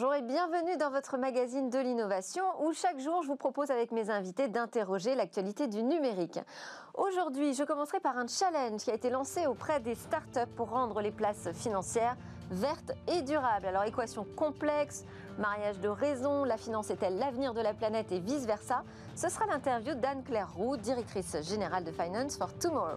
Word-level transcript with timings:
Bonjour 0.00 0.14
et 0.14 0.22
bienvenue 0.22 0.78
dans 0.78 0.88
votre 0.88 1.18
magazine 1.18 1.68
de 1.68 1.78
l'innovation 1.78 2.42
où 2.62 2.72
chaque 2.72 2.98
jour 3.00 3.22
je 3.22 3.28
vous 3.28 3.36
propose 3.36 3.70
avec 3.70 3.92
mes 3.92 4.08
invités 4.08 4.48
d'interroger 4.48 5.14
l'actualité 5.14 5.66
du 5.66 5.82
numérique. 5.82 6.40
Aujourd'hui, 6.94 7.52
je 7.52 7.64
commencerai 7.64 8.00
par 8.00 8.16
un 8.16 8.26
challenge 8.26 8.80
qui 8.80 8.90
a 8.90 8.94
été 8.94 9.10
lancé 9.10 9.46
auprès 9.46 9.78
des 9.78 9.94
startups 9.94 10.50
pour 10.56 10.70
rendre 10.70 11.02
les 11.02 11.10
places 11.10 11.52
financières 11.52 12.16
vertes 12.50 12.92
et 13.08 13.20
durables. 13.20 13.66
Alors 13.66 13.84
équation 13.84 14.24
complexe, 14.36 15.04
mariage 15.36 15.78
de 15.80 15.88
raison, 15.88 16.44
la 16.44 16.56
finance 16.56 16.88
est-elle 16.88 17.18
l'avenir 17.18 17.52
de 17.52 17.60
la 17.60 17.74
planète 17.74 18.10
et 18.10 18.20
vice-versa? 18.20 18.84
Ce 19.14 19.28
sera 19.28 19.44
l'interview 19.44 19.94
d'Anne-Claire 19.96 20.50
Roux, 20.54 20.78
directrice 20.78 21.36
générale 21.42 21.84
de 21.84 21.92
Finance 21.92 22.38
for 22.38 22.54
Tomorrow. 22.54 22.96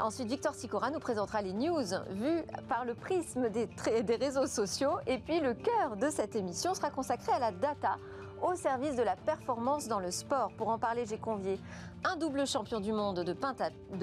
Ensuite, 0.00 0.28
Victor 0.28 0.54
Sicora 0.54 0.90
nous 0.90 1.00
présentera 1.00 1.42
les 1.42 1.52
news 1.52 1.84
vues 2.10 2.42
par 2.68 2.84
le 2.84 2.94
prisme 2.94 3.48
des, 3.48 3.68
des 4.02 4.16
réseaux 4.16 4.46
sociaux. 4.46 4.92
Et 5.06 5.18
puis, 5.18 5.40
le 5.40 5.54
cœur 5.54 5.96
de 5.96 6.08
cette 6.08 6.36
émission 6.36 6.72
sera 6.74 6.90
consacré 6.90 7.32
à 7.32 7.40
la 7.40 7.50
data 7.50 7.96
au 8.42 8.54
service 8.54 8.96
de 8.96 9.02
la 9.02 9.16
performance 9.16 9.88
dans 9.88 10.00
le 10.00 10.10
sport. 10.10 10.52
Pour 10.56 10.68
en 10.68 10.78
parler, 10.78 11.04
j'ai 11.06 11.18
convié 11.18 11.58
un 12.04 12.16
double 12.16 12.46
champion 12.46 12.80
du 12.80 12.92
monde 12.92 13.24
de, 13.24 13.32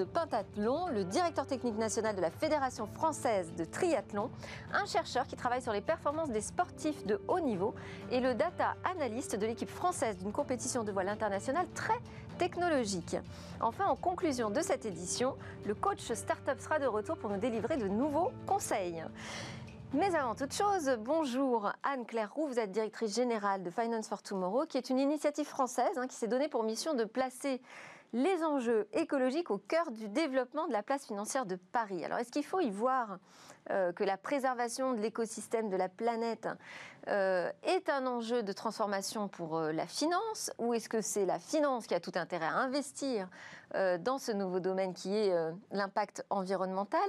pentathlon, 0.04 0.88
le 0.88 1.04
directeur 1.04 1.46
technique 1.46 1.78
national 1.78 2.14
de 2.14 2.20
la 2.20 2.30
Fédération 2.30 2.86
française 2.86 3.52
de 3.56 3.64
triathlon, 3.64 4.30
un 4.74 4.84
chercheur 4.84 5.26
qui 5.26 5.36
travaille 5.36 5.62
sur 5.62 5.72
les 5.72 5.80
performances 5.80 6.30
des 6.30 6.42
sportifs 6.42 7.06
de 7.06 7.20
haut 7.28 7.40
niveau 7.40 7.74
et 8.10 8.20
le 8.20 8.34
data 8.34 8.74
analyst 8.84 9.36
de 9.36 9.46
l'équipe 9.46 9.70
française 9.70 10.18
d'une 10.18 10.32
compétition 10.32 10.84
de 10.84 10.92
voile 10.92 11.08
internationale 11.08 11.66
très 11.74 11.98
technologique. 12.38 13.16
Enfin, 13.60 13.86
en 13.86 13.96
conclusion 13.96 14.50
de 14.50 14.60
cette 14.60 14.86
édition, 14.86 15.36
le 15.66 15.74
coach 15.74 16.12
Startup 16.12 16.60
sera 16.60 16.78
de 16.78 16.86
retour 16.86 17.16
pour 17.16 17.30
nous 17.30 17.38
délivrer 17.38 17.76
de 17.76 17.88
nouveaux 17.88 18.30
conseils. 18.46 19.02
Mais 19.94 20.14
avant 20.14 20.34
toute 20.34 20.52
chose, 20.52 20.90
bonjour 21.00 21.72
Anne-Claire 21.82 22.34
Roux, 22.34 22.48
vous 22.48 22.58
êtes 22.58 22.72
directrice 22.72 23.14
générale 23.14 23.62
de 23.62 23.70
Finance 23.70 24.08
for 24.08 24.22
Tomorrow, 24.22 24.66
qui 24.66 24.76
est 24.76 24.90
une 24.90 24.98
initiative 24.98 25.46
française 25.46 25.96
hein, 25.96 26.06
qui 26.06 26.16
s'est 26.16 26.26
donnée 26.26 26.48
pour 26.48 26.64
mission 26.64 26.94
de 26.94 27.04
placer 27.04 27.62
les 28.12 28.42
enjeux 28.44 28.88
écologiques 28.92 29.50
au 29.50 29.58
cœur 29.58 29.90
du 29.90 30.08
développement 30.08 30.66
de 30.66 30.72
la 30.72 30.82
place 30.82 31.06
financière 31.06 31.46
de 31.46 31.56
Paris. 31.56 32.04
Alors 32.04 32.18
est-ce 32.18 32.32
qu'il 32.32 32.44
faut 32.44 32.60
y 32.60 32.70
voir 32.70 33.18
euh, 33.70 33.92
que 33.92 34.04
la 34.04 34.16
préservation 34.16 34.92
de 34.92 35.00
l'écosystème 35.00 35.68
de 35.68 35.76
la 35.76 35.88
planète 35.88 36.48
euh, 37.08 37.50
est 37.64 37.88
un 37.88 38.06
enjeu 38.06 38.42
de 38.42 38.52
transformation 38.52 39.26
pour 39.26 39.56
euh, 39.56 39.72
la 39.72 39.86
finance 39.86 40.52
ou 40.58 40.72
est-ce 40.72 40.88
que 40.88 41.00
c'est 41.00 41.26
la 41.26 41.40
finance 41.40 41.86
qui 41.86 41.94
a 41.94 42.00
tout 42.00 42.12
intérêt 42.14 42.46
à 42.46 42.56
investir 42.56 43.28
dans 43.74 44.18
ce 44.18 44.30
nouveau 44.30 44.60
domaine 44.60 44.94
qui 44.94 45.14
est 45.14 45.34
l'impact 45.72 46.24
environnemental? 46.30 47.00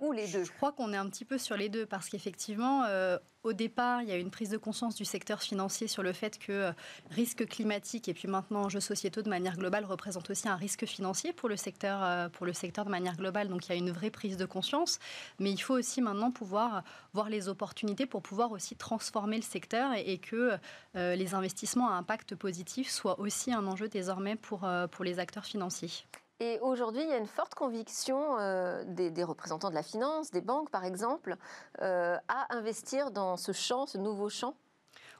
Je 0.00 0.50
crois 0.52 0.72
qu'on 0.72 0.92
est 0.92 0.96
un 0.96 1.08
petit 1.08 1.24
peu 1.24 1.38
sur 1.38 1.56
les 1.56 1.68
deux 1.68 1.86
parce 1.86 2.08
qu'effectivement, 2.08 2.84
euh, 2.84 3.18
au 3.42 3.52
départ, 3.52 4.02
il 4.02 4.08
y 4.08 4.12
a 4.12 4.16
une 4.16 4.30
prise 4.30 4.50
de 4.50 4.56
conscience 4.56 4.94
du 4.94 5.04
secteur 5.04 5.42
financier 5.42 5.86
sur 5.86 6.02
le 6.02 6.12
fait 6.12 6.38
que 6.38 6.52
euh, 6.52 6.72
risque 7.10 7.46
climatique 7.46 8.08
et 8.08 8.14
puis 8.14 8.28
maintenant 8.28 8.64
enjeux 8.64 8.80
sociétaux 8.80 9.22
de 9.22 9.28
manière 9.28 9.56
globale 9.56 9.84
représentent 9.84 10.30
aussi 10.30 10.48
un 10.48 10.56
risque 10.56 10.86
financier 10.86 11.32
pour 11.32 11.48
le 11.48 11.56
secteur, 11.56 12.02
euh, 12.02 12.28
pour 12.28 12.44
le 12.44 12.52
secteur 12.52 12.84
de 12.84 12.90
manière 12.90 13.16
globale. 13.16 13.48
Donc 13.48 13.66
il 13.66 13.70
y 13.70 13.72
a 13.72 13.76
une 13.76 13.90
vraie 13.90 14.10
prise 14.10 14.36
de 14.36 14.46
conscience, 14.46 14.98
mais 15.38 15.50
il 15.50 15.58
faut 15.58 15.74
aussi 15.74 16.02
maintenant 16.02 16.30
pouvoir 16.30 16.82
voir 17.12 17.28
les 17.28 17.48
opportunités 17.48 18.06
pour 18.06 18.22
pouvoir 18.22 18.52
aussi 18.52 18.76
transformer 18.76 19.36
le 19.36 19.42
secteur 19.42 19.92
et, 19.94 20.18
que 20.18 20.52
les 20.94 21.34
investissements 21.34 21.90
à 21.90 21.94
impact 21.94 22.34
positif 22.34 22.88
soient 22.88 23.18
aussi 23.20 23.52
un 23.52 23.66
enjeu 23.66 23.88
désormais 23.88 24.36
pour, 24.36 24.66
pour 24.90 25.04
les 25.04 25.18
acteurs 25.18 25.44
financiers. 25.44 26.06
Et 26.44 26.58
aujourd'hui, 26.60 27.02
il 27.02 27.08
y 27.08 27.12
a 27.12 27.16
une 27.16 27.26
forte 27.26 27.54
conviction 27.54 28.38
euh, 28.38 28.84
des, 28.86 29.24
représentants 29.24 29.70
de 29.70 29.74
la 29.74 29.82
finance, 29.82 30.30
des 30.30 30.42
banques 30.42 30.68
par 30.68 30.84
exemple, 30.84 31.38
euh, 31.80 32.18
à 32.28 32.54
investir 32.54 33.10
dans 33.10 33.38
ce 33.38 33.52
champ, 33.52 33.86
ce 33.86 33.96
nouveau 33.96 34.28
champ 34.28 34.54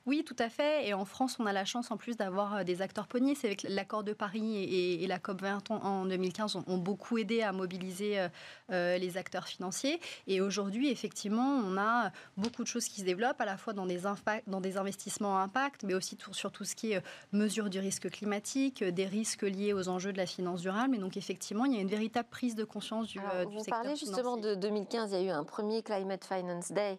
oui, 0.06 0.22
tout 0.22 0.36
à 0.38 0.50
fait. 0.50 0.86
Et 0.86 0.92
en 0.92 1.06
France, 1.06 1.38
on 1.38 1.46
a 1.46 1.52
la 1.52 1.64
chance 1.64 1.90
en 1.90 1.96
plus 1.96 2.16
d'avoir 2.16 2.56
euh, 2.56 2.64
des 2.64 2.82
acteurs 2.82 3.06
pionniers. 3.06 3.34
C'est 3.34 3.46
avec 3.46 3.62
l'accord 3.62 4.04
de 4.04 4.12
Paris 4.12 4.56
et, 4.56 5.06
la 5.06 5.18
COP 5.18 5.40
20 5.40 5.70
en 5.70 6.04
2015 6.04 6.56
ont, 6.66 6.78
beaucoup 6.78 7.18
aidé 7.18 7.42
à 7.42 7.52
mobiliser 7.52 8.18
euh, 8.18 8.28
euh, 8.70 8.98
les 8.98 9.16
acteurs 9.16 9.46
financiers. 9.46 10.00
Et 10.26 10.40
aujourd'hui, 10.40 10.90
effectivement, 10.90 11.60
on 11.64 11.78
a 11.78 12.10
beaucoup 12.36 12.62
de 12.62 12.68
choses 12.68 12.86
qui 12.86 13.00
se 13.00 13.06
développent, 13.06 13.40
à 13.40 13.44
la 13.44 13.56
fois 13.56 13.72
dans 13.72 13.86
des, 13.86 14.02
dans 14.46 14.60
des 14.60 14.76
investissements 14.76 15.38
à 15.38 15.42
impact, 15.42 15.84
mais 15.84 15.94
aussi 15.94 16.18
sur 16.32 16.52
tout 16.52 16.64
ce 16.64 16.74
qui 16.74 16.92
est 16.92 17.02
mesure 17.32 17.70
du 17.70 17.78
risque 17.78 18.10
climatique, 18.10 18.84
des 18.84 19.06
risques 19.06 19.42
liés 19.42 19.72
aux 19.72 19.88
enjeux 19.88 20.12
de 20.12 20.18
la 20.18 20.26
finance 20.26 20.60
durable. 20.60 20.96
Et 20.96 20.98
donc, 20.98 21.16
effectivement, 21.16 21.64
il 21.64 21.74
y 21.74 21.78
a 21.78 21.80
une 21.80 21.88
véritable 21.88 22.28
prise 22.28 22.54
de 22.54 22.64
conscience 22.64 23.08
du, 23.08 23.20
Alors, 23.20 23.46
du 23.46 23.56
vous 23.56 23.64
parlez 23.64 23.96
justement 23.96 24.36
de 24.36 24.54
2015, 24.54 25.12
il 25.12 25.14
y 25.14 25.18
a 25.18 25.22
eu 25.22 25.30
un 25.30 25.44
premier 25.44 25.82
Climate 25.82 26.24
Finance 26.24 26.72
Day 26.72 26.98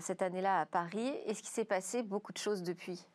cette 0.00 0.20
année-là 0.22 0.60
à 0.60 0.66
Paris. 0.66 1.12
Et 1.26 1.34
ce 1.34 1.42
qui 1.42 1.50
s'est 1.50 1.64
passé 1.64 2.02
beaucoup 2.10 2.32
de 2.32 2.38
choses 2.38 2.62
depuis. 2.62 3.06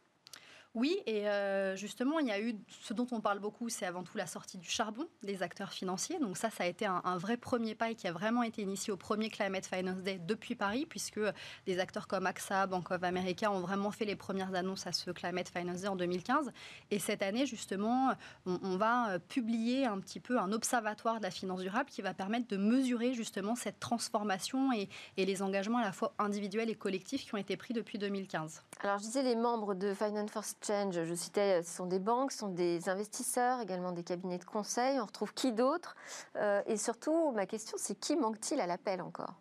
Oui, 0.75 1.01
et 1.05 1.29
euh, 1.29 1.77
justement, 1.77 2.19
il 2.19 2.27
y 2.27 2.31
a 2.31 2.41
eu 2.41 2.53
ce 2.81 2.93
dont 2.93 3.07
on 3.11 3.21
parle 3.21 3.39
beaucoup, 3.39 3.69
c'est 3.69 3.85
avant 3.85 4.03
tout 4.03 4.17
la 4.17 4.27
sortie 4.27 4.57
du 4.57 4.69
charbon 4.69 5.07
des 5.23 5.41
acteurs 5.41 5.71
financiers. 5.71 6.19
Donc 6.19 6.35
ça, 6.35 6.49
ça 6.49 6.65
a 6.65 6.67
été 6.67 6.85
un, 6.85 7.17
vrai 7.17 7.37
premier 7.37 7.75
pas 7.75 7.91
et 7.91 7.95
qui 7.95 8.09
a 8.09 8.11
vraiment 8.11 8.43
été 8.43 8.61
initié 8.61 8.91
au 8.91 8.97
premier 8.97 9.29
Climate 9.29 9.65
Finance 9.65 9.99
Day 9.99 10.19
depuis 10.21 10.55
Paris, 10.55 10.85
puisque 10.85 11.21
des 11.65 11.79
acteurs 11.79 12.07
comme 12.07 12.25
AXA, 12.25 12.67
Bank 12.67 12.91
of 12.91 13.01
America 13.03 13.49
ont 13.49 13.61
vraiment 13.61 13.89
fait 13.91 14.03
les 14.03 14.17
premières 14.17 14.53
annonces 14.53 14.85
à 14.85 14.91
ce 14.91 15.11
Climate 15.11 15.47
Finance 15.47 15.81
Day 15.81 15.87
en 15.87 15.95
2015. 15.95 16.51
Et 16.91 16.99
cette 16.99 17.21
année, 17.21 17.45
justement, 17.45 18.11
on, 18.45 18.75
va 18.75 19.11
euh, 19.11 19.19
publier 19.19 19.85
un 19.85 20.01
petit 20.01 20.19
peu 20.19 20.37
un 20.37 20.51
observatoire 20.51 21.19
de 21.19 21.23
la 21.23 21.31
finance 21.31 21.61
durable 21.61 21.89
qui 21.89 22.01
va 22.01 22.13
permettre 22.13 22.49
de 22.49 22.57
mesurer 22.57 23.13
justement 23.13 23.55
cette 23.55 23.79
transformation 23.79 24.73
et, 24.73 24.89
et 25.15 25.25
les 25.25 25.41
engagements 25.41 25.77
à 25.77 25.85
la 25.85 25.93
fois 25.93 26.13
individuels 26.19 26.69
et 26.69 26.75
collectifs 26.75 27.23
qui 27.23 27.33
ont 27.33 27.37
été 27.37 27.55
pris 27.55 27.73
depuis 27.73 27.97
2015. 27.97 28.61
Alors 28.81 28.97
je 28.97 29.03
disais 29.03 29.23
les 29.23 29.37
membres 29.37 29.73
de 29.73 29.93
Finance 29.93 30.31
First 30.31 30.64
je 30.91 31.13
citais, 31.15 31.63
ce 31.63 31.71
sont 31.75 31.85
des 31.85 31.99
banques, 31.99 32.31
ce 32.31 32.39
sont 32.39 32.49
des 32.49 32.89
investisseurs, 32.89 33.61
également 33.61 33.91
des 33.91 34.03
cabinets 34.03 34.37
de 34.37 34.45
conseil. 34.45 34.99
On 34.99 35.05
retrouve 35.05 35.33
qui 35.33 35.51
d'autre? 35.51 35.95
Euh, 36.35 36.61
Et 36.65 36.77
surtout, 36.77 37.31
ma 37.31 37.45
question, 37.45 37.77
c'est 37.79 37.95
qui 37.95 38.15
manque-t-il 38.15 38.59
à 38.59 38.67
l'appel 38.67 39.01
encore? 39.01 39.33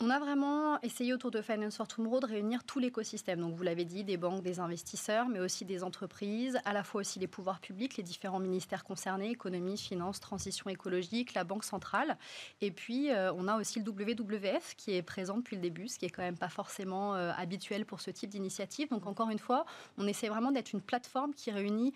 On 0.00 0.10
a 0.10 0.18
vraiment 0.18 0.80
essayé 0.82 1.14
autour 1.14 1.30
de 1.30 1.40
Finance 1.40 1.76
for 1.76 1.86
Tomorrow 1.86 2.20
de 2.20 2.26
réunir 2.26 2.64
tout 2.64 2.78
l'écosystème. 2.78 3.40
Donc, 3.40 3.54
vous 3.54 3.62
l'avez 3.62 3.84
dit, 3.84 4.02
des 4.02 4.16
banques, 4.16 4.42
des 4.42 4.58
investisseurs, 4.58 5.28
mais 5.28 5.38
aussi 5.38 5.64
des 5.64 5.84
entreprises, 5.84 6.58
à 6.64 6.72
la 6.72 6.82
fois 6.82 7.02
aussi 7.02 7.18
les 7.20 7.28
pouvoirs 7.28 7.60
publics, 7.60 7.96
les 7.96 8.02
différents 8.02 8.40
ministères 8.40 8.82
concernés, 8.82 9.30
économie, 9.30 9.78
finance, 9.78 10.18
transition 10.18 10.68
écologique, 10.68 11.34
la 11.34 11.44
Banque 11.44 11.64
centrale. 11.64 12.18
Et 12.60 12.72
puis, 12.72 13.10
euh, 13.12 13.32
on 13.34 13.46
a 13.46 13.56
aussi 13.56 13.80
le 13.80 13.88
WWF 13.88 14.74
qui 14.76 14.94
est 14.94 15.02
présent 15.02 15.38
depuis 15.38 15.56
le 15.56 15.62
début, 15.62 15.86
ce 15.88 15.98
qui 15.98 16.06
est 16.06 16.10
quand 16.10 16.22
même 16.22 16.38
pas 16.38 16.48
forcément 16.48 17.14
euh, 17.14 17.30
habituel 17.36 17.86
pour 17.86 18.00
ce 18.00 18.10
type 18.10 18.30
d'initiative. 18.30 18.88
Donc, 18.90 19.06
encore 19.06 19.30
une 19.30 19.38
fois, 19.38 19.64
on 19.96 20.06
essaie 20.08 20.28
vraiment 20.28 20.50
d'être 20.50 20.72
une 20.72 20.82
plateforme 20.82 21.34
qui 21.34 21.52
réunit 21.52 21.94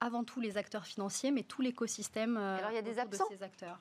avant 0.00 0.24
tout 0.24 0.40
les 0.40 0.56
acteurs 0.56 0.86
financiers, 0.86 1.30
mais 1.30 1.42
tout 1.42 1.62
l'écosystème 1.62 2.36
euh, 2.36 2.58
Alors, 2.58 2.70
il 2.70 2.74
y 2.74 2.78
a 2.78 2.82
des 2.82 2.98
absents. 2.98 3.28
de 3.30 3.36
ces 3.36 3.42
acteurs. 3.42 3.78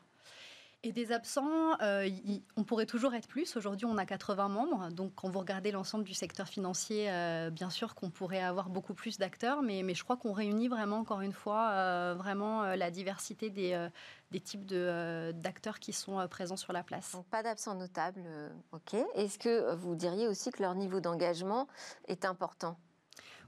Et 0.82 0.94
des 0.94 1.12
absents, 1.12 1.78
euh, 1.82 2.10
on 2.56 2.64
pourrait 2.64 2.86
toujours 2.86 3.14
être 3.14 3.28
plus. 3.28 3.58
Aujourd'hui, 3.58 3.86
on 3.86 3.98
a 3.98 4.06
80 4.06 4.48
membres. 4.48 4.90
Donc, 4.92 5.12
quand 5.14 5.30
vous 5.30 5.40
regardez 5.40 5.72
l'ensemble 5.72 6.06
du 6.06 6.14
secteur 6.14 6.48
financier, 6.48 7.12
euh, 7.12 7.50
bien 7.50 7.70
sûr 7.70 7.96
qu'on 7.96 8.10
pourrait 8.10 8.42
avoir 8.42 8.70
beaucoup 8.70 8.94
plus 8.94 9.18
d'acteurs. 9.18 9.62
Mais, 9.62 9.84
mais, 9.84 9.94
je 9.94 10.06
crois 10.06 10.16
qu'on 10.16 10.32
réunit 10.32 10.70
vraiment, 10.70 11.00
encore 11.00 11.20
une 11.20 11.34
fois, 11.34 11.72
euh, 11.72 12.16
vraiment 12.18 12.64
la 12.64 12.92
diversité 12.92 13.50
des, 13.50 13.90
des 14.32 14.40
types 14.40 14.66
d'acteurs 14.66 15.80
qui 15.80 15.92
sont 15.92 16.26
présents 16.30 16.56
sur 16.56 16.72
la 16.72 16.82
place. 16.82 17.12
Donc, 17.12 17.26
pas 17.26 17.44
d'absents 17.44 17.76
notables. 17.76 18.24
OK. 18.72 18.96
Est-ce 19.16 19.38
que 19.38 19.76
vous 19.76 19.96
diriez 19.96 20.30
aussi 20.30 20.50
que 20.50 20.64
leur 20.64 20.76
niveau 20.76 21.02
d'engagement 21.02 21.68
est 22.08 22.24
important? 22.24 22.78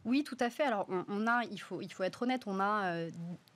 Oui, 0.04 0.26
tout 0.26 0.38
à 0.42 0.50
fait. 0.50 0.64
Alors, 0.64 0.86
on, 0.90 1.28
a, 1.28 1.46
il 1.46 1.62
faut, 1.62 1.80
il 1.80 1.94
faut 1.94 2.04
être 2.04 2.24
honnête, 2.24 2.44
on 2.46 2.60
a 2.60 3.08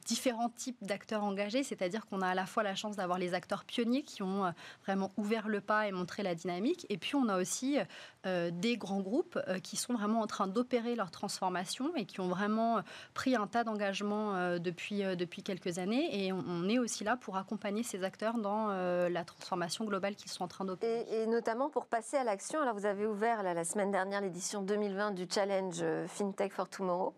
différents 0.05 0.49
types 0.49 0.77
d'acteurs 0.83 1.23
engagés, 1.23 1.63
c'est-à-dire 1.63 2.05
qu'on 2.05 2.21
a 2.21 2.27
à 2.29 2.35
la 2.35 2.45
fois 2.45 2.63
la 2.63 2.75
chance 2.75 2.95
d'avoir 2.95 3.17
les 3.17 3.33
acteurs 3.33 3.65
pionniers 3.65 4.03
qui 4.03 4.21
ont 4.21 4.45
euh, 4.45 4.51
vraiment 4.85 5.11
ouvert 5.17 5.47
le 5.47 5.61
pas 5.61 5.87
et 5.87 5.91
montré 5.91 6.23
la 6.23 6.35
dynamique, 6.35 6.85
et 6.89 6.97
puis 6.97 7.15
on 7.15 7.27
a 7.27 7.37
aussi 7.37 7.79
euh, 8.25 8.51
des 8.53 8.77
grands 8.77 9.01
groupes 9.01 9.39
euh, 9.47 9.59
qui 9.59 9.75
sont 9.77 9.93
vraiment 9.93 10.21
en 10.21 10.27
train 10.27 10.47
d'opérer 10.47 10.95
leur 10.95 11.09
transformation 11.09 11.95
et 11.95 12.05
qui 12.05 12.19
ont 12.21 12.27
vraiment 12.27 12.81
pris 13.13 13.35
un 13.35 13.47
tas 13.47 13.63
d'engagements 13.63 14.59
depuis, 14.59 15.01
depuis 15.15 15.41
quelques 15.41 15.79
années, 15.79 16.25
et 16.25 16.31
on, 16.31 16.69
est 16.69 16.77
aussi 16.77 17.03
là 17.03 17.17
pour 17.17 17.37
accompagner 17.37 17.81
ces 17.83 18.03
acteurs 18.03 18.37
dans 18.37 18.67
la 18.67 19.23
transformation 19.23 19.85
globale 19.85 20.15
qu'ils 20.15 20.29
sont 20.29 20.43
en 20.43 20.47
train 20.47 20.65
d'opérer. 20.65 21.05
Et, 21.09 21.25
notamment 21.25 21.69
pour 21.69 21.87
passer 21.87 22.17
à 22.17 22.23
l'action, 22.23 22.61
alors 22.61 22.75
vous 22.75 22.85
avez 22.85 23.07
ouvert 23.07 23.41
la 23.43 23.63
semaine 23.63 23.91
dernière 23.91 24.21
l'édition 24.21 24.61
2020 24.61 25.11
du 25.11 25.27
Challenge 25.29 25.83
FinTech 26.07 26.53
for 26.53 26.69
Tomorrow. 26.69 27.13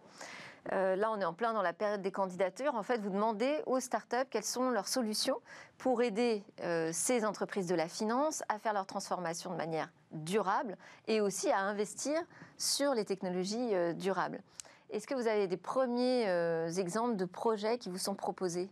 Euh, 0.73 0.95
là, 0.95 1.11
on 1.11 1.19
est 1.19 1.25
en 1.25 1.33
plein 1.33 1.53
dans 1.53 1.61
la 1.61 1.73
période 1.73 2.01
des 2.01 2.11
candidatures. 2.11 2.75
En 2.75 2.83
fait, 2.83 2.99
vous 2.99 3.09
demandez 3.09 3.61
aux 3.65 3.79
startups 3.79 4.25
quelles 4.29 4.43
sont 4.43 4.69
leurs 4.69 4.87
solutions 4.87 5.39
pour 5.77 6.01
aider 6.01 6.43
euh, 6.61 6.89
ces 6.93 7.25
entreprises 7.25 7.67
de 7.67 7.75
la 7.75 7.87
finance 7.87 8.43
à 8.49 8.59
faire 8.59 8.73
leur 8.73 8.85
transformation 8.85 9.51
de 9.51 9.55
manière 9.55 9.89
durable 10.11 10.77
et 11.07 11.21
aussi 11.21 11.49
à 11.51 11.59
investir 11.59 12.19
sur 12.57 12.93
les 12.93 13.05
technologies 13.05 13.75
euh, 13.75 13.93
durables. 13.93 14.41
Est-ce 14.89 15.05
que 15.05 15.15
vous 15.15 15.27
avez 15.27 15.47
des 15.47 15.57
premiers 15.57 16.29
exemples 16.79 17.17
de 17.17 17.25
projets 17.25 17.77
qui 17.77 17.89
vous 17.89 17.97
sont 17.97 18.15
proposés 18.15 18.69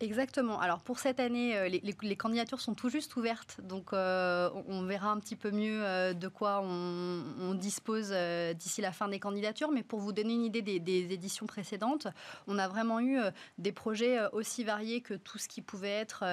Exactement. 0.00 0.60
Alors 0.60 0.80
pour 0.80 0.98
cette 0.98 1.20
année, 1.20 1.56
euh, 1.56 1.68
les, 1.68 2.16
candidatures 2.16 2.60
sont 2.60 2.74
tout 2.74 2.90
juste 2.90 3.16
ouvertes, 3.16 3.62
donc 3.62 3.94
euh, 3.94 4.50
on, 4.68 4.82
verra 4.82 5.10
un 5.10 5.18
petit 5.18 5.36
peu 5.36 5.50
mieux 5.50 5.82
euh, 5.82 6.12
de 6.12 6.28
quoi 6.28 6.60
on, 6.62 7.54
dispose 7.54 8.14
d'ici 8.54 8.82
la 8.82 8.92
fin 8.92 9.08
des 9.08 9.18
candidatures. 9.18 9.70
Mais 9.70 9.82
pour 9.82 10.00
vous 10.00 10.12
donner 10.12 10.34
une 10.34 10.44
idée 10.44 10.60
des, 10.60 11.12
éditions 11.12 11.46
précédentes, 11.46 12.08
on 12.46 12.58
a 12.58 12.68
vraiment 12.68 13.00
eu 13.00 13.18
des 13.56 13.72
projets 13.72 14.18
aussi 14.32 14.64
variés 14.64 15.00
que 15.00 15.14
tout 15.14 15.38
ce 15.38 15.48
qui 15.48 15.62
pouvait 15.62 15.88
être 15.88 16.24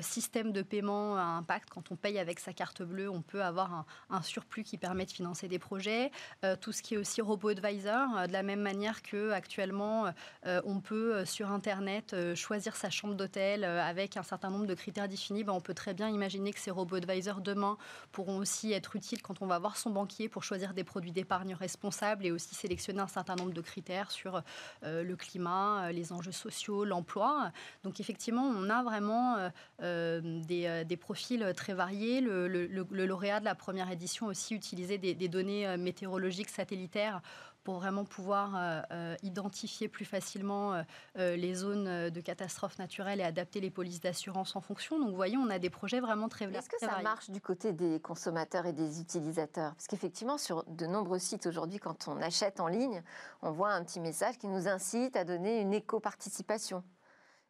système 0.00 0.52
de 0.52 0.62
paiement 0.62 1.16
à 1.16 1.22
impact. 1.22 1.70
Quand 1.70 1.90
on 1.90 1.96
paye 1.96 2.18
avec 2.18 2.38
sa 2.38 2.52
carte 2.52 2.82
bleue, 2.82 3.10
on 3.10 3.22
peut 3.22 3.42
avoir 3.42 3.86
un, 4.10 4.22
surplus 4.22 4.62
qui 4.62 4.78
permet 4.78 5.06
de 5.06 5.10
financer 5.10 5.48
des 5.48 5.58
projets. 5.58 6.12
tout 6.60 6.70
ce 6.70 6.82
qui 6.82 6.94
est 6.94 6.98
aussi 6.98 7.20
robot 7.20 7.48
advisor, 7.48 8.28
de 8.28 8.32
la 8.32 8.44
même 8.44 8.60
manière 8.60 9.02
que 9.02 9.32
actuellement, 9.32 10.12
on 10.44 10.80
peut 10.80 11.24
sur 11.24 11.50
Internet 11.50 12.14
choisir 12.34 12.76
sa 12.76 12.90
chambre 12.90 13.07
d'hôtel 13.14 13.64
euh, 13.64 13.82
avec 13.82 14.16
un 14.16 14.22
certain 14.22 14.50
nombre 14.50 14.66
de 14.66 14.74
critères 14.74 15.08
définis, 15.08 15.44
ben, 15.44 15.52
on 15.52 15.60
peut 15.60 15.74
très 15.74 15.94
bien 15.94 16.08
imaginer 16.08 16.52
que 16.52 16.60
ces 16.60 16.70
robots 16.70 16.96
advisors 16.96 17.40
demain 17.40 17.76
pourront 18.12 18.38
aussi 18.38 18.72
être 18.72 18.96
utiles 18.96 19.22
quand 19.22 19.42
on 19.42 19.46
va 19.46 19.58
voir 19.58 19.76
son 19.76 19.90
banquier 19.90 20.28
pour 20.28 20.44
choisir 20.44 20.74
des 20.74 20.84
produits 20.84 21.12
d'épargne 21.12 21.54
responsables 21.54 22.26
et 22.26 22.30
aussi 22.30 22.54
sélectionner 22.54 23.00
un 23.00 23.08
certain 23.08 23.36
nombre 23.36 23.52
de 23.52 23.60
critères 23.60 24.10
sur 24.10 24.42
euh, 24.84 25.02
le 25.02 25.16
climat, 25.16 25.86
euh, 25.86 25.92
les 25.92 26.12
enjeux 26.12 26.32
sociaux, 26.32 26.84
l'emploi. 26.84 27.52
Donc 27.84 28.00
effectivement, 28.00 28.44
on 28.44 28.70
a 28.70 28.82
vraiment 28.82 29.50
des, 29.80 30.98
profils 31.00 31.52
très 31.56 31.74
variés. 31.74 32.20
Le, 32.20 32.66
lauréat 33.06 33.40
de 33.40 33.44
la 33.44 33.54
première 33.54 33.90
édition 33.90 34.26
aussi 34.26 34.54
utilisé 34.54 34.98
des, 34.98 35.14
des 35.14 35.28
données 35.28 35.76
météorologiques 35.76 36.50
satellitaires 36.50 37.20
pour 37.68 37.80
vraiment 37.80 38.06
pouvoir 38.06 38.56
euh, 38.56 38.80
euh, 38.92 39.16
identifier 39.22 39.88
plus 39.88 40.06
facilement 40.06 40.72
euh, 41.18 41.36
les 41.36 41.52
zones 41.52 42.08
de 42.08 42.20
catastrophes 42.22 42.78
naturelles 42.78 43.20
et 43.20 43.24
adapter 43.24 43.60
les 43.60 43.68
polices 43.68 44.00
d'assurance 44.00 44.56
en 44.56 44.62
fonction. 44.62 44.98
Donc, 44.98 45.10
vous 45.10 45.16
voyez, 45.16 45.36
on 45.36 45.50
a 45.50 45.58
des 45.58 45.68
projets 45.68 46.00
vraiment 46.00 46.30
très 46.30 46.46
Est-ce 46.46 46.70
que 46.70 46.78
ça 46.78 47.02
marche 47.02 47.28
du 47.28 47.42
côté 47.42 47.74
des 47.74 48.00
consommateurs 48.00 48.64
et 48.64 48.72
des 48.72 49.02
utilisateurs? 49.02 49.74
Parce 49.74 49.86
qu'effectivement, 49.86 50.38
sur 50.38 50.64
de 50.64 50.86
nombreux 50.86 51.18
sites 51.18 51.44
aujourd'hui, 51.44 51.78
quand 51.78 52.08
on 52.08 52.22
achète 52.22 52.58
en 52.58 52.68
ligne, 52.68 53.02
on 53.42 53.50
voit 53.50 53.72
un 53.72 53.84
petit 53.84 54.00
message 54.00 54.38
qui 54.38 54.48
nous 54.48 54.66
incite 54.66 55.14
à 55.14 55.24
donner 55.24 55.60
une 55.60 55.74
éco-participation. 55.74 56.82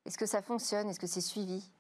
Est-ce 0.05 0.19
que 0.19 0.27
ça 0.27 0.43
fonctionne? 0.43 0.89
Est-ce 0.89 0.99
que 0.99 1.07
c'est 1.07 1.21
suivi? 1.21 1.71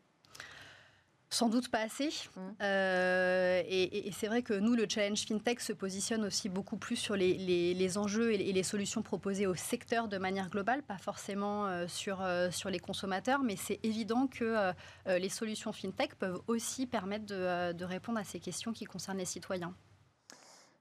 Sans 1.30 1.48
doute 1.48 1.70
pas 1.70 1.80
assez. 1.80 2.08
Mmh. 2.08 2.40
Euh, 2.62 3.62
et, 3.66 4.10
c'est 4.12 4.28
vrai 4.28 4.42
que 4.42 4.54
nous, 4.54 4.74
le 4.74 4.86
Challenge 4.88 5.18
FinTech 5.18 5.60
se 5.60 5.72
positionne 5.72 6.24
aussi 6.24 6.48
beaucoup 6.48 6.76
plus 6.76 6.96
sur 6.96 7.16
les, 7.16 7.98
enjeux 7.98 8.32
et, 8.32 8.52
les 8.52 8.62
solutions 8.62 9.02
proposées 9.02 9.46
au 9.46 9.54
secteur 9.54 10.08
de 10.08 10.18
manière 10.18 10.48
globale, 10.48 10.82
pas 10.82 10.98
forcément 10.98 11.66
euh, 11.66 11.86
sur, 11.86 12.22
euh, 12.22 12.50
sur 12.50 12.70
les 12.70 12.78
consommateurs, 12.78 13.40
mais 13.42 13.56
c'est 13.56 13.80
évident 13.82 14.26
que 14.26 14.72
les 15.06 15.28
solutions 15.28 15.72
FinTech 15.72 16.14
peuvent 16.14 16.40
aussi 16.46 16.86
permettre 16.86 17.26
de, 17.26 17.72
de, 17.72 17.84
répondre 17.84 18.18
à 18.18 18.24
ces 18.24 18.40
questions 18.40 18.72
qui 18.72 18.84
concernent 18.84 19.18
les 19.18 19.24
citoyens. 19.24 19.74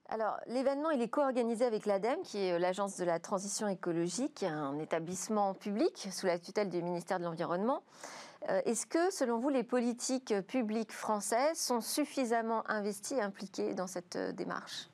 Alors, 0.09 0.37
l'événement, 0.47 0.89
il 0.91 1.01
est 1.01 1.09
co-organisé 1.09 1.65
avec 1.65 1.85
l'ADEME, 1.85 2.21
qui 2.23 2.37
est 2.37 2.57
l'Agence 2.59 2.97
de 2.97 3.03
la 3.03 3.19
transition 3.19 3.67
écologique, 3.67 4.43
un 4.43 4.79
établissement 4.79 5.53
public 5.53 6.07
sous 6.11 6.25
la 6.25 6.39
tutelle 6.39 6.69
du 6.69 6.81
ministère 6.81 7.19
de 7.19 7.25
l'Environnement. 7.25 7.83
Euh, 8.49 8.61
est-ce 8.65 8.85
que, 8.85 9.11
selon 9.11 9.39
vous, 9.39 9.49
les 9.49 9.63
politiques 9.63 10.33
publiques 10.47 10.93
françaises 10.93 11.57
sont 11.57 11.81
suffisamment 11.81 12.63
investies 12.69 13.15
et 13.15 13.21
impliquées 13.21 13.73
dans 13.73 13.87
cette 13.87 14.15
euh, 14.15 14.31
démarche? 14.31 14.89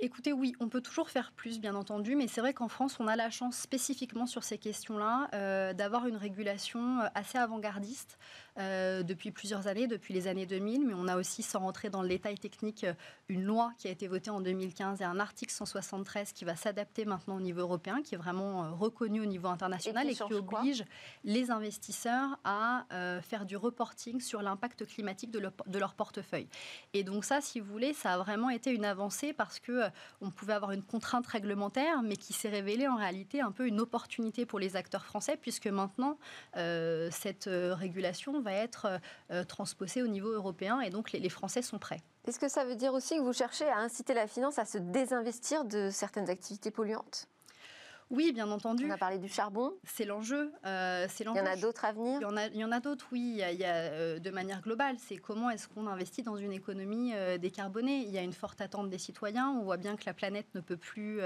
Écoutez, 0.00 0.32
oui, 0.32 0.54
on 0.58 0.68
peut 0.68 0.80
toujours 0.80 1.08
faire 1.08 1.32
plus, 1.32 1.60
bien 1.60 1.74
entendu, 1.76 2.16
mais 2.16 2.26
c'est 2.26 2.40
vrai 2.40 2.52
qu'en 2.52 2.68
France, 2.68 2.98
on 2.98 3.06
a 3.06 3.14
la 3.14 3.30
chance 3.30 3.56
spécifiquement 3.56 4.26
sur 4.26 4.42
ces 4.42 4.58
questions-là 4.58 5.28
euh, 5.34 5.72
d'avoir 5.72 6.06
une 6.08 6.16
régulation 6.16 6.98
assez 7.14 7.38
avant-gardiste. 7.38 8.18
Euh, 8.56 9.02
depuis 9.02 9.32
plusieurs 9.32 9.66
années, 9.66 9.88
depuis 9.88 10.14
les 10.14 10.28
années 10.28 10.46
2000, 10.46 10.86
mais 10.86 10.94
on 10.94 11.08
a 11.08 11.16
aussi, 11.16 11.42
sans 11.42 11.58
rentrer 11.58 11.90
dans 11.90 12.02
le 12.02 12.08
détail 12.08 12.38
technique, 12.38 12.84
euh, 12.84 12.94
une 13.28 13.42
loi 13.42 13.72
qui 13.78 13.88
a 13.88 13.90
été 13.90 14.06
votée 14.06 14.30
en 14.30 14.40
2015 14.40 15.00
et 15.00 15.04
un 15.04 15.18
article 15.18 15.52
173 15.52 16.32
qui 16.32 16.44
va 16.44 16.54
s'adapter 16.54 17.04
maintenant 17.04 17.36
au 17.36 17.40
niveau 17.40 17.62
européen, 17.62 18.00
qui 18.02 18.14
est 18.14 18.18
vraiment 18.18 18.64
euh, 18.64 18.70
reconnu 18.70 19.20
au 19.20 19.24
niveau 19.24 19.48
international 19.48 20.08
et 20.08 20.14
qui, 20.14 20.22
oblige 20.34 20.84
les 21.24 21.50
investisseurs 21.50 22.38
à 22.44 22.86
faire 23.22 23.44
du 23.44 23.56
reporting 23.56 24.20
sur 24.20 24.42
l'impact 24.42 24.86
climatique 24.86 25.30
de 25.30 25.78
leur, 25.78 25.94
portefeuille. 25.94 26.48
Et 26.92 27.02
donc 27.02 27.24
ça, 27.24 27.40
si 27.40 27.60
vous 27.60 27.70
voulez, 27.70 27.92
ça 27.92 28.14
a 28.14 28.18
vraiment 28.18 28.50
été 28.50 28.70
une 28.70 28.84
avancée 28.84 29.32
parce 29.32 29.58
que 29.58 29.83
on 30.20 30.30
pouvait 30.30 30.54
avoir 30.54 30.72
une 30.72 30.82
contrainte 30.82 31.26
réglementaire, 31.26 32.02
mais 32.02 32.16
qui 32.16 32.32
s'est 32.32 32.48
révélée 32.48 32.88
en 32.88 32.96
réalité 32.96 33.40
un 33.40 33.52
peu 33.52 33.66
une 33.66 33.80
opportunité 33.80 34.46
pour 34.46 34.58
les 34.58 34.76
acteurs 34.76 35.04
français, 35.04 35.36
puisque 35.40 35.66
maintenant, 35.66 36.18
cette 36.54 37.48
régulation 37.48 38.40
va 38.40 38.52
être 38.52 38.86
euh, 38.86 38.98
euh, 39.30 39.44
transposé 39.44 40.02
au 40.02 40.06
niveau 40.06 40.28
européen 40.28 40.80
et 40.80 40.90
donc 40.90 41.12
les, 41.12 41.28
Français 41.28 41.62
sont 41.62 41.78
prêts. 41.78 42.02
Est-ce 42.26 42.38
que 42.38 42.48
ça 42.48 42.64
veut 42.64 42.76
dire 42.76 42.92
aussi 42.94 43.16
que 43.16 43.22
vous 43.22 43.32
cherchez 43.32 43.68
à 43.68 43.78
inciter 43.78 44.14
la 44.14 44.26
finance 44.26 44.58
à 44.58 44.64
se 44.64 44.78
désinvestir 44.78 45.64
de 45.64 45.90
certaines 45.90 46.30
activités 46.30 46.70
polluantes? 46.70 47.28
Oui, 48.10 48.32
bien 48.32 48.50
entendu. 48.50 48.86
On 48.86 48.90
a 48.90 48.98
parlé 48.98 49.18
du 49.18 49.28
charbon. 49.28 49.72
C'est 49.84 50.04
l'enjeu. 50.04 50.52
Euh, 50.66 51.06
il 51.18 51.26
y 51.26 51.28
en 51.28 51.46
a 51.46 51.56
d'autres 51.56 51.84
à 51.84 51.92
venir 51.92 52.18
Il 52.20 52.22
y 52.22 52.26
en 52.26 52.36
a, 52.36 52.46
il 52.46 52.56
y 52.56 52.64
en 52.64 52.72
a 52.72 52.80
d'autres, 52.80 53.06
oui. 53.12 53.40
Il 53.50 53.58
y 53.58 53.64
a, 53.64 53.74
euh, 53.74 54.18
de 54.18 54.30
manière 54.30 54.60
globale, 54.60 54.96
c'est 54.98 55.16
comment 55.16 55.50
est-ce 55.50 55.68
qu'on 55.68 55.86
investit 55.86 56.22
dans 56.22 56.36
une 56.36 56.52
économie 56.52 57.12
euh, 57.14 57.38
décarbonée. 57.38 58.04
Il 58.06 58.10
y 58.10 58.18
a 58.18 58.22
une 58.22 58.32
forte 58.32 58.60
attente 58.60 58.90
des 58.90 58.98
citoyens. 58.98 59.50
On 59.50 59.62
voit 59.62 59.78
bien 59.78 59.96
que 59.96 60.04
la 60.06 60.14
planète 60.14 60.46
ne 60.54 60.60
peut 60.60 60.76
plus 60.76 61.20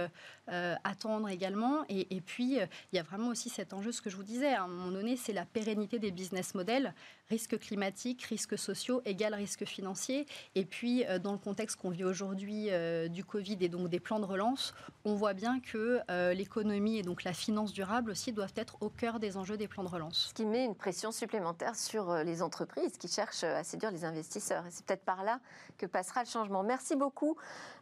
attendre 0.47 1.29
également. 1.29 1.85
Et, 1.89 2.17
et, 2.17 2.21
puis, 2.21 2.57
il 2.57 2.97
y 2.97 2.99
a 2.99 3.03
vraiment 3.03 3.29
aussi 3.29 3.49
cet 3.49 3.73
enjeu, 3.73 3.93
ce 3.93 4.01
que 4.01 4.11
je 4.11 4.17
vous 4.17 4.23
disais, 4.23 4.55
à 4.55 4.63
un 4.63 4.69
moment 4.69 4.91
donné, 4.91 5.17
c'est 5.17 5.33
la 5.33 5.45
pérennité 5.45 5.99
des 5.99 6.11
business 6.11 6.55
models. 6.55 6.95
Risques 7.31 7.59
climatiques, 7.59 8.23
risques 8.23 8.59
sociaux, 8.59 9.03
égal 9.05 9.35
risque 9.35 9.65
financier. 9.65 10.27
Et 10.55 10.65
puis, 10.65 11.05
dans 11.23 11.33
le 11.33 11.39
contexte 11.39 11.77
qu'on 11.77 11.91
vit 11.91 12.05
aujourd'hui 12.05 12.69
du 13.11 13.25
Covid 13.25 13.59
et 13.61 13.69
donc 13.69 13.89
des 13.89 14.01
plans 14.01 14.19
de 14.19 14.25
relance, 14.25 14.75
on 15.05 15.15
voit 15.15 15.35
bien 15.35 15.61
que 15.61 16.01
l'économie 16.33 16.99
et 16.99 17.03
donc 17.03 17.25
la 17.25 17.33
finance 17.33 17.73
durable 17.73 18.11
aussi 18.11 18.33
doivent 18.33 18.55
être 18.57 18.77
au 18.81 18.89
cœur 18.89 19.19
des 19.21 19.37
enjeux 19.37 19.57
des 19.57 19.69
plans 19.69 19.85
de 19.85 19.89
relance. 19.89 20.29
Ce 20.29 20.35
qui 20.35 20.45
met 20.45 20.65
une 20.65 20.75
pression 20.75 21.13
supplémentaire 21.13 21.77
sur 21.77 22.11
euh, 22.11 22.23
les 22.23 22.43
entreprises 22.43 22.97
qui 22.99 23.09
cherchent 23.09 23.45
à 23.45 23.65
séduire 23.65 23.91
les 23.91 24.05
investisseurs. 24.05 24.67
Et 24.67 24.71
c'est 24.71 24.85
peut-être 24.85 25.05
par 25.05 25.25
là 25.25 25.41
que 25.77 25.87
passera 25.87 26.23
le 26.23 26.29
changement. 26.29 26.63
Merci 26.63 26.97
beaucoup 26.97 27.37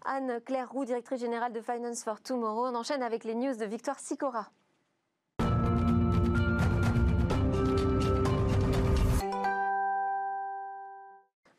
Anne-Claire 0.04 0.70
Roux, 0.70 0.84
directrice 0.84 1.20
générale 1.20 1.52
de 1.52 1.60
Finance 1.60 2.02
for 2.02 2.20
Tomorrow. 2.20 2.66
On 2.66 2.74
enchaîne 2.74 3.02
avec 3.02 3.24
les 3.24 3.34
news 3.34 3.56
de 3.56 3.64
Victoire 3.64 3.98
Sicora. 3.98 4.50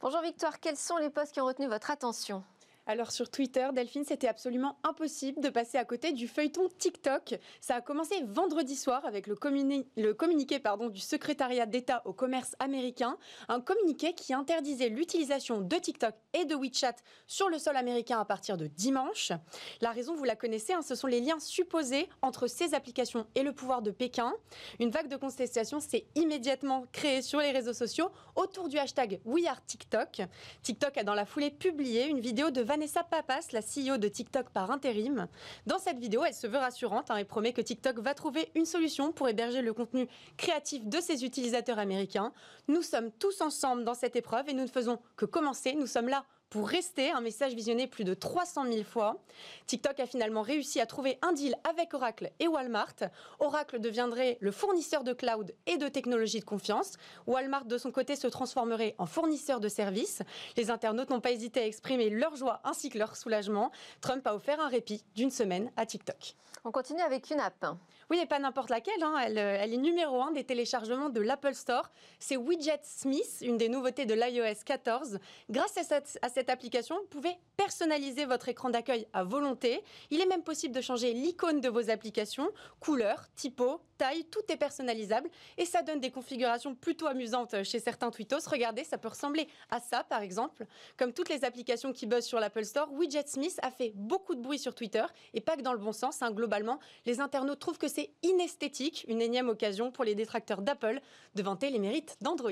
Bonjour 0.10 0.22
Victoire, 0.22 0.62
quels 0.62 0.78
sont 0.78 0.96
les 0.96 1.10
postes 1.10 1.34
qui 1.34 1.42
ont 1.42 1.46
retenu 1.46 1.68
votre 1.68 1.92
attention? 1.92 2.42
Alors 2.88 3.12
sur 3.12 3.30
Twitter, 3.30 3.68
Delphine, 3.74 4.06
c'était 4.06 4.30
absolument 4.30 4.78
impossible 4.84 5.42
de 5.42 5.50
passer 5.50 5.78
à 5.78 5.84
côté 5.84 6.14
du 6.14 6.28
feuilleton 6.28 6.70
TikTok. 6.78 7.36
Ça 7.60 7.76
a 7.76 7.82
commencé 7.82 8.24
vendredi 8.26 8.78
soir 8.78 9.06
avec 9.06 9.28
le, 9.28 9.36
communiqué 9.36 10.60
pardon, 10.60 10.88
du 10.88 11.02
secrétariat 11.02 11.66
d'État 11.66 12.02
au 12.06 12.14
commerce 12.14 12.56
américain, 12.60 13.18
un 13.50 13.60
communiqué 13.60 14.14
qui 14.14 14.34
interdisait 14.34 14.88
l'utilisation 14.88 15.60
de 15.60 15.76
TikTok 15.76 16.16
et 16.34 16.46
de 16.46 16.56
WeChat 16.56 16.96
sur 17.28 17.50
le 17.50 17.60
sol 17.60 17.76
américain 17.76 18.20
à 18.20 18.26
partir 18.26 18.56
de 18.56 18.68
dimanche. 18.68 19.34
La 19.82 19.92
raison, 19.92 20.16
vous 20.16 20.24
la 20.24 20.38
connaissez, 20.38 20.72
hein, 20.72 20.82
ce 20.82 20.96
sont 20.96 21.08
les 21.08 21.20
liens 21.20 21.40
supposés 21.40 22.08
entre 22.22 22.48
ces 22.48 22.74
applications 22.74 23.28
et 23.36 23.44
le 23.44 23.52
pouvoir 23.52 23.82
de 23.82 23.92
Pékin. 23.92 24.34
Une 24.80 24.92
vague 24.92 25.10
de 25.10 25.18
contestation 25.18 25.82
s'est 25.82 26.06
immédiatement 26.16 26.86
créée 26.94 27.22
sur 27.22 27.40
les 27.40 27.52
réseaux 27.52 27.74
sociaux 27.74 28.10
autour 28.36 28.70
du 28.70 28.78
hashtag 28.78 29.20
WeAreTikTok. 29.26 30.22
TikTok 30.64 30.98
a 30.98 31.04
dans 31.04 31.16
la 31.16 31.26
foulée 31.26 31.52
publié 31.52 32.08
une 32.08 32.22
vidéo 32.22 32.50
de 32.50 32.62
Vanessa 32.78 33.04
Papas, 33.04 33.54
la 33.54 33.62
CEO 33.62 33.98
de 33.98 34.08
TikTok 34.08 34.52
par 34.52 34.70
intérim. 34.70 35.28
Dans 35.66 35.80
cette 35.80 35.98
vidéo, 35.98 36.24
elle 36.24 36.36
se 36.36 36.46
veut 36.46 36.60
rassurante 36.60 37.10
hein, 37.10 37.18
et 37.18 37.24
promet 37.24 37.52
que 37.52 37.62
TikTok 37.62 37.98
va 37.98 38.14
trouver 38.14 38.52
une 38.54 38.68
solution 38.68 39.12
pour 39.12 39.28
héberger 39.28 39.64
le 39.64 39.74
contenu 39.74 40.08
créatif 40.38 40.86
de 40.86 41.02
ses 41.02 41.26
utilisateurs 41.26 41.80
américains. 41.80 42.32
Nous 42.68 42.84
sommes 42.84 43.10
tous 43.10 43.42
ensemble 43.42 43.84
dans 43.84 43.96
cette 43.96 44.16
épreuve 44.16 44.48
et 44.50 44.54
nous 44.54 44.62
ne 44.62 44.70
faisons 44.70 45.00
que 45.16 45.26
commencer. 45.26 45.74
Nous 45.74 45.88
sommes 45.88 46.08
là 46.08 46.24
pour 46.50 46.68
rester. 46.68 47.12
Un 47.12 47.22
message 47.22 47.54
visionné 47.54 47.88
plus 47.88 48.04
de 48.04 48.14
300 48.14 48.66
000 48.72 48.84
fois. 48.84 49.18
TikTok 49.66 50.00
a 50.00 50.06
finalement 50.06 50.42
réussi 50.42 50.80
à 50.80 50.86
trouver 50.86 51.18
un 51.22 51.34
deal 51.34 51.56
avec 51.70 51.94
Oracle 51.94 52.32
et 52.40 52.48
Walmart. 52.48 52.96
Oracle 53.40 53.80
deviendrait 53.80 54.38
le 54.40 54.52
fournisseur 54.52 55.04
de 55.04 55.14
cloud 55.14 55.54
et 55.66 55.78
de 55.78 55.88
technologies 55.88 56.40
de 56.40 56.46
confiance. 56.46 56.94
Walmart, 57.26 57.66
de 57.66 57.78
son 57.78 57.92
côté, 57.92 58.16
se 58.16 58.28
transformerait 58.28 58.96
en 58.98 59.06
fournisseur 59.06 59.60
de 59.60 59.70
services. 59.70 60.22
Les 60.56 60.72
internautes 60.72 61.10
n'ont 61.10 61.22
pas 61.22 61.32
hésité 61.32 61.62
à 61.62 61.66
exprimer 61.66 62.10
leur 62.10 62.36
joie 62.36 62.62
ainsi 62.64 62.90
que 62.90 62.98
leur 62.98 63.16
soulagement. 63.16 63.72
Trump 64.02 64.26
a 64.28 64.36
offert 64.36 64.60
un 64.60 64.70
répit 64.70 65.04
d'une 65.16 65.32
semaine 65.32 65.72
à 65.78 65.86
TikTok. 65.86 66.36
On 66.64 66.72
continue 66.72 67.02
avec 67.02 67.30
une 67.30 67.40
app. 67.40 67.66
Oui, 68.10 68.20
et 68.20 68.26
pas 68.26 68.40
n'importe 68.40 68.70
laquelle. 68.70 69.02
Hein. 69.02 69.16
Elle, 69.24 69.38
euh, 69.38 69.58
elle, 69.60 69.74
est 69.74 69.78
numéro 69.78 70.22
un 70.22 70.32
des 70.32 70.44
téléchargements 70.44 71.10
de 71.10 71.22
l'Apple 71.22 71.54
Store. 71.54 71.90
C'est 72.20 72.36
Widget 72.36 72.82
Smith, 72.84 73.38
une 73.42 73.58
des 73.58 73.70
nouveautés 73.70 74.06
de 74.06 74.14
l'iOS 74.14 74.64
14. 74.66 75.20
Grâce 75.50 75.78
à 75.78 75.84
cette, 75.84 76.20
cette 76.34 76.37
application, 76.50 76.96
vous 76.96 77.08
pouvez 77.08 77.36
personnaliser 77.58 78.26
votre 78.26 78.50
écran 78.50 78.70
d'accueil 78.70 79.08
à 79.14 79.24
volonté. 79.24 79.84
Il 80.12 80.22
est 80.22 80.26
même 80.26 80.44
possible 80.44 80.74
de 80.74 80.82
changer 80.82 81.14
l'icône 81.14 81.62
de 81.62 81.70
vos 81.70 81.90
applications, 81.90 82.50
couleur, 82.80 83.26
typo, 83.36 83.82
taille, 83.98 84.26
tout 84.26 84.42
est 84.50 84.58
personnalisable 84.58 85.30
et 85.58 85.66
ça 85.66 85.82
donne 85.82 86.00
des 86.00 86.12
configurations 86.12 86.76
plutôt 86.76 87.08
amusantes 87.08 87.64
chez 87.64 87.80
certains 87.80 88.12
tweetos. 88.12 88.48
Regardez, 88.48 88.84
ça 88.84 88.98
peut 88.98 89.08
ressembler 89.08 89.48
à 89.70 89.80
ça 89.80 90.04
par 90.04 90.22
exemple. 90.22 90.66
Comme 90.98 91.14
toutes 91.14 91.30
les 91.30 91.44
applications 91.44 91.94
qui 91.94 92.06
buzzent 92.06 92.28
sur 92.28 92.40
l'Apple 92.40 92.66
Store, 92.66 92.92
Widget 92.94 93.28
Smith 93.28 93.60
a 93.62 93.72
fait 93.72 93.92
beaucoup 93.96 94.36
de 94.36 94.42
bruit 94.42 94.60
sur 94.60 94.76
Twitter 94.76 95.04
et 95.34 95.42
pas 95.42 95.58
que 95.58 95.62
dans 95.62 95.74
le 95.74 95.80
bon 95.80 95.94
sens. 95.94 96.22
Hein. 96.22 96.32
Globalement, 96.32 96.80
les 97.06 97.20
internautes 97.20 97.60
trouvent 97.60 97.78
que 97.78 97.88
c'est 97.88 98.12
inesthétique, 98.24 99.06
une 99.08 99.22
énième 99.22 99.50
occasion 99.50 99.92
pour 99.92 100.04
les 100.04 100.16
détracteurs 100.16 100.62
d'Apple 100.62 101.02
de 101.36 101.44
vanter 101.44 101.70
les 101.70 101.80
mérites 101.80 102.18
d'Android. 102.22 102.52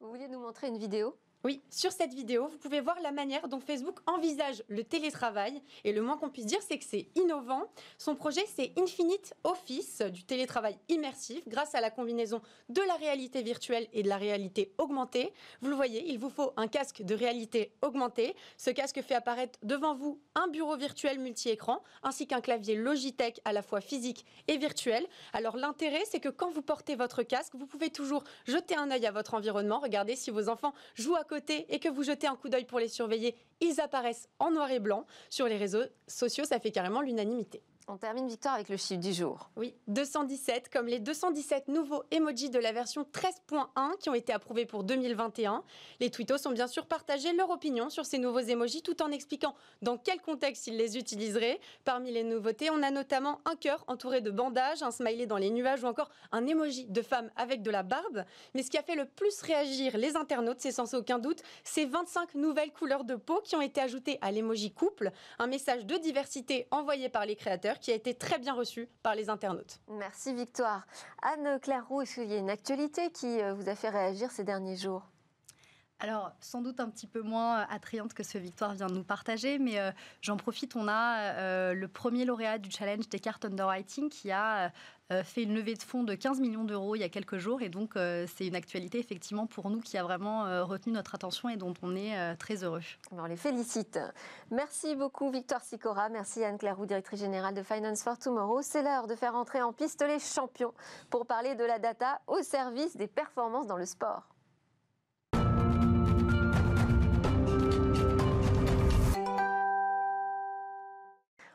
Vous 0.00 0.08
vouliez 0.08 0.28
nous 0.28 0.40
montrer 0.40 0.68
une 0.68 0.78
vidéo? 0.78 1.14
Oui, 1.42 1.62
sur 1.70 1.90
cette 1.90 2.12
vidéo, 2.12 2.48
vous 2.48 2.58
pouvez 2.58 2.80
voir 2.82 3.00
la 3.00 3.12
manière 3.12 3.48
dont 3.48 3.60
Facebook 3.60 3.98
envisage 4.06 4.62
le 4.68 4.84
télétravail. 4.84 5.62
Et 5.84 5.92
le 5.92 6.02
moins 6.02 6.18
qu'on 6.18 6.28
puisse 6.28 6.44
dire, 6.44 6.60
c'est 6.60 6.76
que 6.76 6.84
c'est 6.84 7.08
innovant. 7.14 7.62
Son 7.96 8.14
projet, 8.14 8.44
c'est 8.54 8.72
Infinite 8.78 9.32
Office, 9.44 10.02
du 10.02 10.22
télétravail 10.24 10.76
immersif, 10.90 11.48
grâce 11.48 11.74
à 11.74 11.80
la 11.80 11.90
combinaison 11.90 12.42
de 12.68 12.82
la 12.82 12.94
réalité 12.96 13.42
virtuelle 13.42 13.88
et 13.94 14.02
de 14.02 14.08
la 14.08 14.18
réalité 14.18 14.74
augmentée. 14.76 15.32
Vous 15.62 15.70
le 15.70 15.76
voyez, 15.76 16.10
il 16.10 16.18
vous 16.18 16.28
faut 16.28 16.52
un 16.58 16.68
casque 16.68 17.00
de 17.00 17.14
réalité 17.14 17.72
augmentée. 17.80 18.36
Ce 18.58 18.68
casque 18.68 19.00
fait 19.00 19.14
apparaître 19.14 19.58
devant 19.62 19.94
vous 19.94 20.20
un 20.34 20.48
bureau 20.48 20.76
virtuel 20.76 21.18
multi-écran, 21.18 21.82
ainsi 22.02 22.26
qu'un 22.26 22.42
clavier 22.42 22.74
Logitech 22.74 23.40
à 23.46 23.54
la 23.54 23.62
fois 23.62 23.80
physique 23.80 24.26
et 24.46 24.58
virtuel. 24.58 25.06
Alors 25.32 25.56
l'intérêt, 25.56 26.02
c'est 26.04 26.20
que 26.20 26.28
quand 26.28 26.50
vous 26.50 26.62
portez 26.62 26.96
votre 26.96 27.22
casque, 27.22 27.54
vous 27.54 27.66
pouvez 27.66 27.88
toujours 27.88 28.24
jeter 28.46 28.76
un 28.76 28.90
œil 28.90 29.06
à 29.06 29.10
votre 29.10 29.32
environnement, 29.32 29.78
regarder 29.78 30.16
si 30.16 30.30
vos 30.30 30.50
enfants 30.50 30.74
jouent 30.96 31.16
à 31.16 31.24
côté 31.30 31.72
et 31.72 31.78
que 31.78 31.88
vous 31.88 32.02
jetez 32.02 32.26
un 32.26 32.34
coup 32.34 32.48
d'œil 32.48 32.64
pour 32.64 32.80
les 32.80 32.88
surveiller, 32.88 33.36
ils 33.60 33.80
apparaissent 33.80 34.28
en 34.40 34.50
noir 34.50 34.70
et 34.70 34.80
blanc. 34.80 35.06
Sur 35.30 35.46
les 35.46 35.56
réseaux 35.56 35.84
sociaux, 36.08 36.44
ça 36.44 36.58
fait 36.58 36.72
carrément 36.72 37.00
l'unanimité. 37.00 37.62
On 37.88 37.96
termine, 37.96 38.28
Victoire, 38.28 38.54
avec 38.54 38.68
le 38.68 38.76
chiffre 38.76 39.00
du 39.00 39.12
jour. 39.12 39.50
Oui, 39.56 39.74
217, 39.88 40.68
comme 40.72 40.86
les 40.86 41.00
217 41.00 41.66
nouveaux 41.66 42.04
emojis 42.12 42.48
de 42.48 42.60
la 42.60 42.70
version 42.70 43.02
13.1 43.02 43.98
qui 43.98 44.08
ont 44.08 44.14
été 44.14 44.32
approuvés 44.32 44.64
pour 44.64 44.84
2021. 44.84 45.64
Les 45.98 46.08
tweetos 46.10 46.46
ont 46.46 46.52
bien 46.52 46.68
sûr 46.68 46.86
partagé 46.86 47.32
leur 47.32 47.50
opinion 47.50 47.90
sur 47.90 48.06
ces 48.06 48.18
nouveaux 48.18 48.38
emojis 48.38 48.82
tout 48.82 49.02
en 49.02 49.10
expliquant 49.10 49.56
dans 49.82 49.98
quel 49.98 50.20
contexte 50.20 50.68
ils 50.68 50.76
les 50.76 50.98
utiliseraient. 50.98 51.58
Parmi 51.84 52.12
les 52.12 52.22
nouveautés, 52.22 52.70
on 52.70 52.80
a 52.82 52.92
notamment 52.92 53.40
un 53.44 53.56
cœur 53.56 53.82
entouré 53.88 54.20
de 54.20 54.30
bandages, 54.30 54.84
un 54.84 54.92
smiley 54.92 55.26
dans 55.26 55.38
les 55.38 55.50
nuages 55.50 55.82
ou 55.82 55.86
encore 55.86 56.10
un 56.30 56.46
emoji 56.46 56.86
de 56.86 57.02
femme 57.02 57.30
avec 57.34 57.60
de 57.62 57.72
la 57.72 57.82
barbe. 57.82 58.24
Mais 58.54 58.62
ce 58.62 58.70
qui 58.70 58.78
a 58.78 58.82
fait 58.84 58.94
le 58.94 59.06
plus 59.06 59.42
réagir 59.42 59.96
les 59.96 60.16
internautes, 60.16 60.60
c'est 60.60 60.70
sans 60.70 60.94
aucun 60.94 61.18
doute 61.18 61.42
ces 61.64 61.86
25 61.86 62.36
nouvelles 62.36 62.72
couleurs 62.72 63.04
de 63.04 63.16
peau 63.16 63.40
qui 63.42 63.56
ont 63.56 63.62
été 63.62 63.80
ajoutées 63.80 64.18
à 64.20 64.30
l'emoji 64.30 64.70
couple, 64.70 65.10
un 65.40 65.48
message 65.48 65.86
de 65.86 65.96
diversité 65.96 66.68
envoyé 66.70 67.08
par 67.08 67.26
les 67.26 67.34
créateurs 67.34 67.69
qui 67.78 67.92
a 67.92 67.94
été 67.94 68.14
très 68.14 68.38
bien 68.38 68.54
reçu 68.54 68.88
par 69.02 69.14
les 69.14 69.28
internautes. 69.28 69.80
Merci 69.88 70.34
Victoire. 70.34 70.86
Anne-Claire 71.22 71.86
Roux, 71.86 72.02
est-ce 72.02 72.16
qu'il 72.16 72.30
y 72.30 72.34
a 72.34 72.38
une 72.38 72.50
actualité 72.50 73.10
qui 73.12 73.40
euh, 73.40 73.54
vous 73.54 73.68
a 73.68 73.74
fait 73.74 73.90
réagir 73.90 74.30
ces 74.30 74.44
derniers 74.44 74.76
jours? 74.76 75.10
Alors, 76.02 76.32
sans 76.40 76.62
doute 76.62 76.80
un 76.80 76.88
petit 76.88 77.06
peu 77.06 77.20
moins 77.20 77.66
attrayante 77.68 78.14
que 78.14 78.22
ce 78.22 78.32
que 78.32 78.38
Victoire 78.38 78.72
vient 78.72 78.86
de 78.86 78.94
nous 78.94 79.04
partager, 79.04 79.58
mais 79.58 79.78
euh, 79.78 79.92
j'en 80.22 80.38
profite. 80.38 80.74
On 80.74 80.88
a 80.88 81.34
euh, 81.34 81.74
le 81.74 81.88
premier 81.88 82.24
lauréat 82.24 82.56
du 82.56 82.70
challenge 82.70 83.06
Descartes 83.10 83.44
Underwriting 83.44 84.08
qui 84.08 84.30
a 84.30 84.66
euh, 84.66 84.68
fait 85.24 85.42
une 85.42 85.54
levée 85.54 85.74
de 85.74 85.82
fonds 85.82 86.04
de 86.04 86.14
15 86.14 86.40
millions 86.40 86.64
d'euros 86.64 86.94
il 86.94 87.00
y 87.00 87.04
a 87.04 87.08
quelques 87.08 87.38
jours. 87.38 87.62
Et 87.62 87.68
donc, 87.68 87.92
c'est 87.94 88.46
une 88.46 88.54
actualité 88.54 88.98
effectivement 88.98 89.46
pour 89.46 89.70
nous 89.70 89.80
qui 89.80 89.98
a 89.98 90.02
vraiment 90.02 90.64
retenu 90.64 90.92
notre 90.92 91.14
attention 91.14 91.48
et 91.48 91.56
dont 91.56 91.74
on 91.82 91.96
est 91.96 92.36
très 92.36 92.64
heureux. 92.64 92.80
On 93.12 93.24
les 93.24 93.36
félicite. 93.36 93.98
Merci 94.50 94.94
beaucoup, 94.94 95.30
Victoire 95.30 95.62
Sicora. 95.62 96.08
Merci 96.08 96.44
Anne-Claire 96.44 96.76
directrice 96.86 97.20
générale 97.20 97.54
de 97.54 97.62
Finance 97.62 98.02
for 98.02 98.18
Tomorrow. 98.18 98.62
C'est 98.62 98.82
l'heure 98.82 99.06
de 99.06 99.14
faire 99.14 99.34
entrer 99.34 99.62
en 99.62 99.72
piste 99.72 100.02
les 100.06 100.18
champions 100.18 100.72
pour 101.10 101.26
parler 101.26 101.54
de 101.54 101.64
la 101.64 101.78
data 101.78 102.20
au 102.26 102.42
service 102.42 102.96
des 102.96 103.06
performances 103.06 103.66
dans 103.66 103.76
le 103.76 103.86
sport. 103.86 104.29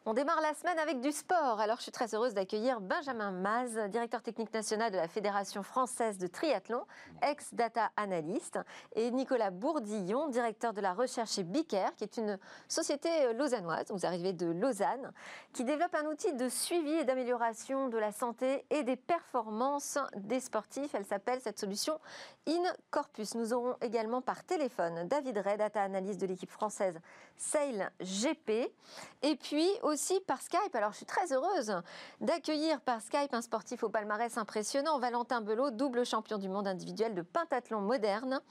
On 0.08 0.14
démarre 0.14 0.40
la 0.40 0.54
semaine 0.54 0.78
avec 0.78 1.02
du 1.02 1.12
sport. 1.12 1.60
Alors, 1.60 1.78
je 1.78 1.82
suis 1.82 1.92
très 1.92 2.14
heureuse 2.14 2.36
d'accueillir 2.36 2.80
Benjamin 2.80 3.32
Maz, 3.32 3.76
directeur 3.90 4.22
technique 4.22 4.54
national 4.54 4.92
de 4.92 4.98
la 4.98 5.08
Fédération 5.08 5.64
française 5.64 6.20
de 6.20 6.28
triathlon, 6.28 6.84
ex-data 7.24 7.90
analyst, 7.98 8.60
et 8.94 9.10
Nicolas 9.10 9.50
Bourdillon, 9.50 10.28
directeur 10.28 10.74
de 10.74 10.82
la 10.82 10.94
recherche 10.94 11.32
chez 11.32 11.44
Bicaire, 11.44 11.96
qui 11.96 12.04
est 12.04 12.18
une 12.18 12.38
société 12.68 13.34
lausannoise, 13.34 13.88
vous 13.90 14.06
arrivez 14.06 14.32
de 14.32 14.46
Lausanne, 14.46 15.12
qui 15.54 15.64
développe 15.64 15.96
un 15.96 16.06
outil 16.06 16.34
de 16.34 16.50
suivi 16.50 16.92
et 16.92 17.04
d'amélioration 17.04 17.90
de 17.90 17.98
la 17.98 18.12
santé 18.12 18.64
et 18.70 18.84
des 18.84 18.98
performances 18.98 19.98
des 20.18 20.40
sportifs. 20.40 20.94
Elle 20.94 21.06
s'appelle 21.06 21.42
cette 21.42 21.58
solution 21.58 22.00
InCorpus. 22.48 23.34
Nous 23.34 23.54
aurons 23.54 23.76
également 23.82 24.22
par 24.22 24.44
téléphone 24.44 25.08
David 25.08 25.40
Ray, 25.40 25.58
data 25.58 25.82
analyst 25.82 26.22
de 26.22 26.28
l'équipe 26.28 26.52
française 26.52 27.00
Sail 27.38 27.90
GP, 28.00 28.72
par 30.28 30.42
Skype. 30.42 30.76
Alors 30.76 30.92
je 30.92 30.98
suis 30.98 31.06
très 31.06 31.32
heureuse 31.32 31.82
d'accueillir 32.22 32.82
par 32.82 33.02
Skype 33.02 33.34
un 33.34 33.42
sportif 33.42 33.84
au 33.84 33.90
palmarès 33.90 34.38
impressionnant, 34.38 35.00
Valentin 35.00 35.42
Belot, 35.42 35.72
double 35.72 36.06
champion 36.06 36.38
du 36.38 36.50
monde 36.50 36.68
individuel 36.68 37.14
de 37.16 37.22
pentathlon 37.22 37.82
moderne 37.82 38.42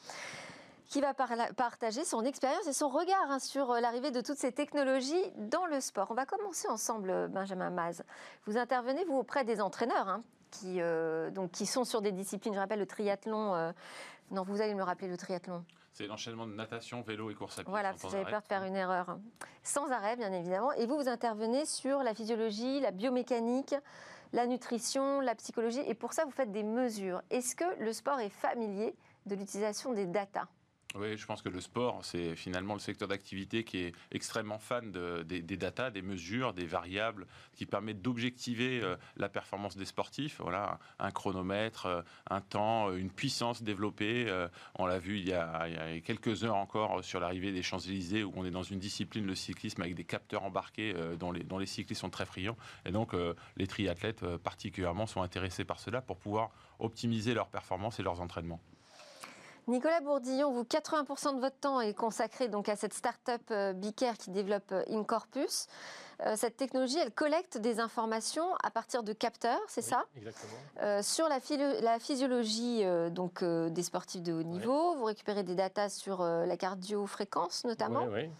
qui 0.87 1.01
va 1.01 1.15
partager 1.15 2.05
son 2.05 2.25
expérience 2.25 2.67
et 2.67 2.73
son 2.73 2.89
regard 2.89 3.31
hein, 3.31 3.39
sur 3.39 3.71
euh, 3.71 3.81
l'arrivée 3.81 4.11
de 4.11 4.21
toutes 4.21 4.37
ces 4.37 4.53
technologies 4.53 5.33
dans 5.37 5.67
le 5.67 5.81
sport. 5.81 6.09
On 6.11 6.15
va 6.15 6.27
commencer 6.27 6.69
ensemble, 6.69 7.29
Benjamin 7.29 7.71
Maz. 7.71 8.03
Vous 8.45 8.59
intervenez, 8.59 9.05
vous, 9.05 9.17
auprès 9.17 9.45
des 9.45 9.61
entraîneurs 9.61 10.09
hein, 10.09 10.23
qui, 10.51 10.81
euh, 10.81 11.31
donc, 11.31 11.53
qui 11.53 11.67
sont 11.67 11.85
sur 11.85 12.03
des 12.03 12.13
disciplines, 12.13 12.55
je 12.55 12.59
rappelle 12.59 12.79
le 12.79 12.87
triathlon. 12.87 13.55
Euh, 13.55 13.73
non, 14.31 14.43
vous 14.43 14.61
allez 14.61 14.75
me 14.75 14.83
rappeler 14.83 15.09
le 15.09 15.17
triathlon. 15.17 15.65
C'est 15.95 16.09
l'enchaînement 16.09 16.49
de 16.49 16.55
natation, 16.55 17.03
vélo 17.03 17.31
et 17.31 17.37
course 17.37 17.61
à 17.61 17.63
pied. 17.63 17.71
Voilà, 17.71 17.95
j'avais 18.11 18.25
peur 18.25 18.43
de 18.43 18.47
faire 18.49 18.65
une 18.65 18.75
erreur. 18.75 19.17
Sans 19.63 19.93
arrêt, 19.93 20.17
bien 20.17 20.33
évidemment. 20.33 20.73
Et 20.73 20.87
vous, 20.87 20.97
vous 20.97 21.09
intervenez 21.09 21.67
sur 21.67 22.03
la 22.03 22.17
physiologie, 22.17 22.81
la 22.81 22.91
biomécanique, 22.91 23.77
la 24.33 24.49
nutrition, 24.49 25.21
la 25.21 25.37
psychologie. 25.37 25.83
Et 25.87 25.95
pour 25.95 26.13
ça, 26.13 26.25
vous 26.25 26.33
faites 26.33 26.51
des 26.51 26.65
mesures. 26.65 27.23
Est-ce 27.31 27.55
que 27.55 27.79
le 27.79 27.93
sport 27.93 28.19
est 28.19 28.29
familier 28.29 28.97
de 29.27 29.37
l'utilisation 29.37 29.93
des 29.93 30.07
datas? 30.07 30.49
Oui, 30.97 31.17
je 31.17 31.27
pense 31.27 31.43
que 31.43 31.49
le 31.49 31.61
sport, 31.61 32.05
c'est 32.05 32.37
finalement 32.37 32.75
le 32.75 32.81
secteur 32.81 33.09
d'activité 33.09 33.65
qui 33.65 33.79
est 33.79 33.93
extrêmement 34.13 34.61
fan 34.61 34.93
des, 34.93 35.43
des 35.43 35.57
datas, 35.57 35.91
des 35.91 36.03
mesures, 36.03 36.53
des 36.53 36.67
variables, 36.67 37.27
qui 37.55 37.67
permettent 37.67 38.01
d'objectiver 38.01 38.81
euh, 38.81 38.97
la 39.17 39.29
performance 39.29 39.77
des 39.77 39.87
sportifs. 39.87 40.41
Voilà, 40.41 40.79
un 41.01 41.11
chronomètre, 41.11 41.87
euh, 41.87 42.03
un 42.31 42.41
temps, 42.41 42.91
euh, 42.91 42.97
une 42.97 43.11
puissance 43.11 43.63
développée. 43.63 44.33
on 44.77 44.87
l'a 44.87 44.99
vu 44.99 45.19
il 45.19 45.29
y, 45.29 45.33
a, 45.33 45.69
quelques 46.05 46.45
heures 46.45 46.57
encore 46.57 47.03
sur 47.03 47.19
l'arrivée 47.19 47.53
des 47.53 47.63
Champs-Élysées, 47.63 48.23
où 48.23 48.33
on 48.37 48.45
est 48.45 48.51
dans 48.51 48.63
une 48.63 48.79
discipline, 48.79 49.27
le 49.27 49.35
cyclisme, 49.35 49.83
avec 49.83 49.95
des 49.95 50.05
capteurs 50.05 50.45
embarqués 50.45 50.95
dont, 51.19 51.33
les, 51.33 51.43
dont 51.43 51.59
les 51.59 51.67
cyclistes 51.67 52.03
sont 52.03 52.11
très 52.11 52.27
friands. 52.27 52.57
Et 52.85 52.93
donc, 52.93 53.15
les 53.57 53.67
triathlètes 53.67 54.25
particulièrement 54.39 55.07
sont 55.07 55.23
intéressés 55.23 55.65
par 55.65 55.81
cela 55.81 56.01
pour 56.01 56.19
pouvoir 56.19 56.51
optimiser 56.79 57.35
leurs 57.35 57.49
performances 57.49 57.99
et 58.01 58.03
leurs 58.03 58.21
entraînements. 58.21 58.61
Nicolas 59.67 60.01
Bourdillon, 60.01 60.53
vous, 60.53 60.65
80% 60.65 61.37
de 61.37 61.41
votre 61.41 61.59
temps 61.59 61.81
est 61.81 61.95
consacré 61.95 62.49
donc 62.49 62.69
à 62.69 62.77
cette 62.77 62.93
start-up 62.93 63.41
euh, 63.51 63.73
Bicaire 63.73 64.19
qui 64.19 64.31
développe 64.31 64.73
euh, 64.73 64.83
Incorpus. 64.91 65.69
Euh, 66.25 66.37
cette 66.37 66.57
technologie, 66.57 66.99
elle 66.99 67.11
collecte 67.11 67.57
des 67.59 67.81
informations 67.81 68.55
à 68.63 68.71
partir 68.71 69.03
de 69.03 69.13
capteurs, 69.13 69.61
c'est 69.69 69.83
ça? 69.83 70.05
Exactement. 70.17 71.03
sur 71.03 71.29
la, 71.29 71.39
la 71.81 71.99
physiologie 71.99 72.85
donc, 73.11 73.43
des 73.43 73.83
sportifs 73.83 74.23
de 74.23 74.33
haut 74.33 74.43
niveau, 74.43 74.95
vous 74.95 75.05
récupérez 75.05 75.43
des 75.43 75.55
datas 75.55 75.89
sur 75.89 76.23
la 76.23 76.57
cardio-fréquence 76.57 77.65
notamment. 77.65 78.05
Oui, 78.05 78.23
oui. 78.25 78.31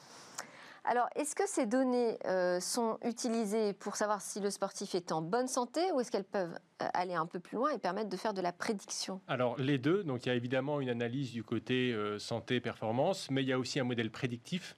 Alors, 0.87 1.09
est-ce 1.17 1.35
que 1.35 1.45
ces 1.47 1.65
données 1.65 2.19
euh, 2.27 2.61
sont 2.61 2.99
utilisées 3.05 3.73
pour 3.73 3.97
savoir 3.97 4.21
si 4.21 4.39
le 4.41 4.51
sportif 4.51 4.95
est 4.95 5.13
en 5.13 5.23
bonne 5.23 5.49
santé 5.49 5.81
ou 5.93 6.01
est-ce 6.01 6.11
qu'elles 6.11 6.25
peuvent 6.25 6.59
euh, 6.83 6.87
aller 6.93 7.15
un 7.15 7.25
peu 7.25 7.41
plus 7.41 7.57
loin 7.57 7.71
et 7.71 7.79
permettre 7.79 8.11
de 8.11 8.17
faire 8.19 8.35
de 8.35 8.43
la 8.43 8.53
prédiction? 8.53 9.23
Alors, 9.27 9.59
les 9.59 9.79
deux. 9.79 10.05
Donc, 10.05 10.27
il 10.27 10.29
y 10.29 10.33
a 10.33 10.35
évidemment 10.35 10.83
une 10.83 10.91
analyse 10.91 11.33
du 11.33 11.43
côté 11.43 11.93
euh, 11.93 12.19
santé-performance, 12.19 13.31
mais 13.31 13.43
il 13.43 13.49
y 13.49 13.53
a 13.53 13.59
aussi 13.59 13.81
un 13.81 13.85
modèle 13.85 14.11
prédictif 14.11 14.77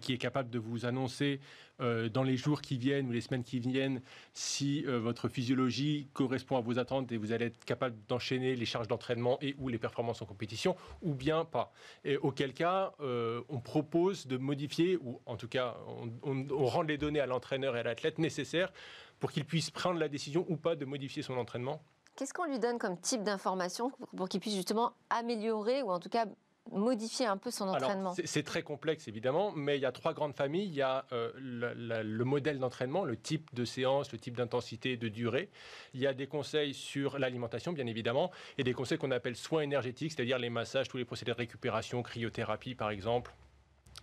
qui 0.00 0.12
est 0.12 0.18
capable 0.18 0.50
de 0.50 0.58
vous 0.58 0.86
annoncer 0.86 1.40
euh, 1.80 2.08
dans 2.08 2.24
les 2.24 2.36
jours 2.36 2.60
qui 2.60 2.76
viennent 2.76 3.08
ou 3.08 3.12
les 3.12 3.20
semaines 3.20 3.44
qui 3.44 3.60
viennent 3.60 4.02
si 4.32 4.84
euh, 4.86 4.98
votre 4.98 5.28
physiologie 5.28 6.08
correspond 6.12 6.56
à 6.56 6.60
vos 6.60 6.78
attentes 6.78 7.12
et 7.12 7.16
vous 7.16 7.32
allez 7.32 7.46
être 7.46 7.64
capable 7.64 7.96
d'enchaîner 8.08 8.56
les 8.56 8.64
charges 8.64 8.88
d'entraînement 8.88 9.38
et 9.40 9.54
ou 9.58 9.68
les 9.68 9.78
performances 9.78 10.20
en 10.20 10.26
compétition 10.26 10.76
ou 11.02 11.14
bien 11.14 11.44
pas. 11.44 11.72
Et 12.04 12.16
auquel 12.16 12.54
cas, 12.54 12.92
on 13.00 13.60
propose 13.60 14.26
de 14.26 14.36
modifier 14.36 14.96
ou 14.96 15.20
en 15.26 15.36
tout 15.36 15.48
cas 15.48 15.76
on, 16.22 16.46
on 16.50 16.66
rend 16.66 16.82
les 16.82 16.98
données 16.98 17.20
à 17.20 17.26
l'entraîneur 17.26 17.76
et 17.76 17.80
à 17.80 17.82
l'athlète 17.82 18.18
nécessaires 18.18 18.72
pour 19.20 19.32
qu'il 19.32 19.44
puisse 19.44 19.70
prendre 19.70 19.98
la 19.98 20.08
décision 20.08 20.44
ou 20.48 20.56
pas 20.56 20.76
de 20.76 20.84
modifier 20.84 21.22
son 21.22 21.36
entraînement. 21.36 21.80
Qu'est-ce 22.16 22.34
qu'on 22.34 22.46
lui 22.46 22.58
donne 22.58 22.78
comme 22.78 22.98
type 22.98 23.22
d'information 23.22 23.92
pour 24.16 24.28
qu'il 24.28 24.40
puisse 24.40 24.56
justement 24.56 24.92
améliorer 25.08 25.82
ou 25.82 25.90
en 25.90 26.00
tout 26.00 26.08
cas 26.08 26.26
modifier 26.72 27.26
un 27.26 27.36
peu 27.36 27.50
son 27.50 27.68
entraînement 27.68 28.14
C'est 28.24 28.42
très 28.42 28.62
complexe 28.62 29.08
évidemment, 29.08 29.52
mais 29.52 29.76
il 29.76 29.80
y 29.80 29.86
a 29.86 29.92
trois 29.92 30.12
grandes 30.12 30.34
familles. 30.34 30.66
Il 30.66 30.74
y 30.74 30.82
a 30.82 31.04
euh, 31.12 31.32
le, 31.36 32.24
modèle 32.24 32.58
d'entraînement, 32.58 33.04
le 33.04 33.16
type 33.16 33.54
de 33.54 33.64
séance, 33.64 34.12
le 34.12 34.18
type 34.18 34.36
d'intensité, 34.36 34.96
de 34.96 35.08
durée. 35.08 35.50
Il 35.94 36.00
y 36.00 36.06
a 36.06 36.14
des 36.14 36.26
conseils 36.26 36.74
sur 36.74 37.18
l'alimentation 37.18 37.72
bien 37.72 37.86
évidemment, 37.86 38.30
et 38.58 38.64
des 38.64 38.74
conseils 38.74 38.98
qu'on 38.98 39.10
appelle 39.10 39.36
soins 39.36 39.62
énergétiques, 39.62 40.12
c'est-à-dire 40.12 40.38
les 40.38 40.50
massages, 40.50 40.88
tous 40.88 40.98
les 40.98 41.04
procédés 41.04 41.32
de 41.32 41.36
récupération, 41.36 42.02
cryothérapie 42.02 42.74
par 42.74 42.90
exemple 42.90 43.34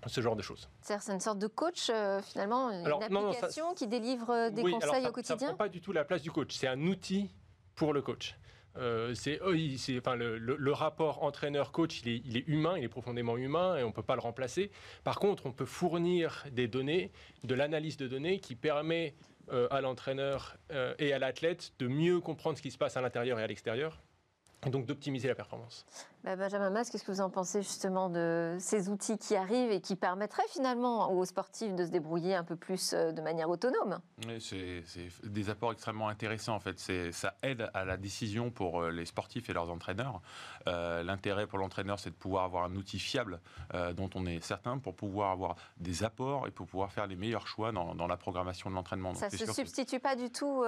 ce 0.07 0.21
genre 0.21 0.35
de 0.35 0.41
choses. 0.41 0.69
C'est 0.81 1.09
une 1.09 1.19
sorte 1.19 1.39
de 1.39 1.47
coach, 1.47 1.89
euh, 1.89 2.21
finalement, 2.21 2.69
une 2.69 2.85
application 2.85 3.73
qui 3.73 3.87
délivre 3.87 4.49
des 4.49 4.61
conseils 4.61 5.07
au 5.07 5.11
quotidien 5.11 5.37
Ça 5.37 5.45
ne 5.45 5.49
prend 5.51 5.57
pas 5.57 5.69
du 5.69 5.81
tout 5.81 5.93
la 5.93 6.03
place 6.03 6.21
du 6.21 6.31
coach, 6.31 6.53
c'est 6.55 6.67
un 6.67 6.81
outil 6.81 7.31
pour 7.75 7.93
le 7.93 8.01
coach. 8.01 8.35
Euh, 8.77 9.13
c'est, 9.13 9.39
enfin, 9.97 10.15
le, 10.15 10.71
rapport 10.73 11.23
entraîneur-coach, 11.23 12.01
il 12.05 12.37
est, 12.37 12.47
humain, 12.47 12.77
il 12.77 12.83
est 12.83 12.89
profondément 12.89 13.37
humain 13.37 13.77
et 13.77 13.83
on 13.83 13.87
ne 13.87 13.93
peut 13.93 14.03
pas 14.03 14.15
le 14.15 14.21
remplacer. 14.21 14.71
Par 15.03 15.19
contre, 15.19 15.45
on 15.45 15.51
peut 15.51 15.65
fournir 15.65 16.45
des 16.51 16.67
données, 16.67 17.11
de 17.43 17.55
l'analyse 17.55 17.97
de 17.97 18.07
données 18.07 18.39
qui 18.39 18.55
permet 18.55 19.15
à 19.69 19.79
l'entraîneur 19.79 20.57
et 20.97 21.13
à 21.13 21.19
l'athlète 21.19 21.73
de 21.77 21.87
mieux 21.87 22.19
comprendre 22.19 22.57
ce 22.57 22.63
qui 22.63 22.71
se 22.71 22.79
passe 22.79 22.97
à 22.97 23.01
l'intérieur 23.01 23.39
et 23.39 23.43
à 23.43 23.47
l'extérieur 23.47 24.01
et 24.65 24.69
donc 24.69 24.85
d'optimiser 24.85 25.27
la 25.27 25.35
performance. 25.35 25.85
Bah, 26.25 26.35
Benjamin 26.35 26.71
Mas, 26.71 26.89
qu'est-ce 26.89 27.03
que 27.03 27.11
vous 27.11 27.21
en 27.21 27.29
pensez 27.29 27.61
justement 27.61 28.09
de 28.09 28.57
ces 28.59 28.89
outils 28.89 29.19
qui 29.19 29.35
arrivent 29.35 29.69
et 29.69 29.79
qui 29.79 29.95
permettraient 29.95 30.47
finalement 30.49 31.11
aux 31.11 31.23
sportifs 31.23 31.75
de 31.75 31.85
se 31.85 31.91
débrouiller 31.91 32.33
un 32.33 32.43
peu 32.43 32.55
plus 32.55 32.93
euh, 32.93 33.11
de 33.11 33.21
manière 33.21 33.47
autonome? 33.47 33.99
C'est 34.39 34.83
des 35.23 35.49
apports 35.51 35.71
extrêmement 35.71 36.09
intéressants 36.09 36.55
en 36.55 36.59
fait. 36.59 36.79
Ça 37.11 37.35
aide 37.43 37.69
à 37.75 37.85
la 37.85 37.97
décision 37.97 38.49
pour 38.49 38.81
euh, 38.81 38.89
les 38.89 39.05
sportifs 39.05 39.51
et 39.51 39.53
leurs 39.53 39.69
entraîneurs. 39.69 40.19
Euh, 40.67 41.03
l'intérêt 41.03 41.45
pour 41.45 41.59
l'entraîneur, 41.59 41.99
c'est 41.99 42.09
de 42.09 42.15
pouvoir 42.15 42.45
avoir 42.45 42.63
un 42.63 42.75
outil 42.75 42.97
fiable 42.97 43.39
dont 43.95 44.09
on 44.15 44.25
est 44.25 44.41
certain 44.41 44.79
pour 44.79 44.95
pouvoir 44.95 45.31
avoir 45.31 45.55
des 45.77 46.03
apports 46.03 46.47
et 46.47 46.51
pour 46.51 46.65
pouvoir 46.65 46.91
faire 46.91 47.07
les 47.07 47.15
meilleurs 47.15 47.47
choix 47.47 47.71
dans, 47.71 48.07
la 48.07 48.17
programmation 48.17 48.69
de 48.69 48.75
l'entraînement. 48.75 49.13
Ça 49.13 49.27
ne 49.27 49.37
se 49.37 49.51
substitue 49.51 49.99
pas 49.99 50.15
du 50.15 50.29
tout 50.31 50.63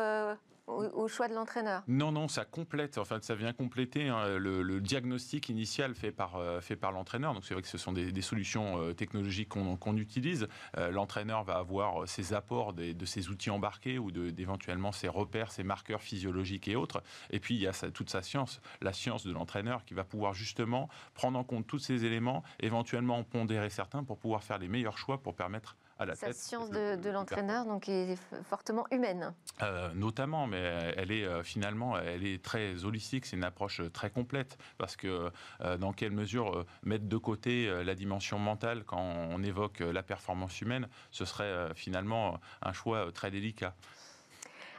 au, 0.68 1.08
choix 1.08 1.28
de 1.28 1.34
l'entraîneur? 1.34 1.84
Non, 1.88 2.12
non, 2.12 2.28
ça 2.28 2.46
complète, 2.46 2.98
enfin, 2.98 3.20
ça 3.22 3.36
vient 3.36 3.54
compléter 3.54 4.10
hein, 4.10 4.38
le, 4.38 4.82
diagnostic 4.82 5.47
initial 5.50 5.96
fait 5.96 6.12
par, 6.12 6.36
euh, 6.36 6.62
fait 6.62 6.75
par 6.75 6.92
l'entraîneur. 6.92 7.34
Donc 7.34 7.46
c'est 7.46 7.54
vrai 7.54 7.63
que 7.63 7.68
ce 7.68 7.77
sont 7.77 7.92
des, 7.92 8.22
solutions 8.22 8.82
euh, 8.82 8.94
technologiques 8.94 9.50
qu'on 9.50 9.98
utilise. 9.98 10.48
Euh, 10.77 10.92
l'entraîneur 10.92 11.44
va 11.44 11.58
avoir 11.58 12.08
ses 12.08 12.34
apports 12.34 12.74
de 12.74 13.06
ses 13.06 13.30
outils 13.30 13.50
embarqués 13.50 14.00
ou 14.00 14.12
d'éventuellement 14.12 14.92
ses 14.92 15.08
repères, 15.08 15.51
ses 15.51 15.63
marqueurs 15.63 16.01
physiologiques 16.01 16.68
et 16.68 16.75
autres. 16.75 17.04
Et 17.30 17.39
puis 17.39 17.56
il 17.56 17.62
y 17.62 17.68
a 17.68 17.74
toute 17.92 18.10
sa 18.10 18.22
science, 18.22 18.62
la 18.82 18.94
science 18.94 19.25
de 19.25 19.32
l'entraîneur 19.32 19.86
qui 19.86 19.94
va 19.94 20.04
pouvoir 20.04 20.34
justement 20.34 20.89
prendre 21.13 21.38
en 21.38 21.44
compte 21.44 21.68
tous 21.68 21.80
ces 21.80 22.06
éléments, 22.06 22.44
éventuellement 22.60 23.18
en 23.20 23.24
pondérer 23.24 23.70
certains 23.70 24.04
pour 24.04 24.18
pouvoir 24.18 24.44
faire 24.44 24.58
les 24.58 24.68
meilleurs 24.68 24.98
choix 24.98 25.22
pour 25.22 25.36
permettre 25.36 25.77
la 26.06 26.16
Sa 26.16 26.34
science 26.34 26.70
de, 26.70 27.10
l'entraîneur 27.10 27.66
donc 27.66 27.89
est 27.89 28.16
fortement 28.44 28.86
humaine. 28.92 29.34
Euh, 29.62 29.89
notamment, 29.94 30.48
mais 30.48 30.94
elle 30.96 31.12
est 31.12 31.25
euh, 31.25 31.44
finalement, 31.44 31.98
elle 31.98 32.25
est 32.25 32.44
très 32.44 32.86
holistique. 32.86 33.25
C'est 33.25 33.36
une 33.36 33.44
approche 33.44 33.82
euh, 33.82 33.89
très 33.89 34.10
complète 34.10 34.58
parce 34.77 34.96
que 34.96 35.32
dans 35.80 35.94
quelle 35.94 36.12
mesure 36.12 36.66
mettre 36.84 37.06
de 37.06 37.18
côté 37.18 37.68
la 37.84 37.96
dimension 37.96 38.39
mentale 38.39 38.84
quand 38.84 39.01
on 39.01 39.42
évoque 39.44 39.80
la 39.80 40.04
performance 40.04 40.62
humaine, 40.62 40.88
ce 41.12 41.25
serait 41.25 41.74
finalement 41.75 42.39
un 42.62 42.74
choix 42.74 43.12
très 43.12 43.32
délicat. 43.32 43.74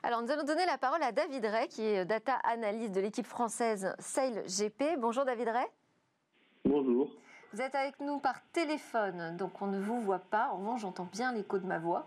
Alors, 0.02 0.22
nous 0.22 0.30
allons 0.30 0.44
donner 0.44 0.66
la 0.66 0.78
parole 0.78 1.02
à 1.02 1.12
David 1.12 1.44
Ray, 1.44 1.68
qui 1.68 1.82
est 1.82 2.04
data 2.04 2.34
analyst 2.44 2.92
de 2.92 3.00
l'équipe 3.00 3.26
française 3.26 3.94
Sail 3.98 4.42
GP. 4.46 4.98
Bonjour 4.98 5.24
David 5.24 5.48
Ray. 5.48 5.66
Bonjour. 6.64 7.10
Vous 7.54 7.62
êtes 7.62 7.74
avec 7.74 7.98
nous 8.00 8.18
par 8.18 8.42
téléphone, 8.52 9.34
donc 9.38 9.62
on 9.62 9.68
ne 9.68 9.80
vous 9.80 9.98
voit 10.02 10.18
pas. 10.18 10.50
En 10.52 10.58
revanche, 10.58 10.82
j'entends 10.82 11.08
bien 11.10 11.32
l'écho 11.32 11.58
de 11.58 11.64
ma 11.64 11.78
voix. 11.78 12.06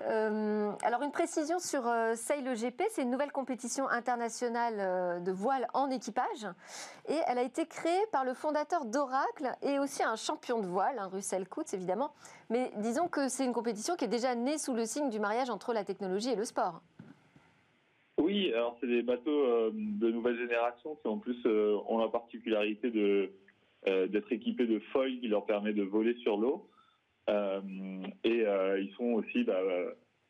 Euh, 0.00 0.72
alors, 0.82 1.02
une 1.02 1.12
précision 1.12 1.58
sur 1.58 1.86
euh, 1.86 2.14
Sail 2.14 2.42
GP, 2.42 2.84
c'est 2.88 3.02
une 3.02 3.10
nouvelle 3.10 3.30
compétition 3.30 3.86
internationale 3.86 4.76
euh, 4.78 5.20
de 5.20 5.30
voile 5.30 5.66
en 5.74 5.90
équipage. 5.90 6.46
Et 7.06 7.18
elle 7.26 7.36
a 7.36 7.42
été 7.42 7.66
créée 7.66 8.06
par 8.12 8.24
le 8.24 8.32
fondateur 8.32 8.86
d'Oracle 8.86 9.52
et 9.60 9.78
aussi 9.78 10.02
un 10.02 10.16
champion 10.16 10.58
de 10.58 10.66
voile, 10.66 10.98
hein, 10.98 11.10
Russell 11.12 11.46
Coutts 11.46 11.74
évidemment. 11.74 12.14
Mais 12.48 12.72
disons 12.76 13.08
que 13.08 13.28
c'est 13.28 13.44
une 13.44 13.52
compétition 13.52 13.94
qui 13.94 14.06
est 14.06 14.08
déjà 14.08 14.34
née 14.34 14.56
sous 14.56 14.72
le 14.72 14.86
signe 14.86 15.10
du 15.10 15.20
mariage 15.20 15.50
entre 15.50 15.74
la 15.74 15.84
technologie 15.84 16.30
et 16.30 16.36
le 16.36 16.46
sport. 16.46 16.80
Oui, 18.16 18.52
alors 18.54 18.76
c'est 18.80 18.86
des 18.86 19.02
bateaux 19.02 19.70
de 19.70 20.10
nouvelle 20.10 20.38
génération 20.38 20.96
qui 20.96 21.08
en 21.08 21.18
plus 21.18 21.46
ont 21.46 21.98
la 21.98 22.08
particularité 22.08 22.90
de 22.90 23.00
euh, 23.00 23.32
d'être 23.86 24.32
équipés 24.32 24.66
de 24.66 24.80
foils 24.92 25.20
qui 25.20 25.28
leur 25.28 25.46
permet 25.46 25.72
de 25.72 25.82
voler 25.82 26.14
sur 26.16 26.36
l'eau. 26.36 26.68
Euh, 27.28 27.60
et 28.24 28.46
euh, 28.46 28.80
ils 28.80 28.90
sont 28.94 29.12
aussi 29.12 29.44
bah, 29.44 29.60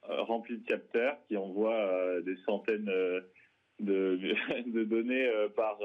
remplis 0.02 0.58
de 0.58 0.66
capteurs 0.66 1.16
qui 1.28 1.36
envoient 1.36 2.20
des 2.22 2.36
centaines 2.44 2.90
de, 3.80 4.84
données 4.84 5.30
par, 5.56 5.78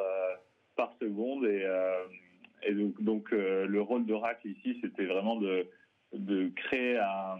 par 0.76 0.94
seconde. 1.00 1.46
Et, 1.46 2.74
donc, 2.74 3.02
donc 3.02 3.32
le 3.32 3.82
rôle 3.82 4.06
d'Oracle 4.06 4.48
ici, 4.48 4.80
c'était 4.82 5.06
vraiment 5.06 5.36
de, 5.36 5.68
de 6.14 6.50
créer 6.56 6.98
un, 6.98 7.40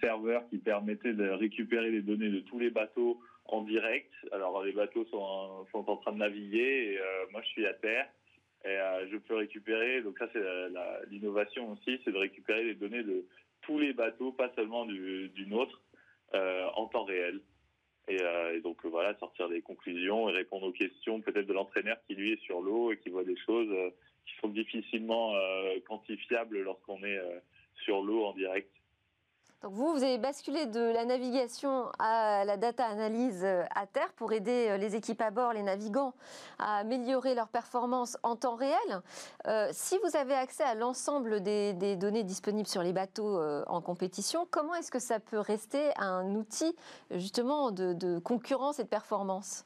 serveur 0.00 0.46
qui 0.50 0.58
permettait 0.58 1.12
de 1.12 1.28
récupérer 1.28 1.90
les 1.90 2.02
données 2.02 2.28
de 2.28 2.40
tous 2.40 2.58
les 2.58 2.70
bateaux 2.70 3.20
en 3.46 3.62
direct. 3.62 4.12
Alors 4.32 4.62
les 4.62 4.72
bateaux 4.72 5.04
sont, 5.06 5.66
sont 5.72 5.88
en 5.88 5.96
train 5.96 6.12
de 6.12 6.18
naviguer 6.18 6.92
et 6.92 6.98
moi 7.32 7.40
je 7.42 7.48
suis 7.48 7.66
à 7.66 7.74
terre 7.74 8.06
euh, 8.66 9.06
je 9.10 9.16
peux 9.16 9.36
récupérer, 9.36 10.02
donc 10.02 10.18
ça 10.18 10.28
c'est 10.32 10.42
l'innovation 11.10 11.72
aussi, 11.72 12.00
c'est 12.04 12.12
de 12.12 12.18
récupérer 12.18 12.64
les 12.64 12.74
données 12.74 13.02
de 13.02 13.24
tous 13.62 13.78
les 13.78 13.92
bateaux, 13.92 14.32
pas 14.32 14.52
seulement 14.54 14.84
du, 14.84 15.46
nôtre, 15.46 15.80
euh, 16.34 16.66
en 16.74 16.86
temps 16.86 17.04
réel. 17.04 17.40
Euh, 18.10 18.54
et, 18.54 18.60
donc 18.60 18.84
voilà, 18.86 19.16
sortir 19.18 19.48
des 19.48 19.60
conclusions 19.60 20.28
et 20.28 20.32
répondre 20.32 20.66
aux 20.66 20.72
questions 20.72 21.20
peut-être 21.20 21.46
de 21.46 21.52
l'entraîneur 21.52 21.98
qui 22.06 22.14
lui 22.14 22.32
est 22.32 22.40
sur 22.42 22.60
l'eau 22.60 22.90
et 22.90 22.98
qui 22.98 23.10
voit 23.10 23.24
des 23.24 23.36
choses 23.36 23.70
qui 24.26 24.34
sont 24.40 24.48
difficilement 24.48 25.34
quantifiables 25.86 26.62
lorsqu'on 26.62 27.02
est 27.04 27.20
sur 27.84 28.02
l'eau 28.02 28.24
en 28.24 28.32
direct. 28.32 28.70
Donc 29.62 29.72
vous, 29.72 29.92
vous 29.92 30.04
avez 30.04 30.18
basculé 30.18 30.66
de 30.66 30.78
la 30.78 31.04
navigation 31.04 31.86
à 31.98 32.44
la 32.44 32.56
data 32.56 32.86
analyse 32.86 33.42
euh, 33.44 33.64
à 33.74 33.88
terre 33.88 34.12
pour 34.12 34.32
aider 34.32 34.68
euh, 34.68 34.76
les 34.76 34.94
équipes 34.94 35.20
à 35.20 35.32
bord, 35.32 35.52
les 35.52 35.64
navigants, 35.64 36.14
à 36.60 36.78
améliorer 36.78 37.34
leur 37.34 37.48
performance 37.48 38.16
en 38.22 38.36
temps 38.36 38.54
réel. 38.54 38.76
Euh, 39.48 39.66
si 39.72 39.98
vous 39.98 40.16
avez 40.16 40.34
accès 40.34 40.62
à 40.62 40.76
l'ensemble 40.76 41.42
des, 41.42 41.96
données 41.96 42.22
disponibles 42.22 42.68
sur 42.68 42.84
les 42.84 42.92
bateaux 42.92 43.40
en 43.66 43.82
compétition, 43.82 44.46
comment 44.48 44.74
est-ce 44.74 44.92
que 44.92 45.00
ça 45.00 45.18
peut 45.18 45.40
rester 45.40 45.90
un 45.96 46.36
outil 46.36 46.76
justement 47.10 47.72
de, 47.72 48.18
concurrence 48.20 48.78
et 48.78 48.84
de 48.84 48.88
performance? 48.88 49.64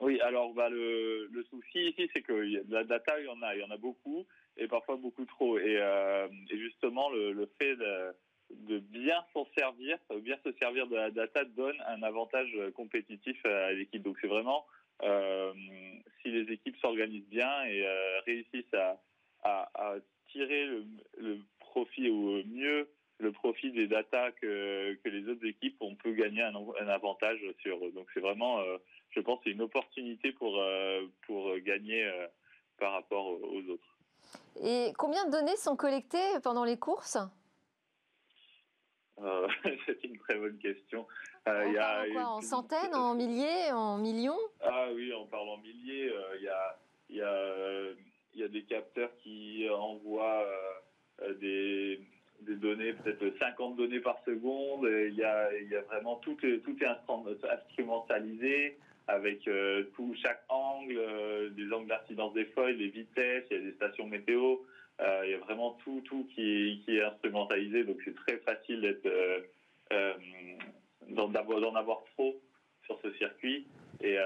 Oui, 0.00 0.20
alors 0.20 0.52
bah, 0.52 0.68
le, 0.68 1.28
souci 1.50 1.88
ici, 1.88 2.08
c'est 2.12 2.22
que 2.22 2.32
la 2.68 2.84
data, 2.84 3.18
il 3.18 3.26
y 3.26 3.28
en 3.28 3.42
a, 3.42 3.56
il 3.56 3.60
y 3.60 3.64
en 3.64 3.70
a 3.70 3.76
beaucoup, 3.76 4.24
et 4.56 4.68
parfois 4.68 4.96
beaucoup 4.96 5.24
trop. 5.24 5.58
Et, 5.58 5.80
justement, 6.52 7.10
le, 7.10 7.32
le 7.32 7.50
fait 7.58 7.74
de, 7.74 8.12
de 8.50 8.78
bien 8.78 9.24
s'en 9.32 9.46
servir, 9.56 9.98
bien 10.22 10.36
se 10.44 10.52
servir 10.52 10.86
de 10.86 10.96
la 10.96 11.10
data 11.10 11.44
donne 11.44 11.76
un 11.86 12.02
avantage 12.02 12.50
compétitif 12.74 13.44
à 13.44 13.72
l'équipe. 13.72 14.02
Donc 14.02 14.16
c'est 14.20 14.26
vraiment 14.26 14.66
euh, 15.02 15.52
si 16.22 16.30
les 16.30 16.52
équipes 16.52 16.76
s'organisent 16.78 17.28
bien 17.28 17.64
et 17.64 17.86
euh, 17.86 18.20
réussissent 18.26 18.74
à, 18.74 19.00
tirer 20.32 20.66
le, 21.16 21.38
profit 21.58 22.10
ou 22.10 22.42
mieux 22.46 22.88
le 23.18 23.32
profit 23.32 23.70
des 23.70 23.86
datas 23.86 24.32
que, 24.32 24.98
les 25.04 25.28
autres 25.28 25.46
équipes, 25.46 25.76
on 25.80 25.94
peut 25.94 26.12
gagner 26.12 26.42
un, 26.42 26.88
avantage 26.88 27.40
sur 27.62 27.82
eux. 27.84 27.92
Donc 27.92 28.06
c'est 28.12 28.20
vraiment, 28.20 28.60
euh, 28.60 28.76
je 29.10 29.20
pense, 29.20 29.40
une 29.46 29.62
opportunité 29.62 30.32
pour, 30.32 30.60
pour 31.26 31.56
gagner 31.60 32.10
par 32.78 32.92
rapport 32.92 33.26
aux 33.26 33.62
autres. 33.70 33.96
Et 34.62 34.92
combien 34.98 35.24
de 35.26 35.30
données 35.30 35.56
sont 35.56 35.76
collectées 35.76 36.40
pendant 36.42 36.64
les 36.64 36.76
courses? 36.76 37.18
Euh, 39.22 39.48
c'est 39.86 40.04
une 40.04 40.18
très 40.18 40.36
bonne 40.36 40.58
question. 40.58 41.06
Euh, 41.46 41.64
on 41.66 41.72
y 41.72 41.78
a, 41.78 42.04
quoi, 42.12 42.26
en 42.26 42.40
centaines, 42.40 42.94
en 42.94 43.14
milliers, 43.14 43.72
en 43.72 43.98
millions? 43.98 44.38
Ah 44.60 44.88
oui, 44.94 45.12
on 45.14 45.26
parle 45.26 45.48
en 45.48 45.58
milliers. 45.58 46.10
Euh, 46.10 46.36
il 46.38 46.44
y, 46.44 46.48
a, 46.48 46.78
y, 47.10 47.20
a, 47.20 47.94
y, 48.34 48.42
a, 48.42 48.48
des 48.48 48.62
capteurs 48.62 49.10
qui 49.22 49.66
envoient 49.70 50.46
des, 51.40 52.00
des, 52.42 52.56
données, 52.56 52.92
peut-être 52.92 53.38
50 53.38 53.76
données 53.76 54.00
par 54.00 54.22
seconde. 54.24 54.86
Il 55.08 55.14
y 55.14 55.24
a, 55.24 55.52
y 55.58 55.76
a 55.76 55.82
vraiment 55.82 56.16
tout, 56.16 56.36
tout 56.36 56.76
est 56.80 57.48
instrumentalisé 57.50 58.78
avec 59.06 59.48
tout, 59.94 60.14
chaque 60.22 60.44
angle, 60.50 61.54
des 61.54 61.72
angles 61.72 61.88
d'incidence 61.88 62.34
des 62.34 62.44
feuilles, 62.46 62.76
les 62.76 62.88
vitesses, 62.88 63.44
il 63.50 63.56
y 63.56 63.60
a 63.60 63.62
des 63.62 63.72
stations 63.72 64.06
météo. 64.06 64.58
Euh, 65.00 65.22
il 65.24 65.30
y 65.30 65.34
a 65.34 65.38
vraiment 65.38 65.78
tout, 65.84 66.02
tout 66.04 66.28
qui, 66.34 66.82
est 66.88 67.02
instrumentalisé, 67.02 67.84
donc 67.84 67.98
c'est 68.04 68.14
très 68.14 68.38
facile 68.38 68.80
d'être 68.80 69.06
euh, 69.06 69.40
euh, 69.92 70.12
d'en 71.08 71.32
avoir 71.76 72.02
trop 72.14 72.34
sur 72.84 72.98
ce 73.02 73.12
circuit. 73.12 73.66
Et 74.00 74.16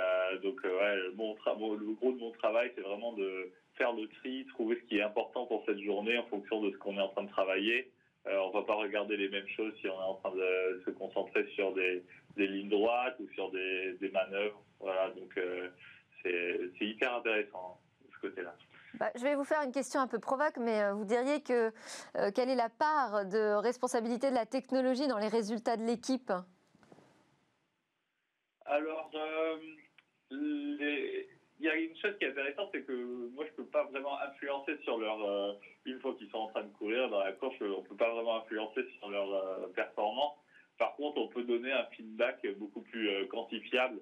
donc, 0.42 0.62
le 0.64 1.94
gros 1.94 2.12
de 2.12 2.18
mon 2.18 2.30
travail, 2.32 2.70
c'est 2.74 2.82
vraiment 2.82 3.12
de 3.12 3.50
faire 3.76 3.92
le 3.92 4.06
tri, 4.08 4.44
trouver 4.50 4.76
ce 4.76 4.82
qui 4.88 4.98
est 4.98 5.02
important 5.02 5.46
pour 5.46 5.64
cette 5.66 5.80
journée 5.80 6.18
en 6.18 6.24
fonction 6.24 6.60
de 6.60 6.70
ce 6.70 6.76
qu'on 6.76 6.96
est 6.98 7.00
en 7.00 7.08
train 7.08 7.24
de 7.24 7.30
travailler. 7.30 7.90
on 8.26 8.48
ne 8.48 8.52
va 8.52 8.62
pas 8.62 8.74
regarder 8.74 9.16
les 9.16 9.28
mêmes 9.28 9.48
choses 9.48 9.72
si 9.80 9.88
on 9.88 9.98
est 9.98 10.04
en 10.04 10.14
train 10.16 10.34
de 10.34 10.82
se 10.84 10.90
concentrer 10.90 11.46
sur 11.54 11.72
des, 11.72 12.02
lignes 12.36 12.68
droites 12.68 13.16
ou 13.18 13.28
sur 13.34 13.50
des, 13.50 14.10
manœuvres. 14.12 14.62
Voilà, 14.78 15.10
donc 15.10 15.40
c'est 16.22 16.86
hyper 16.86 17.14
intéressant 17.14 17.80
de 18.04 18.14
ce 18.14 18.20
côté-là. 18.20 18.54
Bah, 18.94 19.10
je 19.16 19.22
vais 19.22 19.34
vous 19.34 19.44
faire 19.44 19.62
une 19.62 19.72
question 19.72 20.00
un 20.00 20.06
peu 20.06 20.18
provoque, 20.18 20.56
mais 20.58 20.82
euh, 20.82 20.92
vous 20.92 21.04
diriez 21.04 21.42
que 21.42 21.72
euh, 22.16 22.30
quelle 22.34 22.50
est 22.50 22.56
la 22.56 22.68
part 22.68 23.24
de 23.24 23.54
responsabilité 23.54 24.28
de 24.30 24.34
la 24.34 24.44
technologie 24.46 25.08
dans 25.08 25.18
les 25.18 25.28
résultats 25.28 25.76
de 25.76 25.84
l'équipe? 25.84 26.30
Alors, 28.66 29.10
euh, 29.14 29.56
il 30.30 31.26
y 31.60 31.68
a 31.68 31.74
une 31.74 31.96
chose 31.96 32.16
qui 32.18 32.24
est 32.24 32.30
intéressante, 32.30 32.68
c'est 32.72 32.82
que 32.82 32.92
moi, 33.34 33.44
je 33.46 33.50
ne 33.52 33.56
peux 33.56 33.70
pas 33.70 33.84
vraiment 33.84 34.20
influencer 34.20 34.78
sur 34.82 34.98
leur... 34.98 35.56
une 35.84 36.00
fois 36.00 36.14
qu'ils 36.14 36.30
sont 36.30 36.38
en 36.38 36.48
train 36.48 36.64
de 36.64 36.72
courir 36.72 37.08
dans 37.08 37.20
la 37.20 37.32
course, 37.32 37.56
on 37.60 37.82
ne 37.82 37.86
peut 37.86 37.96
pas 37.96 38.12
vraiment 38.12 38.42
influencer 38.42 38.84
sur 38.98 39.08
leur 39.10 39.70
performance. 39.72 40.34
Par 40.78 40.94
contre, 40.96 41.18
on 41.18 41.28
peut 41.28 41.44
donner 41.44 41.72
un 41.72 41.84
feedback 41.96 42.44
beaucoup 42.58 42.80
plus 42.80 43.28
quantifiable 43.28 44.00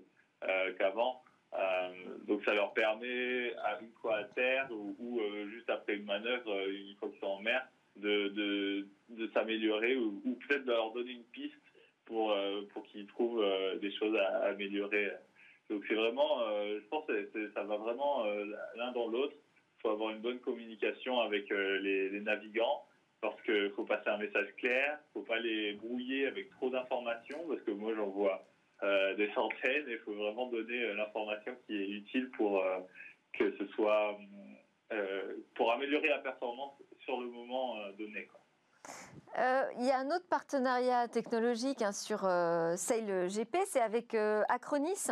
qu'avant. 0.78 1.22
Euh, 1.54 1.88
donc 2.26 2.44
ça 2.44 2.54
leur 2.54 2.72
permet, 2.72 3.54
à 3.64 3.80
une 3.80 3.92
fois 4.00 4.18
à 4.18 4.24
terre 4.24 4.68
ou, 4.70 5.20
euh, 5.20 5.48
juste 5.48 5.68
après 5.68 5.96
une 5.96 6.04
manœuvre, 6.04 6.52
euh, 6.52 6.70
une 6.70 6.94
fois 6.96 7.08
qu'ils 7.08 7.18
sont 7.18 7.26
en 7.26 7.40
mer, 7.40 7.66
de, 7.96 8.28
de, 8.28 8.88
de 9.08 9.30
s'améliorer 9.32 9.96
ou, 9.96 10.38
peut-être 10.46 10.64
de 10.64 10.70
leur 10.70 10.92
donner 10.92 11.10
une 11.10 11.24
piste 11.24 11.54
pour, 12.04 12.34
pour 12.72 12.82
qu'ils 12.84 13.06
trouvent 13.06 13.44
des 13.80 13.92
choses 13.92 14.16
à, 14.16 14.44
améliorer. 14.46 15.10
Donc 15.68 15.84
c'est 15.86 15.94
vraiment, 15.94 16.40
je 16.66 16.86
pense 16.88 17.06
que 17.06 17.50
ça 17.52 17.62
va 17.62 17.76
vraiment 17.76 18.24
l'un 18.76 18.92
dans 18.92 19.08
l'autre. 19.08 19.34
Il 19.34 19.82
faut 19.82 19.90
avoir 19.90 20.10
une 20.10 20.20
bonne 20.20 20.40
communication 20.40 21.20
avec 21.20 21.50
les, 21.50 22.20
navigants 22.20 22.84
parce 23.20 23.40
qu'il 23.42 23.70
faut 23.76 23.84
passer 23.84 24.08
un 24.08 24.16
message 24.16 24.48
clair, 24.56 24.98
il 24.98 25.18
ne 25.18 25.22
faut 25.22 25.28
pas 25.28 25.38
les 25.38 25.74
brouiller 25.74 26.26
avec 26.26 26.50
trop 26.50 26.70
d'informations 26.70 27.46
parce 27.48 27.60
que 27.62 27.70
moi 27.70 27.92
j'en 27.94 28.08
vois 28.08 28.49
des 28.82 29.30
centaines 29.34 29.84
il 29.88 29.98
faut 30.04 30.14
vraiment 30.14 30.46
donner 30.46 30.82
euh, 30.82 30.94
l'information 30.94 31.54
qui 31.66 31.76
est 31.76 31.88
utile 31.88 32.30
pour 32.30 32.62
euh, 32.62 32.78
que 33.32 33.56
ce 33.58 33.66
soit 33.68 34.18
pour 35.54 35.70
améliorer 35.70 36.08
la 36.08 36.18
performance 36.18 36.72
sur 37.04 37.20
le 37.20 37.28
moment 37.28 37.76
donné. 37.96 38.28
il 39.78 39.86
y 39.86 39.90
a 39.92 39.98
un 39.98 40.06
autre 40.08 40.26
partenariat 40.28 41.06
technologique 41.06 41.80
hein, 41.80 41.92
sur 41.92 42.22
Sail 42.22 43.28
GP, 43.28 43.56
c'est 43.66 43.80
avec 43.80 44.14
Acronis 44.48 45.06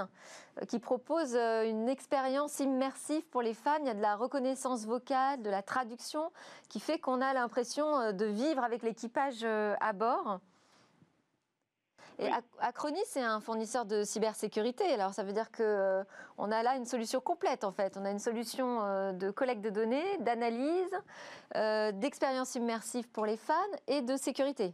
qui 0.66 0.80
propose 0.80 1.36
une 1.36 1.88
expérience 1.88 2.58
immersive 2.58 3.24
pour 3.28 3.40
les 3.40 3.54
fans. 3.54 3.78
Il 3.82 3.86
y 3.86 3.90
a 3.90 3.94
de 3.94 4.02
la 4.02 4.16
reconnaissance 4.16 4.84
vocale, 4.84 5.42
de 5.42 5.50
la 5.50 5.62
traduction 5.62 6.32
qui 6.68 6.80
fait 6.80 6.98
qu'on 6.98 7.20
a 7.20 7.32
l'impression 7.32 8.12
de 8.12 8.24
vivre 8.24 8.64
avec 8.64 8.82
l'équipage 8.82 9.44
à 9.44 9.92
bord. 9.92 10.40
Et 12.20 12.28
Acronis, 12.58 12.98
c'est 13.04 13.22
un 13.22 13.40
fournisseur 13.40 13.86
de 13.86 14.02
cybersécurité. 14.02 14.82
Alors, 14.84 15.12
ça 15.12 15.22
veut 15.22 15.32
dire 15.32 15.52
qu'on 15.52 15.62
euh, 15.62 16.02
a 16.38 16.62
là 16.64 16.76
une 16.76 16.84
solution 16.84 17.20
complète, 17.20 17.62
en 17.62 17.70
fait. 17.70 17.96
On 17.96 18.04
a 18.04 18.10
une 18.10 18.18
solution 18.18 18.82
euh, 18.82 19.12
de 19.12 19.30
collecte 19.30 19.60
de 19.60 19.70
données, 19.70 20.18
d'analyse, 20.20 20.98
euh, 21.54 21.92
d'expérience 21.92 22.56
immersive 22.56 23.08
pour 23.12 23.24
les 23.24 23.36
fans 23.36 23.54
et 23.86 24.02
de 24.02 24.16
sécurité. 24.16 24.72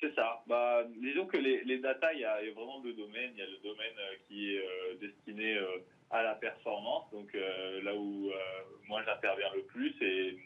C'est 0.00 0.14
ça. 0.14 0.44
Bah, 0.46 0.84
disons 1.00 1.26
que 1.26 1.36
les, 1.36 1.64
les 1.64 1.78
data, 1.78 2.12
il 2.12 2.20
y, 2.20 2.24
a, 2.24 2.38
vraiment 2.54 2.78
deux 2.80 2.94
domaines. 2.94 3.32
Il 3.34 3.38
y 3.38 3.42
a 3.42 3.46
le 3.46 3.58
domaine 3.58 3.96
qui 4.28 4.54
est 4.54 4.64
destiné 5.00 5.58
à 6.10 6.22
la 6.22 6.36
performance, 6.36 7.10
donc 7.10 7.34
là 7.34 7.94
où 7.94 8.30
moi 8.88 9.02
j'interviens 9.04 9.52
le 9.54 9.62
plus, 9.64 9.94
et 10.00 10.38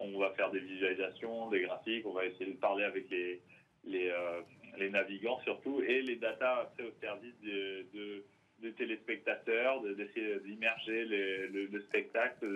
on 0.00 0.18
va 0.18 0.32
faire 0.32 0.50
des 0.50 0.58
visualisations, 0.58 1.48
des 1.48 1.60
graphiques, 1.60 2.04
on 2.06 2.12
va 2.12 2.24
essayer 2.24 2.52
de 2.52 2.58
parler 2.58 2.82
avec 2.82 3.08
les, 3.08 3.40
les, 3.84 4.08
euh, 4.10 4.40
les 4.78 4.90
navigants 4.90 5.40
surtout, 5.40 5.80
et 5.82 6.02
les 6.02 6.16
data 6.16 6.58
après 6.62 6.84
au 6.84 6.92
service 7.00 7.34
de, 7.42 7.86
de, 7.94 8.70
téléspectateurs, 8.76 9.82
d'essayer 9.82 10.40
d'immerger 10.40 11.04
le, 11.04 11.80
spectacle, 11.82 12.46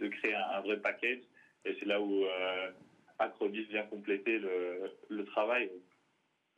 de, 0.00 0.08
créer 0.08 0.34
un, 0.34 0.60
vrai 0.60 0.78
package. 0.78 1.20
Et 1.64 1.76
c'est 1.78 1.86
là 1.86 2.00
où 2.00 2.24
euh, 2.24 2.70
Acronis 3.18 3.64
vient 3.64 3.84
compléter 3.84 4.38
le, 4.38 4.90
le 5.08 5.24
travail. 5.24 5.70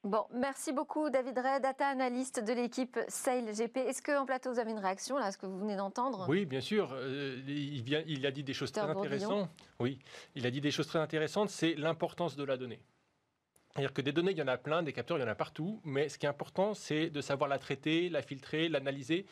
Bon, 0.05 0.25
merci 0.33 0.73
beaucoup 0.73 1.11
David 1.11 1.37
Ray, 1.39 1.61
data 1.61 1.89
analyst 1.89 2.43
de 2.43 2.53
l'équipe 2.53 2.99
Sail 3.09 3.45
GP. 3.53 3.79
Est-ce 3.79 4.01
qu'en 4.01 4.25
plateau 4.25 4.53
vous 4.53 4.61
avez 4.61 4.71
une 4.71 4.79
réaction 4.79 5.19
là, 5.19 5.27
à 5.27 5.33
ce 5.33 5.39
que 5.39 5.47
vous 5.47 5.59
venez 5.59 5.77
d'entendre? 5.77 6.25
Oui, 6.29 6.47
bien 6.47 6.61
sûr. 6.61 6.93
Euh, 6.93 7.37
il, 7.49 7.83
vient, 7.83 8.03
il 8.07 8.25
a 8.25 8.31
dit 8.31 8.45
des 8.45 8.53
choses 8.53 8.71
très 8.71 8.83
intéressantes. 8.83 9.51
Oui, 9.81 9.99
il 10.37 10.47
a 10.47 10.53
dit 10.53 10.61
des 10.61 10.71
choses 10.71 10.87
très 10.87 11.01
intéressantes. 11.01 11.51
C'est 11.51 11.75
l'importance 11.75 12.37
de 12.37 12.45
la 12.45 12.57
donnée. 12.57 12.81
C'est-à-dire 13.79 13.95
que 13.95 14.03
des 14.03 14.11
données, 14.11 14.33
il 14.33 14.37
y 14.37 14.43
en 14.43 14.49
a 14.49 14.57
plein, 14.57 14.83
des 14.83 14.93
capteurs, 14.93 15.19
il 15.19 15.21
y 15.21 15.25
en 15.25 15.29
a 15.29 15.37
partout, 15.37 15.81
mais 15.85 16.09
ce 16.09 16.19
qui 16.19 16.27
est 16.27 16.29
important, 16.29 16.75
c'est 16.75 17.11
de 17.11 17.21
savoir 17.21 17.49
la 17.49 17.61
traiter, 17.61 18.09
la 18.09 18.23
filtrer, 18.23 18.69
l'analyser 18.69 19.25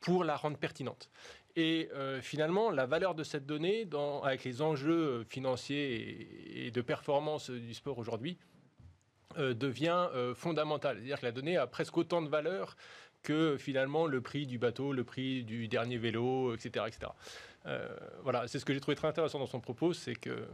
pour 0.00 0.22
la 0.22 0.36
rendre 0.36 0.58
pertinente. 0.58 1.08
Et 1.56 1.88
euh, 1.94 2.20
finalement, 2.20 2.70
la 2.70 2.84
valeur 2.84 3.14
de 3.14 3.24
cette 3.24 3.46
donnée, 3.46 3.86
dans, 3.86 4.22
avec 4.22 4.44
les 4.44 4.60
enjeux 4.60 5.24
financiers 5.30 6.66
et, 6.66 6.70
de 6.70 6.80
performance 6.82 7.48
du 7.48 7.72
sport 7.72 7.96
aujourd'hui, 7.96 8.36
euh, 9.38 9.54
devient 9.54 10.08
euh, 10.12 10.34
fondamentale. 10.34 10.98
C'est-à-dire 10.98 11.20
que 11.20 11.24
la 11.24 11.32
donnée 11.32 11.56
a 11.56 11.66
presque 11.66 11.96
autant 11.96 12.20
de 12.20 12.28
valeur 12.28 12.76
que 13.22 13.56
finalement 13.56 14.06
le 14.06 14.20
prix 14.20 14.46
du 14.46 14.58
bateau, 14.58 14.92
le 14.92 15.04
prix 15.04 15.42
du 15.42 15.68
dernier 15.68 15.96
vélo, 15.96 16.54
etc. 16.54 16.84
etc. 16.86 17.12
voilà, 18.22 18.46
c'est 18.46 18.58
ce 18.58 18.66
que 18.66 18.74
j'ai 18.74 18.80
trouvé 18.80 18.94
très 18.94 19.08
intéressant 19.08 19.38
dans 19.38 19.46
son 19.46 19.58
propos, 19.58 19.94
c'est 19.94 20.14
que 20.14 20.46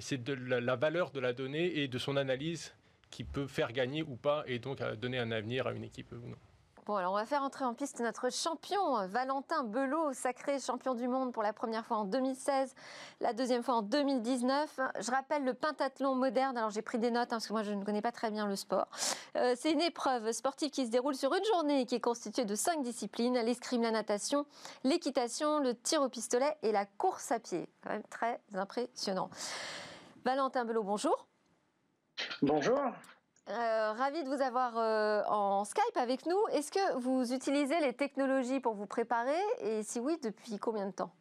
c'est 0.00 0.22
de 0.22 0.32
la, 0.32 0.76
valeur 0.76 1.10
de 1.10 1.20
la 1.20 1.32
donnée 1.32 1.78
et 1.80 1.88
de 1.88 1.98
son 1.98 2.16
analyse 2.16 2.74
qui 3.10 3.24
peut 3.24 3.46
faire 3.46 3.72
gagner 3.72 4.02
ou 4.02 4.16
pas 4.16 4.44
et 4.46 4.58
donc 4.58 4.82
donner 4.96 5.18
un 5.18 5.30
avenir 5.30 5.66
à 5.66 5.72
une 5.72 5.84
équipe 5.84 6.12
ou 6.12 6.28
non. 6.28 6.36
Bon, 6.84 6.96
alors 6.96 7.12
on 7.12 7.16
va 7.16 7.26
faire 7.26 7.44
entrer 7.44 7.64
en 7.64 7.74
piste 7.74 8.00
notre 8.00 8.28
champion, 8.32 9.06
Valentin 9.06 9.62
Belot, 9.62 10.12
sacré 10.14 10.58
champion 10.58 10.94
du 10.94 11.06
monde 11.06 11.32
pour 11.32 11.44
la 11.44 11.52
première 11.52 11.86
fois 11.86 11.98
en 11.98 12.04
2016, 12.04 12.74
la 13.20 13.32
deuxième 13.32 13.62
fois 13.62 13.76
en 13.76 13.82
2019. 13.82 14.80
Je 14.98 15.10
rappelle 15.12 15.44
le 15.44 15.54
pentathlon 15.54 16.16
moderne, 16.16 16.56
alors 16.56 16.70
j'ai 16.70 16.82
pris 16.82 16.98
des 16.98 17.12
notes 17.12 17.32
hein, 17.32 17.36
parce 17.36 17.46
que 17.46 17.52
moi 17.52 17.62
je 17.62 17.70
ne 17.70 17.84
connais 17.84 18.02
pas 18.02 18.10
très 18.10 18.32
bien 18.32 18.48
le 18.48 18.56
sport. 18.56 18.88
Euh, 19.36 19.54
c'est 19.56 19.70
une 19.70 19.80
épreuve 19.80 20.32
sportive 20.32 20.70
qui 20.70 20.84
se 20.84 20.90
déroule 20.90 21.14
sur 21.14 21.32
une 21.32 21.44
journée 21.44 21.86
qui 21.86 21.94
est 21.94 22.00
constituée 22.00 22.44
de 22.44 22.56
cinq 22.56 22.82
disciplines, 22.82 23.34
l'escrime, 23.34 23.82
la 23.82 23.92
natation, 23.92 24.44
l'équitation, 24.82 25.60
le 25.60 25.76
tir 25.76 26.02
au 26.02 26.08
pistolet 26.08 26.56
et 26.64 26.72
la 26.72 26.84
course 26.84 27.30
à 27.30 27.38
pied. 27.38 27.68
Quand 27.84 27.90
même 27.90 28.02
très 28.10 28.40
impressionnant. 28.54 29.30
Valentin 30.24 30.64
Belot, 30.64 30.82
bonjour. 30.82 31.28
Bonjour. 32.42 32.80
Euh, 33.48 33.92
ravi 33.92 34.22
de 34.22 34.28
vous 34.28 34.40
avoir 34.40 34.78
euh, 34.78 35.22
en 35.26 35.64
Skype 35.64 35.96
avec 35.96 36.26
nous. 36.26 36.38
Est-ce 36.52 36.70
que 36.70 36.98
vous 36.98 37.32
utilisez 37.32 37.80
les 37.80 37.92
technologies 37.92 38.60
pour 38.60 38.74
vous 38.74 38.86
préparer? 38.86 39.40
Et 39.60 39.82
si 39.82 39.98
oui, 39.98 40.16
depuis 40.22 40.58
combien 40.58 40.86
de 40.86 40.92
temps? 40.94 41.12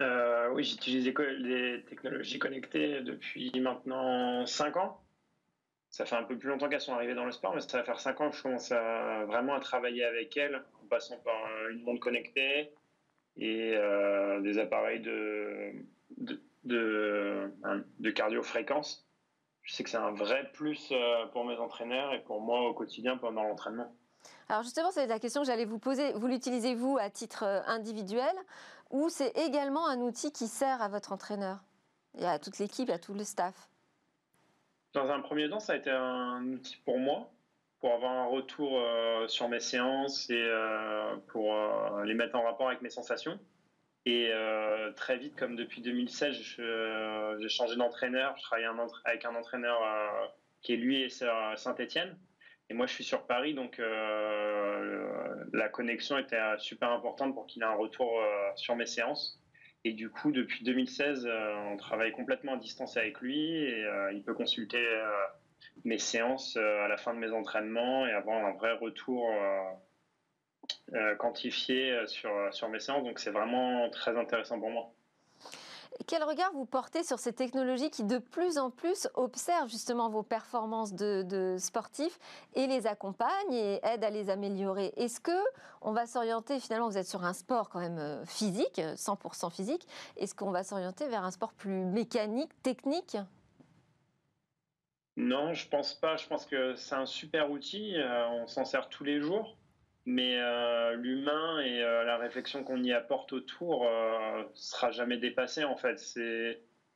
Euh, 0.00 0.50
Oui, 0.52 0.62
j'utilise 0.62 1.04
les 1.04 1.84
technologies 1.84 2.38
connectées 2.38 3.00
depuis 3.00 3.50
maintenant 3.60 4.46
5 4.46 4.76
ans. 4.76 5.00
Ça 5.90 6.06
fait 6.06 6.16
un 6.16 6.22
peu 6.22 6.38
plus 6.38 6.48
longtemps 6.48 6.68
qu'elles 6.68 6.80
sont 6.80 6.94
arrivées 6.94 7.14
dans 7.14 7.26
le 7.26 7.32
sport, 7.32 7.54
mais 7.54 7.60
ça 7.60 7.78
va 7.78 7.84
faire 7.84 8.00
5 8.00 8.20
ans 8.20 8.30
que 8.30 8.36
je 8.36 8.42
commence 8.42 8.70
vraiment 8.70 9.54
à 9.54 9.60
travailler 9.60 10.04
avec 10.04 10.36
elles, 10.36 10.62
en 10.82 10.86
passant 10.86 11.18
par 11.18 11.68
une 11.70 11.82
montre 11.82 12.00
connectée 12.00 12.72
et 13.36 13.76
des 14.40 14.58
appareils 14.58 15.00
de, 15.00 15.72
de, 16.16 16.40
de, 16.64 17.52
de 17.98 18.10
cardio-fréquence 18.10 19.06
je 19.62 19.74
sais 19.74 19.84
que 19.84 19.90
c'est 19.90 19.96
un 19.96 20.12
vrai 20.12 20.50
plus 20.52 20.88
euh, 20.92 21.26
pour 21.26 21.44
mes 21.44 21.56
entraîneurs 21.56 22.12
et 22.12 22.22
pour 22.22 22.40
moi 22.40 22.68
au 22.68 22.74
quotidien 22.74 23.16
pendant 23.16 23.44
l'entraînement. 23.44 23.94
Alors 24.48 24.62
justement, 24.62 24.90
c'est 24.90 25.06
la 25.06 25.18
question 25.18 25.42
que 25.42 25.46
j'allais 25.46 25.64
vous 25.64 25.78
poser. 25.78 26.12
Vous 26.12 26.26
l'utilisez 26.26 26.74
vous 26.74 26.98
à 27.00 27.10
titre 27.10 27.44
euh, 27.44 27.60
individuel 27.66 28.34
ou 28.90 29.08
c'est 29.08 29.30
également 29.38 29.88
un 29.88 30.00
outil 30.00 30.32
qui 30.32 30.48
sert 30.48 30.82
à 30.82 30.88
votre 30.88 31.12
entraîneur 31.12 31.58
et 32.18 32.26
à 32.26 32.38
toute 32.38 32.58
l'équipe, 32.58 32.90
à 32.90 32.98
tout 32.98 33.14
le 33.14 33.24
staff? 33.24 33.68
Dans 34.92 35.10
un 35.10 35.20
premier 35.20 35.48
temps, 35.48 35.60
ça 35.60 35.72
a 35.72 35.76
été 35.76 35.90
un 35.90 36.44
outil 36.52 36.76
pour 36.84 36.98
moi, 36.98 37.30
pour 37.80 37.94
avoir 37.94 38.12
un 38.12 38.26
retour 38.26 38.78
euh, 38.78 39.26
sur 39.28 39.48
mes 39.48 39.60
séances 39.60 40.28
et 40.28 40.50
pour 41.28 41.54
les 42.04 42.12
mettre 42.12 42.36
en 42.36 42.42
rapport 42.42 42.68
avec 42.68 42.82
mes 42.82 42.90
sensations. 42.90 43.38
Et 44.04 44.30
euh, 44.32 44.90
très 44.92 45.16
vite, 45.16 45.36
comme 45.36 45.54
depuis 45.54 45.80
2016, 45.80 46.34
j'ai 46.36 47.48
changé 47.48 47.76
d'entraîneur. 47.76 48.36
Je 48.36 48.42
travaille 48.42 48.66
avec 49.04 49.24
un 49.24 49.34
entraîneur 49.34 49.80
euh, 49.82 50.26
qui 50.60 50.72
est 50.72 50.76
lui 50.76 51.02
et 51.02 51.08
Saint-Etienne. 51.08 52.18
Et 52.68 52.74
moi, 52.74 52.86
je 52.86 52.94
suis 52.94 53.04
sur 53.04 53.26
Paris, 53.26 53.54
donc 53.54 53.78
euh, 53.78 55.44
la 55.52 55.68
connexion 55.68 56.18
était 56.18 56.40
super 56.58 56.90
importante 56.90 57.34
pour 57.34 57.46
qu'il 57.46 57.62
ait 57.62 57.66
un 57.66 57.74
retour 57.74 58.20
sur 58.56 58.74
mes 58.76 58.86
séances. 58.86 59.38
Et 59.84 59.92
du 59.92 60.10
coup, 60.10 60.32
depuis 60.32 60.64
2016, 60.64 61.28
on 61.70 61.76
travaille 61.76 62.12
complètement 62.12 62.54
à 62.54 62.56
distance 62.56 62.96
avec 62.96 63.20
lui 63.20 63.50
et 63.50 63.84
il 64.14 64.22
peut 64.22 64.32
consulter 64.32 64.82
mes 65.84 65.98
séances 65.98 66.56
à 66.56 66.88
la 66.88 66.96
fin 66.96 67.14
de 67.14 67.18
mes 67.18 67.32
entraînements 67.32 68.06
et 68.06 68.12
avoir 68.12 68.44
un 68.44 68.52
vrai 68.52 68.72
retour 68.72 69.28
quantifié 71.18 72.06
sur, 72.06 72.30
sur 72.52 72.68
mes 72.68 72.80
séances. 72.80 73.04
Donc 73.04 73.18
c'est 73.18 73.30
vraiment 73.30 73.88
très 73.90 74.16
intéressant 74.16 74.58
pour 74.58 74.70
moi. 74.70 74.92
Quel 76.06 76.24
regard 76.24 76.52
vous 76.52 76.64
portez 76.64 77.04
sur 77.04 77.18
ces 77.18 77.32
technologies 77.32 77.90
qui 77.90 78.04
de 78.04 78.18
plus 78.18 78.58
en 78.58 78.70
plus 78.70 79.08
observent 79.14 79.68
justement 79.68 80.08
vos 80.08 80.22
performances 80.22 80.94
de, 80.94 81.56
sportifs 81.58 82.18
et 82.54 82.66
les 82.66 82.86
accompagnent 82.86 83.52
et 83.52 83.80
aident 83.84 84.04
à 84.04 84.10
les 84.10 84.30
améliorer? 84.30 84.92
Est-ce 84.96 85.20
que 85.20 85.38
on 85.80 85.92
va 85.92 86.06
s'orienter 86.06 86.60
finalement 86.60 86.88
Vous 86.88 86.98
êtes 86.98 87.06
sur 87.06 87.24
un 87.24 87.32
sport 87.32 87.68
quand 87.68 87.80
même 87.80 87.98
euh, 87.98 88.24
physique, 88.24 88.78
100% 88.78 89.50
physique. 89.50 89.86
Est-ce 90.16 90.34
qu'on 90.34 90.50
va 90.50 90.64
s'orienter 90.64 91.08
vers 91.08 91.24
un 91.24 91.30
sport 91.30 91.52
plus 91.52 91.84
mécanique, 91.84 92.50
technique? 92.62 93.16
Non, 95.16 95.52
je 95.52 95.68
pense 95.68 95.94
pas. 95.94 96.16
Je 96.16 96.26
pense 96.26 96.46
que 96.46 96.74
c'est 96.74 96.94
un 96.94 97.06
super 97.06 97.50
outil. 97.50 97.96
Euh, 97.96 98.28
on 98.28 98.46
s'en 98.46 98.64
sert 98.64 98.88
tous 98.88 99.04
les 99.04 99.20
jours 99.20 99.56
mais 100.04 100.36
euh, 100.38 100.94
l'humain 100.94 101.60
et 101.60 101.82
euh, 101.82 102.04
la 102.04 102.16
réflexion 102.16 102.64
qu'on 102.64 102.82
y 102.82 102.92
apporte 102.92 103.32
autour 103.32 103.86
euh, 103.86 104.44
sera 104.54 104.90
jamais 104.90 105.18
dépassé 105.18 105.64
en 105.64 105.76
fait. 105.76 105.98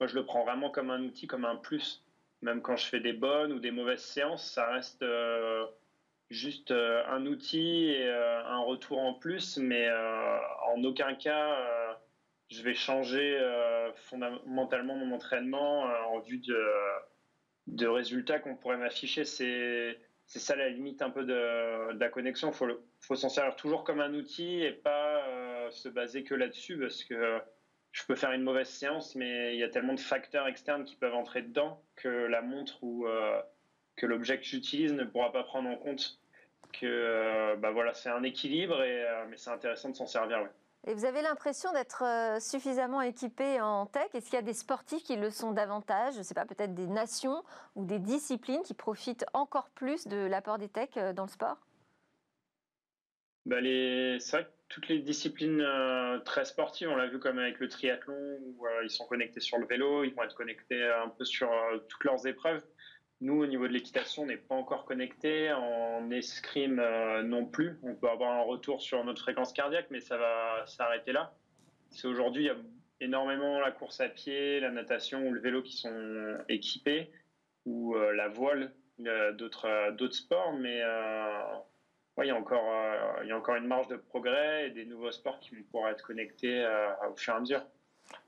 Moi 0.01 0.09
je 0.09 0.15
le 0.15 0.25
prends 0.25 0.45
vraiment 0.45 0.71
comme 0.71 0.91
un 0.91 1.03
outil, 1.03 1.27
comme 1.27 1.45
un 1.45 1.57
plus. 1.57 2.03
Même 2.43 2.63
quand 2.63 2.77
je 2.77 2.87
fais 2.87 3.01
des 3.01 3.13
bonnes 3.13 3.53
ou 3.53 3.61
des 3.61 3.71
mauvaises 3.71 4.03
séances, 4.03 4.45
ça 4.45 4.67
reste 4.69 5.05
juste 6.31 6.71
un 6.71 7.25
outil 7.27 7.87
et 7.89 8.09
un 8.11 8.59
retour 8.59 8.99
en 8.99 9.15
plus, 9.15 9.57
mais 9.57 9.91
en 9.91 10.83
aucun 10.85 11.15
cas 11.15 11.97
je 12.51 12.63
vais 12.63 12.75
changer 12.75 13.41
fondamentalement 13.95 14.97
mon 14.97 15.15
entraînement 15.15 15.85
en 15.85 16.21
vue 16.21 16.39
de, 16.39 16.63
de 17.69 17.87
résultats 17.87 18.39
qu'on 18.39 18.57
pourrait 18.57 18.77
m'afficher. 18.77 19.25
C'est 19.25 19.99
c'est 20.27 20.41
ça 20.41 20.57
la 20.57 20.69
limite 20.69 21.03
un 21.03 21.11
peu 21.11 21.25
de, 21.25 21.93
la 21.93 22.09
connexion. 22.09 22.51
Il 22.51 22.77
faut, 23.01 23.15
s'en 23.15 23.29
servir 23.29 23.55
toujours 23.57 23.85
comme 23.85 24.01
un 24.01 24.13
outil 24.15 24.63
et 24.63 24.73
pas 24.73 25.25
euh, 25.27 25.71
se 25.71 25.89
baser 25.89 26.25
que 26.25 26.35
là-dessus 26.35 26.79
parce 26.79 27.05
que 27.05 27.41
je 27.93 28.05
peux 28.05 28.17
faire 28.17 28.33
une 28.33 28.43
mauvaise 28.43 28.69
séance, 28.69 29.15
mais 29.15 29.55
il 29.55 29.59
y 29.59 29.63
a 29.63 29.69
tellement 29.69 29.95
de 29.95 30.01
facteurs 30.01 30.49
externes 30.49 30.85
qui 30.85 30.97
peuvent 30.97 31.15
entrer 31.15 31.43
dedans 31.43 31.83
que 31.95 32.09
la 32.09 32.43
montre 32.43 32.83
ou 32.83 33.07
euh, 33.07 33.41
que 33.95 34.05
l'objet 34.05 34.39
que 34.39 34.45
j'utilise 34.45 34.93
ne 34.93 35.05
pourra 35.05 35.33
pas 35.33 35.45
prendre 35.45 35.71
en 35.71 35.77
compte. 35.77 36.21
Que 36.73 36.87
euh, 36.87 37.57
bah 37.57 37.71
voilà, 37.71 37.95
c'est 37.95 38.11
un 38.11 38.25
équilibre, 38.25 38.83
et, 38.83 39.05
mais 39.31 39.37
c'est 39.37 39.51
intéressant 39.51 39.89
de 39.91 39.95
s'en 39.95 40.07
servir. 40.07 40.49
Et 40.89 40.95
vous 40.95 41.05
avez 41.05 41.21
l'impression 41.21 41.73
d'être 41.73 42.05
euh, 42.05 42.39
suffisamment 42.39 43.03
équipé 43.03 43.61
en 43.61 43.87
tech? 43.87 44.09
Est-ce 44.15 44.27
qu'il 44.27 44.35
y 44.35 44.39
a 44.39 44.43
des 44.43 44.53
sportifs 44.53 45.03
qui 45.03 45.17
le 45.17 45.31
sont 45.31 45.51
davantage? 45.51 46.15
Je 46.15 46.19
ne 46.19 46.23
sais 46.23 46.35
pas, 46.35 46.47
peut-être 46.47 46.75
des 46.75 46.87
nations 46.87 47.43
ou 47.75 47.85
des 47.85 47.99
disciplines 47.99 48.63
qui 48.63 48.73
profitent 48.73 49.27
encore 49.33 49.69
plus 49.71 50.07
de 50.07 50.17
l'apport 50.17 50.59
des 50.59 50.69
techs 50.69 50.97
euh, 50.97 51.13
dans 51.13 51.25
le 51.25 51.29
sport? 51.29 51.59
Bah. 53.47 53.57
C'est 53.61 54.31
vrai 54.31 54.45
que 54.45 54.51
toutes 54.69 54.87
les 54.87 55.01
disciplines 55.01 55.61
euh, 55.61 56.21
très 56.21 56.45
sportives, 56.45 56.89
on 56.89 56.95
l'a 56.95 57.09
vu 57.09 57.19
comme 57.19 57.41
avec 57.41 57.59
le 57.59 57.69
triathlon, 57.69 58.39
où 58.41 58.67
ils 58.85 58.91
sont 58.91 59.07
connectés 59.07 59.41
sur 59.41 59.59
le 59.59 59.67
vélo, 59.67 60.05
ils 60.05 60.15
vont 60.15 60.23
être 60.23 60.37
connectés 60.37 60.85
un 60.85 61.09
peu 61.09 61.25
sur 61.25 61.51
toutes 61.89 62.05
leurs 62.05 62.27
épreuves. 62.29 62.63
Nous, 63.23 63.43
au 63.43 63.47
niveau 63.47 63.67
de 63.67 63.73
l'équitation, 63.73 64.25
on 64.25 64.27
n'est 64.27 64.37
pas 64.37 64.55
encore 64.55 64.85
connecté. 64.85 65.51
En 65.53 66.11
escrime 66.11 66.79
euh, 66.79 67.23
non 67.23 67.47
plus. 67.47 67.79
On 67.83 67.95
peut 67.95 68.11
avoir 68.11 68.33
un 68.33 68.43
retour 68.43 68.83
sur 68.83 69.03
notre 69.05 69.23
fréquence 69.23 69.53
cardiaque, 69.53 69.87
mais 69.91 70.01
ça 70.01 70.19
va 70.19 70.67
s'arrêter 70.67 71.13
là. 71.13 71.35
C'est 71.91 72.09
aujourd'hui, 72.09 72.45
il 72.45 72.47
y 72.47 72.51
a 72.51 72.57
énormément 73.01 73.59
la 73.59 73.71
course 73.71 74.01
à 74.01 74.09
pied, 74.09 74.61
la 74.61 74.71
natation 74.71 75.27
ou 75.27 75.33
le 75.33 75.41
vélo 75.41 75.63
qui 75.63 75.77
sont 75.77 76.39
équipés, 76.49 77.11
ou 77.65 77.95
euh, 77.95 78.13
la 78.13 78.29
voile, 78.29 78.75
d'autres 78.99 79.93
d'autres 79.93 80.15
sports, 80.15 80.53
mais 80.55 80.81
euh, 80.83 81.59
il, 82.19 82.27
y 82.27 82.31
a 82.31 82.37
encore, 82.37 83.57
une 83.57 83.67
marge 83.67 83.89
de 83.89 83.97
progrès 83.97 84.69
et 84.69 84.71
des 84.71 84.85
nouveaux 84.85 85.13
sports 85.13 85.39
qui 85.41 85.55
pourraient 85.71 85.93
être 85.93 86.03
connectés 86.03 86.67
au 87.11 87.15
fur 87.17 87.35
et 87.35 87.37
à 87.37 87.41
mesure. 87.41 87.67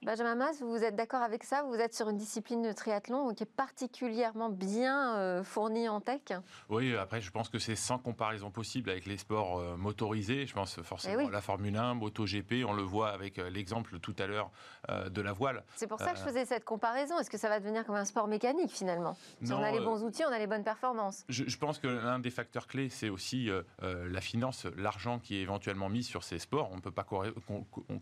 Benjamin 0.02 0.36
Mas, 0.36 0.62
vous 0.62 0.84
êtes 0.84 0.96
d'accord 0.96 1.22
avec 1.22 1.44
ça? 1.44 1.62
Vous 1.64 1.74
êtes 1.74 1.94
sur 1.94 2.08
une 2.08 2.16
discipline 2.16 2.62
de 2.62 2.72
triathlon 2.72 3.34
qui 3.34 3.42
est 3.42 3.46
particulièrement 3.46 4.48
bien 4.48 5.16
euh, 5.16 5.42
fournie 5.42 5.88
en 5.88 6.00
tech? 6.00 6.22
Oui, 6.68 6.96
après, 6.96 7.20
je 7.20 7.30
pense 7.30 7.48
que 7.48 7.58
c'est 7.58 7.74
sans 7.74 7.98
comparaison 7.98 8.50
possible 8.50 8.90
avec 8.90 9.06
les 9.06 9.18
sports 9.18 9.58
euh, 9.58 9.76
motorisés. 9.76 10.46
Je 10.46 10.54
pense 10.54 10.80
forcément 10.82 11.24
eh 11.26 11.30
la 11.30 11.40
Formule 11.40 11.76
1, 11.76 11.94
MotoGP, 11.94 12.64
on 12.66 12.72
le 12.72 12.82
voit 12.82 13.10
avec 13.10 13.38
euh, 13.38 13.50
l'exemple 13.50 13.98
tout 13.98 14.14
à 14.18 14.26
l'heure 14.26 14.50
de 14.88 15.20
la 15.20 15.32
voile. 15.32 15.64
C'est 15.76 15.86
pour 15.86 16.00
ça 16.00 16.12
que 16.12 16.18
je 16.18 16.22
faisais 16.22 16.44
cette 16.46 16.64
comparaison. 16.64 17.18
Est-ce 17.18 17.28
que 17.28 17.36
ça 17.36 17.48
va 17.48 17.60
devenir 17.60 17.84
comme 17.84 17.96
un 17.96 18.04
sport 18.04 18.28
mécanique 18.28 18.70
finalement? 18.70 19.16
Si 19.42 19.52
on 19.52 19.62
a 19.62 19.70
les 19.70 19.80
bons 19.80 20.02
outils, 20.02 20.24
on 20.24 20.32
a 20.32 20.38
les 20.38 20.46
bonnes 20.46 20.64
performances. 20.64 21.24
Je, 21.28 21.44
je 21.46 21.58
pense 21.58 21.78
que 21.78 21.88
l'un 21.88 22.18
des 22.18 22.30
facteurs 22.30 22.66
clés, 22.66 22.88
c'est 22.88 23.10
aussi 23.10 23.50
la 23.82 24.20
finance, 24.20 24.66
l'argent 24.76 25.18
qui 25.18 25.36
est 25.36 25.42
éventuellement 25.42 25.88
mis 25.88 26.04
sur 26.04 26.24
ces 26.24 26.38
sports. 26.38 26.70
On 26.72 26.76
ne 26.76 26.80
peut 26.80 26.90
pas 26.90 27.04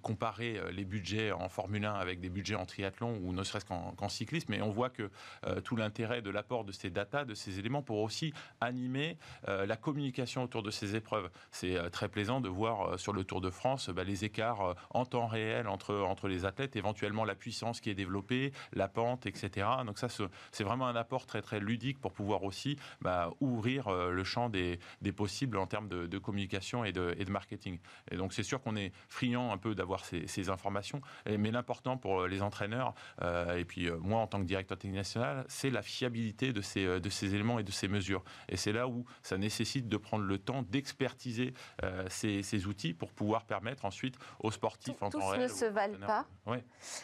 comparer 0.03 0.61
les 0.73 0.85
budgets 0.85 1.33
en 1.33 1.49
Formule 1.49 1.66
Formule 1.67 1.85
1 1.85 1.95
avec 1.95 2.21
des 2.21 2.29
budgets 2.29 2.55
en 2.55 2.65
triathlon 2.65 3.19
ou 3.25 3.33
ne 3.33 3.43
serait-ce 3.43 3.65
qu'en 3.65 4.09
cyclisme, 4.09 4.53
mais 4.53 4.63
on 4.63 4.71
voit 4.71 4.89
que 4.89 5.11
euh, 5.49 5.61
tout 5.61 5.75
l'intérêt 5.75 6.23
de 6.23 6.31
l'apport 6.31 6.65
de 6.65 6.71
ces 6.71 6.91
datas, 6.91 7.25
de 7.25 7.35
ces 7.35 7.59
éléments, 7.59 7.83
pour 7.83 7.99
aussi 7.99 8.33
animer 8.61 9.19
euh, 9.49 9.67
la 9.67 9.75
communication 9.75 10.45
autour 10.45 10.63
de 10.63 10.71
ces 10.71 10.95
épreuves. 10.95 11.29
C'est 11.51 11.77
euh, 11.77 11.89
très 11.89 12.09
plaisant 12.09 12.41
de 12.41 12.49
voir 12.49 13.01
sur 13.01 13.13
le 13.13 13.25
Tour 13.25 13.41
de 13.41 13.51
France 13.51 13.91
bah, 13.91 14.05
les 14.05 14.25
écarts 14.25 14.77
en 14.91 15.05
temps 15.07 15.27
réel 15.27 15.67
entre, 15.67 15.97
entre 15.97 16.29
les 16.29 16.45
athlètes, 16.45 16.77
éventuellement 16.77 17.25
la 17.25 17.35
puissance 17.35 17.81
qui 17.81 17.91
est 17.91 17.95
développée, 17.95 18.53
la 18.73 18.87
pente, 18.87 19.27
etc. 19.27 19.67
Donc 19.85 19.99
ça, 19.99 20.07
c'est 20.53 20.63
vraiment 20.63 20.87
un 20.87 20.95
apport 20.95 21.27
très 21.27 21.43
très 21.43 21.59
ludique 21.59 22.01
pour 22.01 22.13
pouvoir 22.13 22.45
aussi 22.45 22.79
bah, 23.01 23.33
ouvrir 23.41 23.91
le 23.91 24.23
champ 24.23 24.51
des, 24.51 24.79
des, 25.03 25.11
possibles 25.11 25.57
en 25.57 25.67
termes 25.67 25.89
de, 25.89 26.19
communication 26.19 26.85
et 26.85 26.93
de, 26.93 27.17
et 27.19 27.25
marketing. 27.25 27.81
Et 28.13 28.17
donc 28.17 28.33
c'est 28.33 28.45
sûr 28.45 28.63
qu'on 28.63 28.77
est 28.77 28.93
friand 29.09 29.51
un 29.51 29.59
peu 29.59 29.75
d'avoir 29.75 30.05
ces, 30.05 30.29
ces 30.29 30.49
informations, 30.49 31.01
mais 31.27 31.51
important 31.57 31.97
pour 31.97 32.21
euh, 32.21 32.29
les 32.29 32.43
entraîneurs, 32.43 32.95
euh, 33.23 33.57
et 33.57 33.65
puis 33.65 33.89
euh, 33.89 33.97
moi 33.99 34.21
en 34.21 34.27
tant 34.27 34.39
que 34.39 34.45
directeur 34.45 34.79
technique 34.79 34.97
national, 34.97 35.45
c'est 35.49 35.71
la 35.71 35.83
fiabilité 35.83 36.53
de 36.53 36.61
ces, 36.61 37.01
de 37.01 37.11
ces 37.11 37.35
éléments 37.35 37.59
et 37.59 37.65
de 37.65 37.71
ces 37.73 37.89
mesures. 37.89 38.23
Et 38.49 38.57
c'est 38.57 38.73
là 38.73 38.89
où 38.89 39.05
ça 39.23 39.39
nécessite 39.39 39.89
de 39.89 39.97
prendre 39.97 40.25
le 40.25 40.39
temps 40.39 40.63
d'expertiser 40.63 41.55
ces, 42.09 42.43
ces, 42.43 42.67
outils 42.67 42.95
pour 42.95 43.13
pouvoir 43.13 43.45
permettre 43.45 43.85
ensuite 43.85 44.17
aux 44.41 44.51
sportifs 44.51 45.03
en 45.03 45.11
temps 45.11 45.29
réel. 45.29 45.43
Ne 45.43 45.49
se 45.49 45.65
valent 45.65 45.99
pas. 45.99 46.27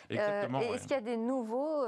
Exactement. 0.08 0.60
Est-ce 0.60 0.82
qu'il 0.82 0.92
y 0.92 0.94
a 0.94 1.00
des 1.00 1.16
nouveaux 1.16 1.84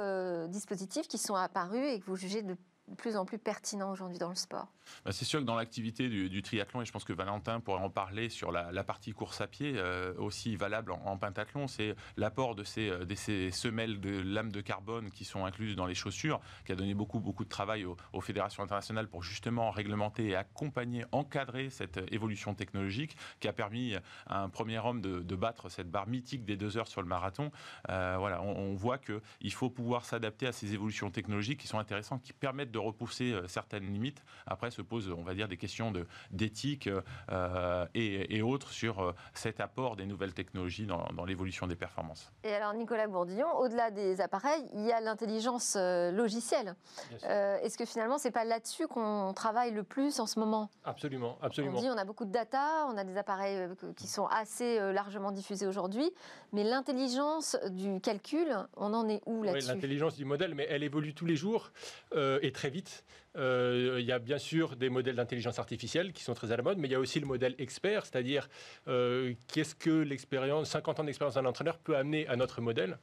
dispositifs 0.48 1.08
qui 1.08 1.18
sont 1.18 1.34
apparus 1.34 1.86
et 1.86 2.00
que 2.00 2.06
vous 2.06 2.16
jugez 2.16 2.42
de 2.42 2.56
plus 2.96 3.16
en 3.16 3.24
plus 3.24 3.38
pertinents 3.38 3.90
aujourd'hui 3.90 4.18
dans 4.18 4.28
le 4.28 4.34
sport 4.34 4.68
bah, 5.04 5.12
c'est 5.12 5.24
sûr 5.24 5.40
que 5.40 5.44
dans 5.44 5.54
l'activité 5.54 6.08
du, 6.08 6.42
triathlon, 6.42 6.82
et 6.82 6.84
je 6.84 6.92
pense 6.92 7.04
que 7.04 7.12
Valentin 7.12 7.60
pourrait 7.60 7.82
en 7.82 7.90
parler 7.90 8.28
sur 8.28 8.52
la, 8.52 8.84
partie 8.84 9.12
course 9.12 9.40
à 9.40 9.46
pied, 9.46 9.74
euh, 9.76 10.12
aussi 10.18 10.56
valable 10.56 10.92
en, 10.92 11.16
pentathlon, 11.16 11.68
c'est 11.68 11.94
l'apport 12.16 12.54
de 12.54 12.64
ces, 12.64 12.90
euh, 12.90 13.04
de 13.04 13.14
ces, 13.14 13.50
semelles 13.50 14.00
de 14.00 14.20
lames 14.20 14.52
de 14.52 14.60
carbone 14.60 15.10
qui 15.10 15.24
sont 15.24 15.44
incluses 15.44 15.76
dans 15.76 15.86
les 15.86 15.94
chaussures, 15.94 16.40
qui 16.66 16.72
a 16.72 16.74
donné 16.74 16.94
beaucoup, 16.94 17.20
beaucoup 17.20 17.44
de 17.44 17.48
travail 17.48 17.84
aux, 17.84 18.20
fédérations 18.20 18.62
internationales 18.62 19.08
pour 19.08 19.22
justement 19.22 19.70
réglementer 19.70 20.28
et 20.28 20.36
accompagner, 20.36 21.04
encadrer 21.12 21.70
cette 21.70 22.00
évolution 22.12 22.54
technologique, 22.54 23.16
qui 23.40 23.48
a 23.48 23.52
permis 23.52 23.94
à 24.26 24.42
un 24.42 24.48
premier 24.48 24.78
homme 24.78 25.00
de, 25.00 25.34
battre 25.34 25.68
cette 25.68 25.90
barre 25.90 26.06
mythique 26.06 26.44
des 26.44 26.56
deux 26.56 26.76
heures 26.76 26.86
sur 26.86 27.02
le 27.02 27.08
marathon. 27.08 27.50
Euh, 27.88 28.16
voilà, 28.18 28.40
on, 28.42 28.56
on 28.56 28.74
voit 28.74 28.98
qu'il 28.98 29.52
faut 29.52 29.68
pouvoir 29.68 30.04
s'adapter 30.04 30.46
à 30.46 30.52
ces 30.52 30.74
évolutions 30.74 31.10
technologiques 31.10 31.60
qui 31.60 31.66
sont 31.66 31.78
intéressantes, 31.78 32.22
qui 32.22 32.32
permettent 32.32 32.70
de 32.74 32.78
repousser 32.78 33.34
certaines 33.46 33.84
limites. 33.84 34.24
Après, 34.46 34.70
se 34.74 34.82
pose, 34.82 35.10
on 35.16 35.22
va 35.22 35.34
dire, 35.34 35.48
des 35.48 35.56
questions 35.56 35.92
d'éthique 36.30 36.90
euh, 37.30 37.86
et, 37.94 38.42
autres 38.42 38.72
sur 38.72 39.00
euh, 39.00 39.14
cet 39.32 39.60
apport 39.60 39.96
des 39.96 40.04
nouvelles 40.04 40.34
technologies 40.34 40.86
dans, 40.86 41.24
l'évolution 41.24 41.66
des 41.66 41.76
performances. 41.76 42.30
Et 42.42 42.52
alors, 42.52 42.74
Nicolas 42.74 43.06
Bourdillon, 43.06 43.46
au-delà 43.58 43.90
des 43.90 44.20
appareils, 44.20 44.62
il 44.74 44.84
y 44.84 44.92
a 44.92 45.00
l'intelligence 45.00 45.76
euh, 45.78 46.10
logicielle. 46.10 46.74
Est-ce 47.22 47.78
que 47.78 47.84
finalement, 47.84 48.18
c'est 48.18 48.30
pas 48.30 48.44
là-dessus 48.44 48.86
qu'on 48.86 49.32
travaille 49.34 49.72
le 49.72 49.84
plus 49.84 50.20
en 50.20 50.26
ce 50.26 50.38
moment? 50.38 50.68
Absolument, 50.84 51.38
absolument. 51.40 51.78
On 51.78 51.80
dit 51.80 51.88
on 51.88 51.96
a 51.96 52.04
beaucoup 52.04 52.24
de 52.24 52.32
data, 52.32 52.86
on 52.88 52.96
a 52.98 53.04
des 53.04 53.16
appareils 53.16 53.68
qui 53.96 54.08
sont 54.08 54.26
assez 54.26 54.78
largement 54.92 55.30
diffusés 55.30 55.66
aujourd'hui, 55.66 56.10
mais 56.52 56.64
l'intelligence 56.64 57.56
du 57.70 58.00
calcul, 58.00 58.46
on 58.76 58.92
en 58.92 59.08
est 59.08 59.22
où 59.26 59.42
là-dessus? 59.42 59.68
oui, 59.68 59.74
L'intelligence 59.74 60.16
du 60.16 60.24
modèle, 60.24 60.54
mais 60.54 60.66
elle 60.68 60.82
évolue 60.82 61.14
tous 61.14 61.26
les 61.26 61.36
jours 61.36 61.70
et 62.14 62.52
très 62.52 62.63
vite. 62.70 63.04
il 63.36 64.04
y 64.04 64.12
a 64.12 64.18
bien 64.18 64.38
sûr 64.38 64.76
des 64.76 64.88
modèles 64.88 65.16
d'intelligence 65.16 65.58
artificielle 65.58 66.12
qui 66.12 66.22
sont 66.22 66.34
très 66.34 66.52
à 66.52 66.56
la 66.56 66.62
mode, 66.62 66.78
mais 66.78 66.88
il 66.88 66.92
y 66.92 66.94
a 66.94 67.00
aussi 67.00 67.20
le 67.20 67.26
modèle 67.26 67.54
expert, 67.58 68.06
c'est-à-dire 68.06 68.48
euh, 68.88 69.34
qu'est-ce 69.48 69.74
que 69.74 69.90
l'expérience, 69.90 70.70
50 70.70 71.00
ans 71.00 71.04
d'expérience 71.04 71.34
d'un 71.34 71.44
entraîneur 71.44 71.78
peut 71.78 71.96
amener 71.96 72.26
à 72.28 72.36
notre 72.36 72.60
modèle? 72.60 72.98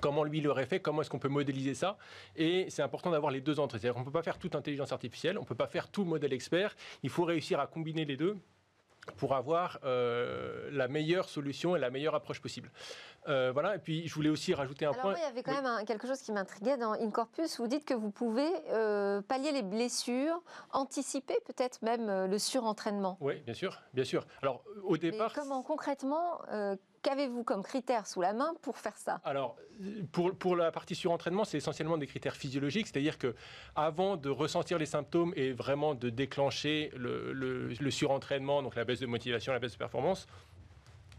Comment 0.00 0.24
lui 0.24 0.40
l'aurait 0.40 0.66
fait, 0.66 0.80
comment 0.80 1.02
est-ce 1.02 1.10
qu'on 1.10 1.18
peut 1.18 1.28
modéliser 1.28 1.74
ça? 1.74 1.98
Et 2.34 2.66
c'est 2.70 2.82
important 2.82 3.10
d'avoir 3.10 3.30
les 3.30 3.42
deux 3.42 3.60
entrées. 3.60 3.78
C'est-à-dire 3.78 3.94
qu'on 3.94 4.00
ne 4.00 4.06
peut 4.06 4.10
pas 4.10 4.22
faire 4.22 4.38
toute 4.38 4.54
intelligence 4.54 4.92
artificielle, 4.92 5.36
on 5.36 5.42
ne 5.42 5.46
peut 5.46 5.54
pas 5.54 5.66
faire 5.66 5.88
tout 5.88 6.04
modèle 6.04 6.32
expert. 6.32 6.74
Il 7.02 7.10
faut 7.10 7.24
réussir 7.24 7.60
à 7.60 7.66
combiner 7.66 8.06
les 8.06 8.16
deux 8.16 8.36
pour 9.12 9.34
avoir 9.34 9.78
la 9.82 10.88
meilleure 10.88 11.28
solution 11.28 11.76
et 11.76 11.78
la 11.78 11.90
meilleure 11.90 12.14
approche 12.14 12.40
possible. 12.40 12.70
voilà, 13.26 13.76
et 13.76 13.78
puis 13.78 14.06
je 14.08 14.14
voulais 14.14 14.30
aussi 14.30 14.54
rajouter 14.54 14.86
un 14.86 14.92
point. 14.92 15.14
il 15.16 15.22
y 15.22 15.24
avait 15.24 15.42
quand 15.42 15.60
même 15.60 15.84
quelque 15.86 16.06
chose 16.06 16.20
qui 16.20 16.32
m'intriguait 16.32 16.76
dans 16.76 16.92
Incorpus. 16.92 17.58
Vous 17.58 17.68
dites 17.68 17.84
que 17.84 17.94
vous 17.94 18.10
pouvez 18.10 18.50
pallier 19.28 19.52
les 19.52 19.62
blessures, 19.62 20.42
anticiper 20.72 21.38
peut-être 21.46 21.82
même 21.82 22.26
le 22.26 22.38
surentraînement. 22.38 23.18
Oui, 23.20 23.40
bien 23.44 23.54
sûr, 23.54 23.80
bien 23.94 24.04
sûr. 24.04 24.26
Alors 24.42 24.62
au 24.84 24.96
départ. 24.96 25.32
Mais 25.34 25.42
comment 25.42 25.62
concrètement 25.62 26.40
Qu'avez-vous 27.02 27.44
comme 27.44 27.62
critères 27.62 28.06
sous 28.06 28.20
la 28.20 28.34
main 28.34 28.52
pour 28.60 28.76
faire 28.76 28.96
ça? 28.96 29.20
Alors, 29.24 29.56
pour, 30.12 30.34
pour 30.34 30.54
la 30.54 30.70
partie 30.70 30.94
surentraînement, 30.94 31.44
c'est 31.44 31.56
essentiellement 31.56 31.96
des 31.96 32.06
critères 32.06 32.36
physiologiques, 32.36 32.88
c'est-à-dire 32.88 33.16
que 33.16 33.34
avant 33.74 34.16
de 34.16 34.28
ressentir 34.28 34.76
les 34.78 34.86
symptômes 34.86 35.32
et 35.34 35.52
vraiment 35.52 35.94
de 35.94 36.10
déclencher 36.10 36.90
le, 36.94 37.32
le, 37.32 37.90
surentraînement, 37.90 38.62
donc 38.62 38.74
la 38.76 38.84
baisse 38.84 39.00
de 39.00 39.06
motivation, 39.06 39.52
la 39.52 39.58
baisse 39.58 39.72
de 39.72 39.78
performance, 39.78 40.26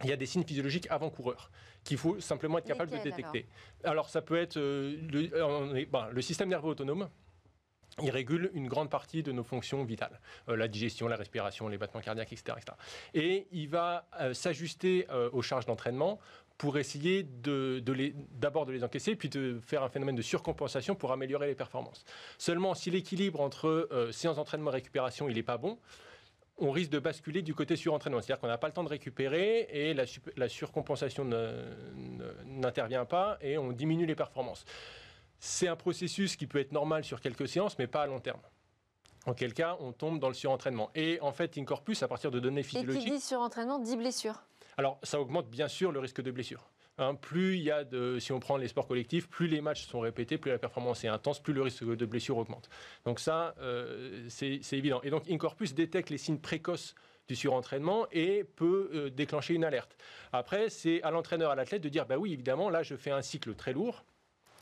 il 0.04 0.10
y 0.10 0.13
a 0.13 0.17
des 0.17 0.26
signes 0.26 0.44
physiologiques 0.44 0.88
avant-coureurs 0.89 1.50
qu'il 1.84 1.98
faut 1.98 2.20
simplement 2.20 2.60
être 2.60 2.67
capable 2.67 2.91
de 2.91 2.98
détecter. 2.98 3.48
Alors, 3.84 4.10
ça 4.10 4.22
peut 4.22 4.38
être 4.38 4.58
euh, 4.58 4.98
le, 5.12 5.86
ben, 5.86 6.10
le 6.12 6.22
système 6.22 6.50
nerveux 6.50 6.70
autonome, 6.70 7.10
il 8.04 8.10
régule 8.10 8.52
une 8.54 8.68
grande 8.68 8.90
partie 8.90 9.24
de 9.24 9.32
nos 9.32 9.44
fonctions 9.44 9.84
vitales, 9.84 10.20
euh, 10.50 10.56
la 10.56 10.68
digestion, 10.68 11.08
la 11.08 11.16
respiration, 11.16 11.68
les 11.68 11.78
battements 11.78 12.02
cardiaques, 12.02 12.34
etc. 12.34 12.58
Et 13.14 13.48
il 13.52 13.70
va 13.70 14.08
euh, 14.20 14.34
s'ajuster 14.34 15.08
euh, 15.10 15.30
aux 15.34 15.42
charges 15.42 15.66
d'entraînement 15.66 16.20
pour 16.58 16.78
essayer 16.78 17.24
d'abord 17.24 18.68
de, 18.68 18.72
les 18.72 18.84
encaisser, 18.84 19.16
puis 19.16 19.30
de 19.30 19.60
faire 19.66 19.82
un 19.82 19.90
phénomène 19.90 20.16
de 20.16 20.22
surcompensation 20.22 20.94
pour 20.94 21.12
améliorer 21.12 21.48
les 21.48 21.56
performances. 21.56 22.06
Seulement, 22.38 22.76
si 22.76 22.92
l'équilibre 22.92 23.42
entre 23.42 23.90
séance 24.12 24.36
d'entraînement 24.36 24.70
et 24.70 24.76
récupération, 24.76 25.28
il 25.28 25.34
n'est 25.34 25.42
pas 25.42 25.58
bon, 25.58 25.80
on 26.60 26.70
risque 26.70 26.92
de 26.92 27.00
basculer 27.00 27.42
du 27.42 27.56
côté 27.56 27.76
surentraînement. 27.76 28.22
C'est-à-dire 28.22 28.40
qu'on 28.40 28.48
n'a 28.48 28.60
pas 28.60 28.68
le 28.68 28.74
temps 28.74 28.84
de 28.84 28.90
récupérer 28.90 29.68
et 29.72 29.96
la 29.96 30.50
surcompensation 30.50 31.28
n'intervient 32.46 33.06
pas 33.06 33.40
et 33.42 33.58
on 33.58 33.72
diminue 33.72 34.06
les 34.06 34.14
performances. 34.14 34.64
C'est 35.44 35.68
un 35.68 35.76
processus 35.76 36.36
qui 36.36 36.46
peut 36.46 36.60
être 36.60 36.72
normal 36.72 37.04
sur 37.04 37.20
quelques 37.20 37.48
séances, 37.48 37.80
mais 37.80 37.88
pas 37.88 38.04
à 38.04 38.06
long 38.06 38.20
terme. 38.20 38.40
En 39.26 39.34
quel 39.34 39.56
cas, 39.56 39.76
on 39.80 39.92
tombe 39.92 40.20
dans 40.20 40.28
le 40.28 40.36
surentraînement. 40.36 40.92
Et 40.94 41.20
en 41.22 41.32
fait, 41.32 41.58
Incorpus, 41.58 42.04
à 42.04 42.08
partir 42.08 42.30
de 42.30 42.40
données 42.40 42.62
physiologiques. 42.62 43.02
Et 43.02 43.06
qui 43.06 43.12
dit 43.12 43.20
surentraînement 43.20 43.80
dit 43.80 43.98
blessure. 43.98 44.44
Alors, 44.78 45.00
ça 45.02 45.20
augmente 45.20 45.50
bien 45.50 45.68
sûr 45.68 45.92
le 45.92 46.00
risque 46.00 46.22
de 46.22 46.30
blessure. 46.30 46.70
Hein, 47.00 47.16
plus 47.16 47.58
il 47.58 47.64
y 47.64 47.72
a 47.72 47.84
de, 47.84 48.20
si 48.20 48.32
on 48.32 48.40
prend 48.40 48.56
les 48.56 48.68
sports 48.68 48.88
collectifs, 48.88 49.28
plus 49.28 49.48
les 49.48 49.62
matchs 49.62 49.88
sont 49.88 50.00
répétés, 50.00 50.38
plus 50.38 50.52
la 50.52 50.60
performance 50.60 51.04
est 51.04 51.08
intense, 51.08 51.42
plus 51.42 51.54
le 51.54 51.64
risque 51.64 51.84
de 51.84 52.06
blessure 52.06 52.38
augmente. 52.38 52.70
Donc 53.06 53.20
ça, 53.20 53.56
euh, 53.62 54.28
c'est 54.30 54.62
évident. 54.74 55.02
Et 55.02 55.10
donc 55.10 55.28
Incorpus 55.28 55.74
détecte 55.74 56.12
les 56.12 56.20
signes 56.20 56.38
précoces 56.38 56.94
du 57.28 57.36
surentraînement 57.36 58.06
et 58.12 58.44
peut 58.44 58.92
euh, 58.94 59.10
déclencher 59.10 59.56
une 59.56 59.64
alerte. 59.64 59.98
Après, 60.34 60.70
c'est 60.70 61.02
à 61.02 61.10
l'entraîneur, 61.10 61.50
à 61.50 61.56
l'athlète 61.56 61.82
de 61.82 61.90
dire, 61.90 62.06
bah 62.06 62.18
oui, 62.18 62.34
évidemment, 62.34 62.70
là, 62.70 62.84
je 62.84 62.96
fais 62.96 63.12
un 63.12 63.24
cycle 63.24 63.56
très 63.56 63.74
lourd 63.74 64.06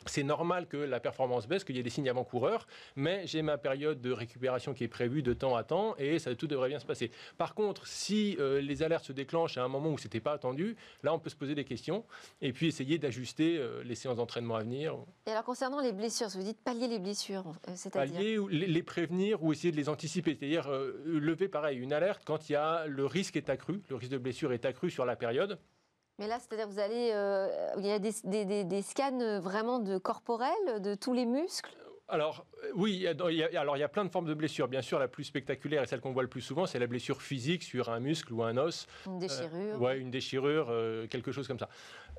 c'est 0.06 0.24
normal 0.24 0.68
que 0.68 0.78
la 0.78 1.00
performance 1.00 1.48
baisse, 1.48 1.64
qu'il 1.64 1.76
y 1.76 1.80
ait 1.80 1.84
des 1.84 1.90
signes 1.90 2.10
avant-coureurs, 2.10 2.68
mais 2.96 3.26
j'ai 3.28 3.42
ma 3.42 3.58
période 3.58 4.02
de 4.02 4.12
récupération 4.12 4.74
qui 4.74 4.84
est 4.84 4.90
prévue 4.90 5.22
de 5.22 5.34
temps 5.34 5.56
à 5.56 5.64
temps 5.64 5.96
et 5.98 6.20
ça, 6.20 6.34
tout 6.36 6.48
devrait 6.48 6.70
bien 6.70 6.80
se 6.80 6.86
passer. 6.86 7.12
Par 7.38 7.54
contre, 7.54 7.88
si 7.88 8.36
euh, 8.40 8.62
les 8.62 8.84
alertes 8.84 9.06
se 9.06 9.14
déclenchent 9.14 9.58
à 9.58 9.64
un 9.64 9.68
moment 9.68 9.92
où 9.92 9.98
ce 9.98 10.06
n'était 10.06 10.20
pas 10.20 10.34
attendu, 10.34 10.76
là, 11.04 11.14
on 11.14 11.20
peut 11.20 11.30
se 11.30 11.36
poser 11.36 11.56
des 11.56 11.66
questions 11.66 12.06
et 12.42 12.54
puis 12.54 12.68
essayer 12.68 12.98
d'ajuster 12.98 13.58
euh, 13.58 13.84
les 13.84 13.96
séances 13.96 14.18
d'entraînement 14.18 14.56
à 14.56 14.64
venir. 14.64 14.96
Et 15.26 15.32
alors, 15.32 15.44
concernant 15.44 15.82
les 15.82 15.92
blessures, 15.92 16.28
vous 16.30 16.44
dites 16.44 16.62
pallier 16.64 16.88
les 16.88 17.00
blessures, 17.00 17.46
euh, 17.68 17.72
c'est-à-dire? 17.76 18.16
Pallier, 18.16 18.38
les, 18.50 18.68
les 18.68 18.84
prévenir 18.84 19.44
ou 19.44 19.52
essayer 19.52 19.72
de 19.72 19.78
les 19.78 19.90
anticiper, 19.90 20.36
c'est-à-dire 20.40 20.70
lever, 21.06 21.48
pareil, 21.48 21.78
une 21.78 21.94
alerte 21.94 22.24
quand 22.26 22.50
il 22.50 22.54
y 22.54 22.56
a 22.56 22.86
le 22.88 23.06
risque 23.06 23.36
est 23.36 23.50
accru, 23.50 23.82
le 23.90 23.96
risque 23.96 24.12
de 24.12 24.18
blessure 24.18 24.54
est 24.54 24.66
accru 24.66 24.90
sur 24.90 25.06
la 25.06 25.16
période. 25.16 25.60
Mais 26.20 26.28
là, 26.28 26.38
c'est-à-dire 26.38 26.68
vous 26.68 26.80
allez, 26.80 27.12
euh, 27.14 27.48
il 27.78 27.86
y 27.86 27.92
a 27.92 27.98
des, 27.98 28.12
des, 28.26 28.66
des, 28.66 28.82
scans 28.82 29.22
euh, 29.22 29.40
vraiment 29.40 29.80
de 29.80 29.98
corporels, 29.98 30.82
de 30.82 30.94
tous 30.94 31.14
les 31.14 31.26
muscles? 31.26 31.72
Alors 32.10 32.46
oui, 32.76 33.08
alors 33.08 33.30
il 33.78 33.80
y 33.80 33.84
a 33.84 33.90
plein 33.90 34.06
de 34.06 34.10
formes 34.10 34.28
de 34.28 34.34
blessures. 34.34 34.68
Bien 34.68 34.82
sûr, 34.82 35.00
la 35.00 35.08
plus 35.08 35.24
spectaculaire 35.24 35.84
et 35.84 35.88
celle 35.88 36.02
qu'on 36.02 36.12
voit 36.12 36.24
le 36.24 36.30
plus 36.30 36.42
souvent, 36.42 36.66
c'est 36.66 36.80
la 36.80 36.88
blessure 36.88 37.22
physique 37.22 37.64
sur 37.64 37.90
un 37.90 38.00
muscle 38.00 38.34
ou 38.34 38.44
un 38.44 38.58
os. 38.58 38.88
Une 39.06 39.20
déchirure. 39.20 39.50
Euh, 39.54 39.78
ouais, 39.78 39.98
une 40.00 40.12
déchirure, 40.12 40.74
quelque 41.10 41.32
chose 41.32 41.48
comme 41.48 41.60
ça. 41.60 41.70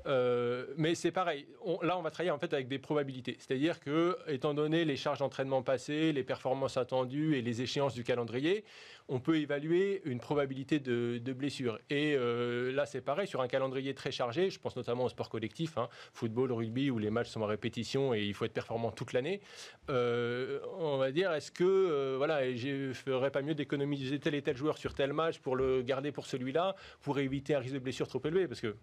Euh, 0.07 0.65
mais 0.77 0.95
c'est 0.95 1.11
pareil. 1.11 1.45
là, 1.83 1.97
on 1.97 2.01
va 2.01 2.11
travailler 2.11 2.31
en 2.31 2.39
fait 2.39 2.53
avec 2.53 2.67
des 2.67 2.79
probabilités. 2.79 3.37
C'est-à-dire 3.39 3.79
que, 3.79 4.17
étant 4.27 4.53
donné 4.53 4.85
les 4.85 4.95
charges 4.95 5.19
d'entraînement 5.19 5.61
passées, 5.61 6.11
les 6.11 6.23
performances 6.23 6.77
attendues 6.77 7.37
et 7.37 7.41
les 7.41 7.61
échéances 7.61 7.93
du 7.93 8.03
calendrier, 8.03 8.63
on 9.07 9.19
peut 9.19 9.37
évaluer 9.37 10.01
une 10.05 10.19
probabilité 10.19 10.79
de, 10.79 11.33
blessure. 11.33 11.79
Et 11.89 12.15
euh, 12.15 12.71
là, 12.71 12.85
c'est 12.85 13.01
pareil 13.01 13.27
sur 13.27 13.41
un 13.41 13.47
calendrier 13.47 13.93
très 13.93 14.11
chargé. 14.11 14.49
Je 14.49 14.59
pense 14.59 14.75
notamment 14.75 15.03
au 15.03 15.09
sport 15.09 15.29
collectif, 15.29 15.77
hein, 15.77 15.89
football, 16.13 16.51
rugby, 16.51 16.89
où 16.89 16.97
les 16.97 17.09
matchs 17.09 17.29
sont 17.29 17.41
en 17.41 17.45
répétition 17.45 18.13
et 18.13 18.21
il 18.21 18.33
faut 18.33 18.45
être 18.45 18.53
performant 18.53 18.91
toute 18.91 19.13
l'année. 19.13 19.41
Euh, 19.89 20.30
on 20.77 20.97
va 20.97 21.11
dire, 21.11 21.31
est-ce 21.33 21.51
que 21.51 22.15
voilà, 22.17 22.55
je 22.55 22.93
ferais 22.93 23.31
pas 23.31 23.41
mieux 23.41 23.55
d'économiser 23.55 24.19
tel 24.19 24.35
et 24.35 24.41
tel 24.41 24.57
joueur 24.57 24.77
sur 24.77 24.93
tel 24.93 25.13
match 25.13 25.39
pour 25.39 25.55
le 25.55 25.81
garder 25.81 26.11
pour 26.11 26.25
celui-là, 26.25 26.75
pour 27.01 27.19
éviter 27.19 27.55
un 27.55 27.59
risque 27.59 27.75
de 27.75 27.79
blessure 27.79 28.07
trop 28.07 28.21
élevé, 28.25 28.47
parce 28.47 28.61
que 28.61 28.75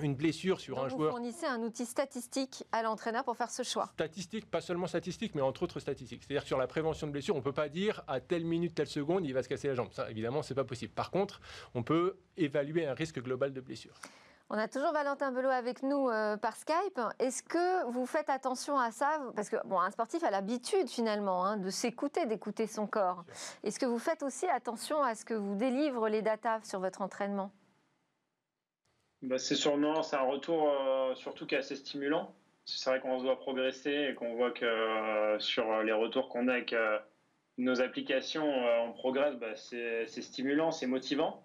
une 0.00 0.14
blessure 0.14 0.58
sur 0.58 0.82
un 0.82 0.88
joueur. 0.88 1.10
Vous 1.10 1.16
fournissez 1.16 1.44
un 1.44 1.60
outil 1.60 1.84
statistique 1.84 2.64
à 2.72 2.82
l'entraîneur 2.82 3.24
pour 3.24 3.36
faire 3.36 3.50
ce 3.50 3.62
choix. 3.62 3.90
Statistique, 3.92 4.50
pas 4.50 4.62
seulement 4.62 4.86
statistique, 4.86 5.34
mais 5.34 5.42
entre 5.42 5.64
autres 5.64 5.80
statistiques. 5.80 6.22
C'est-à-dire 6.26 6.46
sur 6.46 6.56
la 6.56 6.66
prévention 6.66 7.06
de 7.06 7.12
blessure, 7.12 7.34
on 7.34 7.40
ne 7.40 7.44
peut 7.44 7.52
pas 7.52 7.68
dire 7.68 8.02
à 8.08 8.18
telle 8.20 8.44
minute, 8.44 8.74
telle 8.74 8.86
seconde, 8.86 9.26
il 9.26 9.34
va 9.34 9.42
se 9.42 9.50
casser 9.50 9.68
la 9.68 9.74
jambe. 9.74 9.92
Ça, 9.92 10.10
évidemment, 10.10 10.42
c'est 10.42 10.54
pas 10.54 10.64
possible. 10.64 10.94
Par 10.94 11.10
contre, 11.10 11.42
on 11.74 11.82
peut 11.82 12.16
évaluer 12.38 12.86
un 12.86 12.94
risque 12.94 13.20
global 13.20 13.52
de 13.52 13.60
blessure. 13.60 13.92
On 14.54 14.58
a 14.58 14.68
toujours 14.68 14.92
Valentin 14.92 15.32
Belot 15.32 15.48
avec 15.48 15.82
nous 15.82 16.10
euh, 16.10 16.36
par 16.36 16.56
Skype. 16.56 17.00
Est-ce 17.18 17.42
que 17.42 17.90
vous 17.90 18.04
faites 18.04 18.28
attention 18.28 18.78
à 18.78 18.90
ça? 18.90 19.18
Parce 19.34 19.48
que 19.48 19.56
bon, 19.64 19.80
un 19.80 19.90
sportif 19.90 20.22
a 20.24 20.30
l'habitude 20.30 20.90
finalement 20.90 21.46
hein, 21.46 21.56
de 21.56 21.70
s'écouter, 21.70 22.26
d'écouter 22.26 22.66
son 22.66 22.86
corps. 22.86 23.24
Est-ce 23.64 23.78
que 23.78 23.86
vous 23.86 23.98
faites 23.98 24.22
aussi 24.22 24.46
attention 24.46 25.02
à 25.02 25.14
ce 25.14 25.24
que 25.24 25.32
vous 25.32 25.54
délivre 25.54 26.06
les 26.10 26.20
datas 26.20 26.60
sur 26.64 26.80
votre 26.80 27.00
entraînement? 27.00 27.50
Bah, 29.22 29.38
c'est 29.38 29.54
sûrement 29.54 30.02
c'est 30.02 30.16
un 30.16 30.28
retour 30.28 30.68
euh, 30.68 31.14
surtout 31.14 31.46
qui 31.46 31.54
est 31.54 31.58
assez 31.58 31.76
stimulant. 31.76 32.34
C'est 32.66 32.90
vrai 32.90 33.00
qu'on 33.00 33.22
doit 33.22 33.38
progresser 33.38 34.08
et 34.10 34.14
qu'on 34.14 34.34
voit 34.34 34.50
que 34.50 34.66
euh, 34.66 35.38
sur 35.38 35.82
les 35.82 35.92
retours 35.92 36.28
qu'on 36.28 36.48
a 36.48 36.52
avec 36.52 36.74
nos 37.56 37.80
applications, 37.80 38.46
on 38.84 38.92
progresse. 38.92 39.34
Bah, 39.36 39.56
c'est 39.56 40.06
stimulant, 40.06 40.72
c'est 40.72 40.86
motivant, 40.86 41.42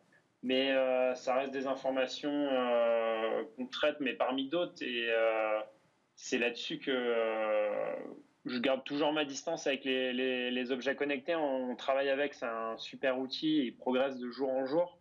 mais 0.48 0.74
ça 1.16 1.36
reste 1.36 1.52
des 1.52 1.68
informations 1.68 2.50
qu'on 3.56 3.68
traite, 3.68 3.98
mais 4.00 4.14
parmi 4.14 4.48
d'autres. 4.50 4.82
Et 4.82 5.10
c'est 6.16 6.38
là-dessus 6.38 6.80
que 6.80 7.14
je 8.46 8.60
garde 8.60 8.84
toujours 8.86 9.12
ma 9.12 9.26
distance 9.26 9.68
avec 9.68 9.84
les, 9.84 10.14
les, 10.52 10.72
objets 10.72 10.96
connectés. 10.96 11.36
On 11.36 11.76
travaille 11.76 12.10
avec, 12.10 12.34
c'est 12.34 12.46
un 12.46 12.78
super 12.78 13.20
outil, 13.20 13.66
il 13.66 13.76
progresse 13.76 14.18
de 14.18 14.30
jour 14.30 14.50
en 14.50 14.66
jour 14.66 14.98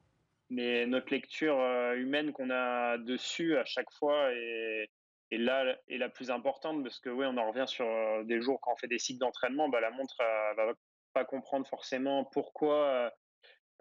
mais 0.51 0.87
notre 0.87 1.13
lecture 1.13 1.59
euh, 1.59 1.95
humaine 1.97 2.33
qu'on 2.33 2.51
a 2.51 2.99
dessus 2.99 3.57
à 3.57 3.65
chaque 3.65 3.91
fois 3.93 4.33
est, 4.33 4.89
là 5.33 5.77
est 5.89 5.99
la 5.99 6.09
plus 6.09 6.31
importante 6.31 6.83
parce 6.83 7.01
que 7.01 7.11
oui, 7.11 7.27
on 7.27 7.37
en 7.37 7.51
revient 7.51 7.67
sur 7.67 7.87
euh, 7.87 8.23
des 8.25 8.41
jours 8.41 8.61
quand 8.61 8.73
on 8.73 8.77
fait 8.77 8.89
des 8.89 8.99
cycles 8.99 9.19
d'entraînement, 9.19 9.69
bah, 9.69 9.81
la 9.81 9.91
montre 9.91 10.17
ne 10.21 10.57
va 10.57 10.73
pas 11.13 11.25
comprendre 11.25 11.67
forcément 11.67 12.25
pourquoi 12.25 13.13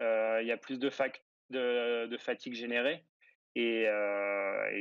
euh, 0.02 0.38
il 0.42 0.46
y 0.46 0.52
a 0.52 0.56
plus 0.56 0.78
de, 0.78 0.90
de, 1.50 2.16
fatigue 2.18 2.54
générée. 2.54 3.04
Et, 3.54 3.86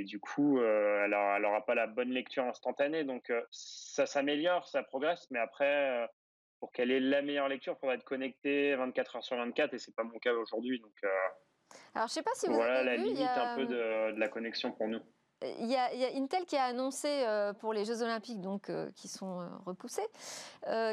du 0.05 0.19
coup, 0.19 0.59
elle 0.61 1.09
n'aura 1.09 1.65
pas 1.65 1.75
la 1.75 1.87
bonne 1.87 2.11
lecture 2.11 2.43
instantanée. 2.43 3.03
Donc, 3.03 3.31
ça 3.51 4.05
s'améliore, 4.05 4.67
ça 4.67 4.83
progresse, 4.83 5.27
mais 5.31 5.39
après, 5.39 6.07
pour 6.59 6.71
qu'elle 6.71 6.91
ait 6.91 6.99
la 6.99 7.21
meilleure 7.21 7.47
lecture, 7.47 7.73
il 7.77 7.79
faudra 7.79 7.95
être 7.95 8.03
connecté 8.03 8.75
24 8.75 9.17
heures 9.17 9.23
sur 9.23 9.37
24, 9.37 9.73
et 9.73 9.79
c'est 9.79 9.95
pas 9.95 10.03
mon 10.03 10.19
cas 10.19 10.33
aujourd'hui. 10.33 10.79
Donc, 10.79 10.93
alors, 11.93 12.07
je 12.07 12.13
sais 12.13 12.23
pas 12.23 12.33
si 12.35 12.47
vous 12.47 12.55
voilà 12.55 12.79
avez 12.79 12.85
la 12.85 12.97
limite 12.97 13.21
un 13.21 13.55
peu 13.55 13.65
de, 13.65 14.19
la 14.19 14.27
connexion 14.27 14.71
pour 14.71 14.87
nous. 14.87 15.01
Il 15.41 15.67
y, 15.67 15.75
a, 15.75 15.89
Intel 16.15 16.45
qui 16.45 16.55
a 16.55 16.63
annoncé 16.63 17.07
euh, 17.09 17.51
pour 17.51 17.73
les 17.73 17.83
Jeux 17.83 18.01
Olympiques, 18.01 18.39
donc 18.39 18.69
euh, 18.69 18.89
qui 18.95 19.09
sont 19.09 19.41
euh, 19.41 19.47
repoussés, 19.65 20.07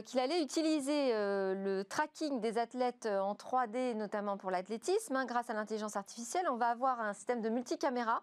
qu'il 0.04 0.18
allait 0.18 0.42
utiliser 0.42 1.12
le 1.12 1.82
tracking 1.82 2.40
des 2.40 2.58
athlètes 2.58 3.06
en 3.06 3.34
3D, 3.34 3.94
notamment 3.94 4.36
pour 4.36 4.50
l'athlétisme, 4.50 5.16
hein, 5.16 5.24
grâce 5.24 5.48
à 5.48 5.54
l'intelligence 5.54 5.96
artificielle. 5.96 6.46
On 6.50 6.56
va 6.56 6.68
avoir 6.68 7.00
un 7.00 7.14
système 7.14 7.40
de 7.40 7.48
multicaméra 7.48 8.22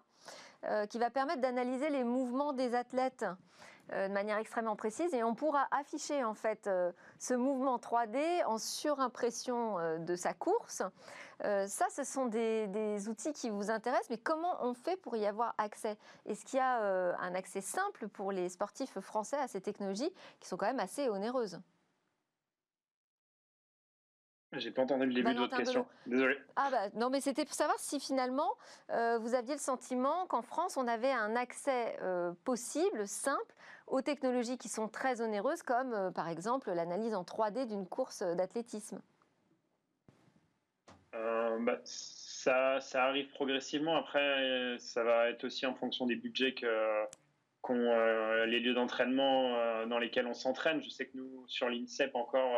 qui 0.90 0.98
va 0.98 1.10
permettre 1.10 1.40
d'analyser 1.40 1.88
les 1.90 2.04
mouvements 2.04 2.52
des 2.52 2.74
athlètes 2.74 3.24
euh, 3.92 4.08
de 4.08 4.12
manière 4.12 4.38
extrêmement 4.38 4.76
précise 4.76 5.12
et 5.14 5.24
on 5.24 5.34
pourra 5.34 5.66
afficher 5.70 6.22
en 6.22 6.34
fait 6.34 6.66
euh, 6.66 6.92
ce 7.18 7.34
mouvement 7.34 7.78
3D 7.78 8.44
en 8.46 8.58
surimpression 8.58 9.78
euh, 9.78 9.98
de 9.98 10.14
sa 10.14 10.32
course. 10.32 10.82
ça, 11.42 11.86
ce 11.90 12.04
sont 12.04 12.26
des, 12.26 12.66
des, 12.68 13.08
outils 13.08 13.32
qui 13.32 13.50
vous 13.50 13.70
intéressent, 13.70 14.10
mais 14.10 14.18
comment 14.18 14.64
on 14.64 14.74
fait 14.74 14.96
pour 14.96 15.16
y 15.16 15.26
avoir 15.26 15.54
accès? 15.58 15.96
Est-ce 16.26 16.44
qu'il 16.44 16.58
y 16.58 16.62
a 16.62 16.80
un 17.18 17.34
accès 17.34 17.62
simple 17.62 18.08
pour 18.08 18.30
les 18.30 18.48
sportifs 18.50 19.00
français 19.00 19.38
à 19.38 19.48
ces 19.48 19.60
technologies 19.60 20.12
qui 20.38 20.48
sont 20.48 20.56
quand 20.56 20.66
même 20.66 20.80
assez 20.80 21.08
onéreuses? 21.08 21.60
J'ai 24.52 24.72
pas 24.72 24.82
entendu 24.82 25.06
le 25.06 25.14
début 25.14 25.32
de 25.32 25.38
votre 25.38 25.56
question. 25.56 25.86
Désolé. 26.06 26.36
Ah 26.56 26.68
bah 26.72 26.88
non, 26.94 27.08
mais 27.08 27.20
c'était 27.20 27.44
pour 27.44 27.54
savoir 27.54 27.78
si 27.78 28.00
finalement 28.00 28.50
euh, 28.90 29.16
vous 29.18 29.34
aviez 29.34 29.54
le 29.54 29.60
sentiment 29.60 30.26
qu'en 30.26 30.42
France 30.42 30.76
on 30.76 30.88
avait 30.88 31.12
un 31.12 31.36
accès 31.36 31.96
euh, 32.02 32.32
possible, 32.44 33.06
simple, 33.06 33.54
aux 33.90 34.02
technologies 34.02 34.58
qui 34.58 34.68
sont 34.68 34.88
très 34.88 35.20
onéreuses, 35.20 35.62
comme 35.62 35.92
euh, 35.92 36.10
par 36.10 36.28
exemple 36.28 36.70
l'analyse 36.72 37.14
en 37.14 37.22
3D 37.22 37.66
d'une 37.66 37.86
course 37.86 38.22
d'athlétisme. 38.22 39.00
Bah, 41.12 41.78
ça, 41.84 42.78
arrive 42.94 43.28
progressivement. 43.32 43.94
Après, 43.94 44.76
ça 44.78 45.04
va 45.04 45.28
être 45.28 45.44
aussi 45.44 45.66
en 45.66 45.74
fonction 45.74 46.06
des 46.06 46.16
budgets 46.16 46.54
qu'ont 47.60 48.44
les 48.46 48.60
lieux 48.60 48.72
d'entraînement 48.72 49.84
dans 49.86 49.98
lesquels 49.98 50.26
on 50.26 50.32
s'entraîne. 50.32 50.82
Je 50.82 50.88
sais 50.88 51.06
que 51.06 51.18
nous, 51.18 51.44
sur 51.48 51.68
l'INSEP 51.68 52.14
encore 52.14 52.56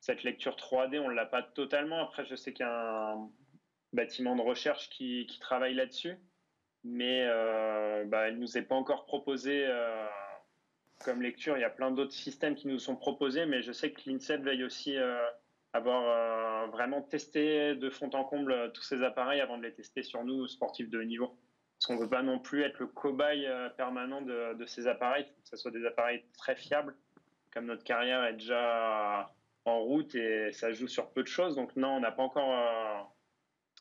cette 0.00 0.22
lecture 0.22 0.56
3D, 0.56 0.98
on 0.98 1.08
ne 1.08 1.14
l'a 1.14 1.26
pas 1.26 1.42
totalement. 1.42 2.00
Après, 2.00 2.24
je 2.24 2.34
sais 2.34 2.52
qu'il 2.52 2.64
y 2.64 2.68
a 2.68 3.12
un 3.12 3.30
bâtiment 3.92 4.34
de 4.34 4.42
recherche 4.42 4.88
qui, 4.90 5.26
travaille 5.40 5.74
là-dessus, 5.74 6.16
mais 6.84 7.24
euh, 7.26 8.04
bah, 8.06 8.28
il 8.28 8.36
ne 8.36 8.40
nous 8.40 8.56
est 8.56 8.62
pas 8.62 8.74
encore 8.74 9.04
proposé 9.04 9.66
euh, 9.66 10.06
comme 11.04 11.22
lecture. 11.22 11.56
Il 11.56 11.60
y 11.60 11.64
a 11.64 11.70
plein 11.70 11.90
d'autres 11.90 12.12
systèmes 12.12 12.54
qui 12.54 12.68
nous 12.68 12.78
sont 12.78 12.96
proposés, 12.96 13.46
mais 13.46 13.62
je 13.62 13.72
sais 13.72 13.92
que 13.92 14.00
l'INSEP 14.06 14.42
veille 14.42 14.64
aussi 14.64 14.96
euh, 14.96 15.18
avoir 15.72 16.68
vraiment 16.68 17.02
testé 17.02 17.74
de 17.74 17.90
fond 17.90 18.10
en 18.12 18.24
comble 18.24 18.72
tous 18.72 18.82
ces 18.82 19.02
appareils 19.02 19.40
avant 19.40 19.56
de 19.58 19.62
les 19.62 19.72
tester 19.72 20.02
sur 20.02 20.24
nous, 20.24 20.46
sportifs 20.46 20.90
de 20.90 20.98
haut 20.98 21.04
niveau. 21.04 21.38
Parce 21.78 21.86
qu'on 21.86 21.94
ne 21.94 22.00
veut 22.00 22.10
pas 22.10 22.22
non 22.22 22.38
plus 22.38 22.62
être 22.62 22.78
le 22.78 22.86
cobaye 22.86 23.48
permanent 23.76 24.20
de, 24.20 24.54
de 24.54 24.66
ces 24.66 24.86
appareils. 24.86 25.24
Il 25.26 25.32
faut 25.32 25.42
que 25.42 25.48
ce 25.48 25.56
soit 25.56 25.70
des 25.70 25.86
appareils 25.86 26.24
très 26.36 26.56
fiables, 26.56 26.94
comme 27.52 27.66
notre 27.66 27.84
carrière 27.84 28.24
est 28.24 28.34
déjà 28.34 29.32
en 29.64 29.80
route 29.80 30.14
et 30.14 30.52
ça 30.52 30.72
joue 30.72 30.88
sur 30.88 31.10
peu 31.10 31.22
de 31.22 31.28
choses. 31.28 31.56
Donc 31.56 31.76
non, 31.76 31.96
on 31.96 32.00
n'a 32.00 32.12
pas 32.12 32.22
encore 32.22 32.52
euh, 32.52 33.02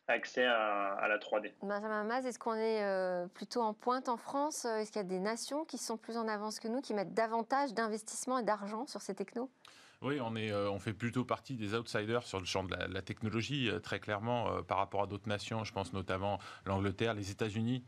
accès 0.10 0.45
à, 0.45 1.07
la 1.07 1.18
3D. 1.18 1.53
Benjamin 1.62 2.03
Maz, 2.03 2.26
est-ce 2.26 2.39
qu'on 2.39 2.55
est, 2.55 2.84
euh, 2.84 3.28
plutôt 3.28 3.62
en 3.62 3.74
pointe 3.74 4.10
en 4.10 4.18
France 4.18 4.66
Est-ce 4.66 4.91
qu'il 4.91 5.01
y 5.01 5.05
a 5.05 5.07
des 5.07 5.20
nations 5.20 5.66
qui 5.66 5.78
sont 5.78 5.97
plus 5.97 6.18
en 6.18 6.28
avance 6.28 6.60
que 6.60 6.68
nous, 6.68 6.82
qui 6.82 6.93
mettent 6.93 7.14
davantage 7.14 7.74
d'investissement 7.74 8.39
et 8.39 8.43
d'argent 8.43 8.88
sur 8.88 9.01
ces 9.01 9.16
technos? 9.16 9.49
Oui, 10.02 10.22
on, 10.22 10.34
est, 10.38 10.50
euh, 10.50 10.72
on 10.72 10.80
fait 10.80 10.93
plutôt 10.93 11.26
partie 11.26 11.56
des 11.56 11.76
outsiders 11.76 12.24
sur 12.24 12.39
le 12.39 12.45
champ 12.45 12.64
de 12.64 12.74
la, 12.74 13.02
technologie, 13.02 13.70
euh, 13.70 13.80
très 13.80 14.00
clairement, 14.00 14.50
euh, 14.50 14.62
par 14.62 14.78
rapport 14.78 15.04
à 15.04 15.08
d'autres 15.08 15.28
nations. 15.28 15.66
Je 15.66 15.74
pense 15.74 15.91
notamment 15.91 16.39
l'Angleterre, 16.66 17.14
les 17.14 17.32
États-Unis, 17.32 17.84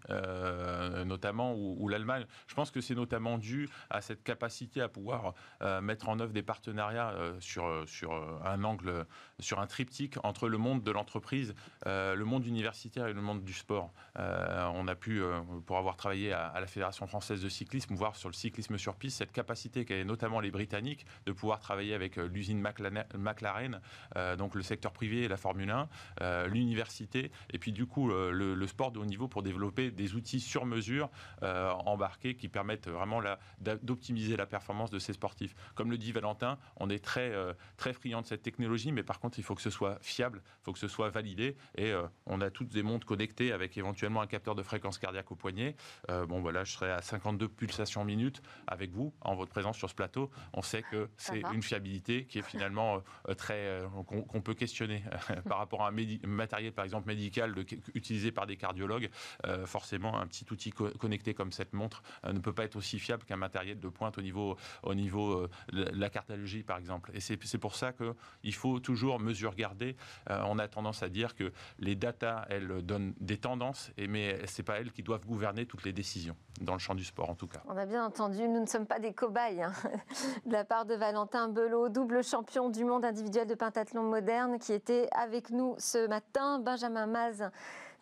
notamment, 1.05 1.55
ou, 1.55 1.87
l'Allemagne. 1.87 2.25
Je 2.47 2.55
pense 2.55 2.69
que 2.69 2.81
c'est 2.81 2.95
notamment 2.95 3.37
dû 3.37 3.69
à 3.89 4.01
cette 4.01 4.23
capacité 4.23 4.81
à 4.81 4.89
pouvoir 4.89 5.33
mettre 5.81 6.09
en 6.09 6.19
œuvre 6.19 6.33
des 6.33 6.41
partenariats 6.41 7.13
sur, 7.39 7.83
sur 7.87 8.13
un 8.45 8.63
angle, 8.63 9.05
sur 9.39 9.59
un 9.59 9.67
triptyque 9.67 10.15
entre 10.23 10.47
le 10.47 10.57
monde 10.57 10.83
de 10.83 10.91
l'entreprise, 10.91 11.53
le 11.85 12.23
monde 12.23 12.45
universitaire 12.45 13.07
et 13.07 13.13
le 13.13 13.21
monde 13.21 13.43
du 13.43 13.53
sport. 13.53 13.93
on 14.15 14.87
a 14.87 14.95
pu, 14.95 15.21
pour 15.65 15.77
avoir 15.77 15.97
travaillé 15.97 16.33
à, 16.33 16.59
la 16.59 16.67
Fédération 16.67 17.07
française 17.07 17.41
de 17.41 17.49
cyclisme, 17.49 17.95
voir 17.95 18.15
sur 18.15 18.29
le 18.29 18.33
cyclisme 18.33 18.77
sur 18.77 18.95
piste 18.95 19.17
cette 19.17 19.31
capacité 19.31 19.85
qu'avaient 19.85 20.05
notamment 20.05 20.39
les 20.39 20.51
Britanniques 20.51 21.05
de 21.25 21.31
pouvoir 21.31 21.59
travailler 21.59 21.93
avec 21.93 22.00
avec 22.01 22.17
euh, 22.17 22.27
l'usine 22.27 22.59
McLaren, 22.59 23.79
euh, 24.17 24.35
donc 24.35 24.55
le 24.55 24.61
secteur 24.61 24.91
privé 24.91 25.23
et 25.23 25.27
la 25.27 25.37
Formule 25.37 25.69
1, 25.69 25.89
euh, 26.21 26.47
l'université, 26.47 27.31
et 27.51 27.59
puis 27.59 27.71
du 27.71 27.85
coup 27.85 28.09
le, 28.09 28.67
sport 28.67 28.91
de 28.91 28.99
haut 28.99 29.05
niveau 29.05 29.27
pour 29.27 29.43
développer 29.43 29.91
des 29.91 30.15
outils 30.15 30.39
sur 30.39 30.65
mesure 30.65 31.09
embarqués 31.41 32.35
qui 32.35 32.47
permettent 32.47 32.87
vraiment 32.87 33.21
d'optimiser 33.59 34.37
la 34.37 34.45
performance 34.45 34.89
de 34.89 34.97
ces 34.97 35.13
sportifs. 35.13 35.55
Comme 35.75 35.91
le 35.91 35.97
dit 35.97 36.11
Valentin, 36.11 36.57
on 36.77 36.89
est 36.89 37.03
très, 37.03 37.33
très 37.75 37.91
friand 37.91 38.21
de 38.21 38.27
cette 38.27 38.43
technologie, 38.43 38.91
mais 38.93 39.03
par 39.03 39.19
contre, 39.19 39.39
il 39.39 39.43
faut 39.43 39.55
que 39.55 39.61
ce 39.61 39.69
soit 39.69 39.97
fiable, 40.01 40.41
il 40.45 40.63
faut 40.63 40.71
que 40.71 40.79
ce 40.79 40.87
soit 40.87 41.09
validé, 41.09 41.57
et 41.77 41.93
on 42.27 42.39
a 42.39 42.49
toutes 42.49 42.69
des 42.69 42.83
montres 42.83 43.05
connectées 43.05 43.51
avec 43.51 43.77
éventuellement 43.77 44.21
un 44.21 44.27
capteur 44.27 44.55
de 44.55 44.63
fréquence 44.63 44.97
cardiaque 44.97 45.31
au 45.31 45.35
poignet. 45.35 45.75
bon, 46.07 46.39
voilà, 46.39 46.63
je 46.63 46.71
serai 46.71 46.91
à 46.91 47.01
52 47.01 47.49
pulsations 47.49 48.05
minutes 48.05 48.41
avec 48.67 48.91
vous, 48.91 49.13
en 49.21 49.35
votre 49.35 49.51
présence 49.51 49.77
sur 49.77 49.89
ce 49.89 49.95
plateau. 49.95 50.29
On 50.53 50.61
sait 50.61 50.83
que 50.83 51.09
c'est 51.17 51.41
une 51.53 51.63
fiabilité 51.63 51.90
qui 51.99 52.39
est 52.39 52.41
finalement 52.41 53.01
euh, 53.27 53.33
très 53.33 53.67
euh, 53.67 53.87
qu'on 54.27 54.41
peut 54.41 54.53
questionner 54.53 55.03
par 55.49 55.57
rapport 55.57 55.83
à 55.83 55.89
un 55.89 56.27
matériel 56.27 56.71
par 56.73 56.85
exemple 56.85 57.07
médical 57.07 57.53
utilisé 57.93 58.31
par 58.31 58.47
des 58.47 58.57
cardiologues. 58.57 59.09
Euh, 59.45 59.65
forcément, 59.65 60.17
un 60.17 60.27
petit 60.27 60.45
outil 60.51 60.71
connecté 60.71 61.33
comme 61.33 61.51
cette 61.51 61.73
montre 61.73 62.03
ne 62.25 62.39
peut 62.39 62.53
pas 62.53 62.63
être 62.63 62.75
aussi 62.75 62.99
fiable 62.99 63.23
qu'un 63.23 63.35
matériel 63.35 63.79
de 63.79 63.89
pointe 63.89 64.17
au 64.17 64.21
niveau 64.21 64.57
au 64.83 64.93
niveau 64.93 65.47
de 65.71 65.83
la 65.93 66.09
cardiologie 66.09 66.63
par 66.63 66.77
exemple. 66.77 67.11
Et 67.13 67.19
c'est 67.19 67.57
pour 67.57 67.75
ça 67.75 67.93
qu'il 67.93 68.53
faut 68.53 68.79
toujours 68.79 69.19
mesure 69.19 69.55
garder. 69.55 69.95
on 70.29 70.59
a 70.59 70.67
tendance 70.67 71.03
à 71.03 71.09
dire 71.09 71.35
que 71.35 71.51
les 71.79 71.95
datas 71.95 72.45
elles 72.49 72.81
donnent 72.83 73.13
des 73.19 73.37
tendances, 73.37 73.91
et 73.97 74.07
mais 74.07 74.39
c'est 74.45 74.63
pas 74.63 74.79
elles 74.79 74.91
qui 74.91 75.03
doivent 75.03 75.25
gouverner 75.25 75.65
toutes 75.65 75.83
les 75.83 75.93
décisions 75.93 76.35
dans 76.61 76.73
le 76.73 76.79
champ 76.79 76.95
du 76.95 77.03
sport 77.03 77.29
en 77.29 77.35
tout 77.35 77.47
cas. 77.47 77.61
On 77.67 77.77
a 77.77 77.85
bien 77.85 78.05
entendu, 78.05 78.47
nous 78.47 78.61
ne 78.61 78.65
sommes 78.65 78.85
pas 78.85 78.99
des 78.99 79.13
cobayes 79.13 79.63
hein, 79.63 79.73
de 80.45 80.51
la 80.51 80.63
part 80.63 80.85
de 80.85 80.95
Valentin 80.95 81.49
Belot 81.49 81.80
double 81.89 82.23
champion 82.23 82.69
du 82.69 82.85
monde 82.85 83.05
individuel 83.05 83.47
de 83.47 83.55
pentathlon 83.55 84.03
moderne, 84.03 84.59
qui 84.59 84.73
était 84.73 85.09
avec 85.11 85.49
nous 85.49 85.75
ce 85.77 86.07
matin. 86.07 86.59
Benjamin 86.59 87.05
Maz, 87.07 87.49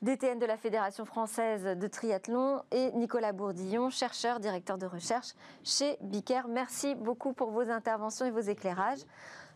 DTN 0.02 0.40
de 0.40 0.46
la 0.46 0.58
Fédération 0.58 1.06
française 1.06 1.64
de 1.78 1.88
triathlon, 1.88 2.62
et 2.72 2.92
Nicolas 2.92 3.34
Bourdillon, 3.34 3.90
chercheur, 3.90 4.40
directeur 4.40 4.78
de 4.78 4.86
recherche 4.86 5.34
chez 5.64 5.98
Biker. 6.02 6.48
Merci 6.48 6.96
beaucoup 6.96 7.34
pour 7.34 7.52
vos 7.52 7.70
interventions 7.70 8.26
et 8.26 8.32
vos 8.32 8.40
éclairages. 8.40 9.06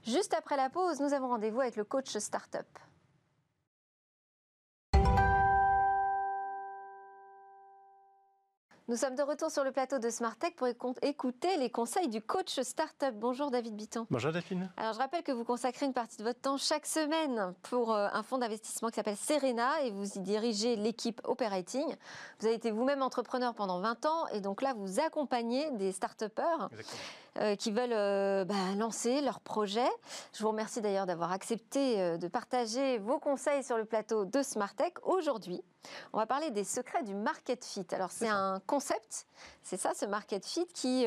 Juste 0.03 0.33
après 0.33 0.57
la 0.57 0.69
pause, 0.69 0.99
nous 0.99 1.13
avons 1.13 1.29
rendez-vous 1.29 1.61
avec 1.61 1.75
le 1.75 1.83
coach 1.83 2.17
Startup. 2.17 2.67
Nous 8.89 8.97
sommes 8.97 9.15
de 9.15 9.23
retour 9.23 9.49
sur 9.49 9.63
le 9.63 9.71
plateau 9.71 9.97
de 9.97 10.09
Smartech 10.09 10.57
pour 10.57 10.67
écouter 11.01 11.55
les 11.55 11.69
conseils 11.69 12.09
du 12.09 12.21
coach 12.21 12.59
startup. 12.59 13.15
Bonjour 13.15 13.49
David 13.49 13.77
Bitton. 13.77 14.05
Bonjour 14.09 14.33
Daphine. 14.33 14.69
Alors 14.75 14.91
je 14.91 14.97
rappelle 14.97 15.23
que 15.23 15.31
vous 15.31 15.45
consacrez 15.45 15.85
une 15.85 15.93
partie 15.93 16.17
de 16.17 16.23
votre 16.23 16.41
temps 16.41 16.57
chaque 16.57 16.85
semaine 16.85 17.53
pour 17.61 17.93
euh, 17.93 18.09
un 18.11 18.23
fonds 18.23 18.39
d'investissement 18.39 18.89
qui 18.89 18.95
s'appelle 18.95 19.15
Serena 19.15 19.81
et 19.83 19.91
vous 19.91 20.17
y 20.17 20.19
dirigez 20.19 20.75
l'équipe 20.75 21.21
operating. 21.23 21.95
Vous 22.39 22.47
avez 22.47 22.55
été 22.55 22.71
vous-même 22.71 23.01
entrepreneur 23.01 23.53
pendant 23.53 23.79
20 23.79 24.05
ans 24.05 24.27
et 24.33 24.41
donc 24.41 24.61
là 24.61 24.73
vous 24.75 24.99
accompagnez 24.99 25.71
des 25.71 25.93
start-upers. 25.93 26.67
Euh, 27.39 27.55
qui 27.55 27.71
veulent 27.71 27.93
euh, 27.93 28.45
bah, 28.45 28.75
lancer 28.77 29.19
leur 29.21 29.39
projet. 29.39 29.87
Je 30.33 30.43
vous 30.43 30.49
remercie 30.49 30.81
d'ailleurs 30.81 31.07
d'avoir 31.07 31.31
accepté 31.31 31.99
euh, 31.99 32.17
de 32.17 32.27
partager 32.27 32.99
vos 32.99 33.17
conseils 33.17 33.63
sur 33.63 33.75
le 33.75 33.85
plateau 33.85 34.25
de 34.25 34.43
Smartech. 34.43 34.93
Aujourd'hui, 35.01 35.63
on 36.13 36.19
va 36.19 36.27
parler 36.27 36.51
des 36.51 36.63
secrets 36.63 37.01
du 37.01 37.15
market 37.15 37.65
fit. 37.65 37.87
Alors 37.91 38.11
c'est 38.11 38.27
un 38.27 38.61
concept, 38.67 39.25
c'est 39.63 39.77
ça 39.77 39.93
ce 39.95 40.05
market 40.05 40.45
fit 40.45 40.67
qui 40.73 41.05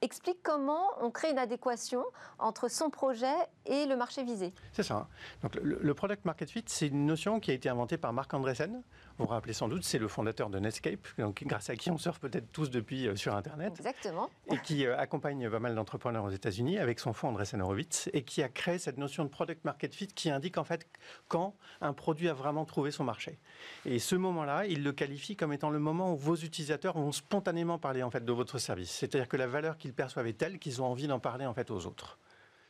explique 0.00 0.42
comment 0.42 0.86
on 1.00 1.10
crée 1.10 1.32
une 1.32 1.38
adéquation 1.38 2.02
entre 2.38 2.68
son 2.68 2.88
projet 2.88 3.34
et 3.66 3.84
le 3.84 3.96
marché 3.96 4.24
visé. 4.24 4.54
C'est 4.72 4.82
ça. 4.82 5.08
Donc 5.42 5.56
le, 5.56 5.94
product 5.94 6.24
market 6.24 6.48
fit, 6.48 6.64
c'est 6.66 6.86
une 6.86 7.04
notion 7.04 7.40
qui 7.40 7.50
a 7.50 7.54
été 7.54 7.68
inventée 7.68 7.98
par 7.98 8.14
Marc 8.14 8.32
Andreessen. 8.32 8.82
Vous 9.16 9.26
vous 9.26 9.30
rappelez 9.30 9.52
sans 9.52 9.68
doute, 9.68 9.84
c'est 9.84 9.98
le 9.98 10.08
fondateur 10.08 10.50
de 10.50 10.58
Netscape, 10.58 11.06
donc 11.18 11.44
grâce 11.46 11.70
à 11.70 11.76
qui 11.76 11.88
on 11.90 11.98
surfe 11.98 12.18
peut-être 12.18 12.50
tous 12.50 12.68
depuis 12.68 13.08
sur 13.16 13.36
Internet. 13.36 13.74
Exactement. 13.76 14.28
Et 14.50 14.58
qui 14.58 14.86
accompagne 14.86 15.48
pas 15.48 15.60
mal 15.60 15.76
d'entrepreneurs 15.76 16.24
aux 16.24 16.30
États-Unis 16.30 16.78
avec 16.78 16.98
son 16.98 17.12
fonds 17.12 17.28
Andreessen 17.28 17.62
Horowitz 17.62 18.10
et 18.12 18.22
qui 18.22 18.42
a 18.42 18.48
créé 18.48 18.78
cette 18.78 18.98
notion 18.98 19.24
de 19.24 19.28
product 19.28 19.64
market 19.64 19.94
fit 19.94 20.08
qui 20.08 20.30
indique 20.30 20.58
en 20.58 20.64
fait 20.64 20.88
quand 21.28 21.54
un 21.80 21.92
produit 21.92 22.28
a 22.28 22.34
vraiment 22.34 22.64
trouvé 22.64 22.90
son 22.90 23.04
marché. 23.04 23.38
Et 23.86 24.00
ce 24.00 24.16
moment-là, 24.16 24.66
il 24.66 24.82
le 24.82 24.92
qualifie 24.92 25.36
comme 25.36 25.52
étant 25.52 25.70
le 25.70 25.78
moment 25.78 26.12
où 26.12 26.16
vos 26.16 26.34
utilisateurs 26.34 26.98
vont 26.98 27.12
spontanément 27.12 27.78
parler 27.78 28.02
en 28.02 28.10
fait 28.10 28.24
de 28.24 28.32
votre 28.32 28.58
service. 28.58 28.90
C'est-à-dire 28.90 29.28
que 29.28 29.36
la 29.36 29.46
valeur 29.46 29.78
qu'ils 29.78 29.94
perçoivent 29.94 30.26
est 30.26 30.38
telle 30.38 30.58
qu'ils 30.58 30.82
ont 30.82 30.86
envie 30.86 31.06
d'en 31.06 31.20
parler 31.20 31.46
en 31.46 31.54
fait 31.54 31.70
aux 31.70 31.86
autres. 31.86 32.18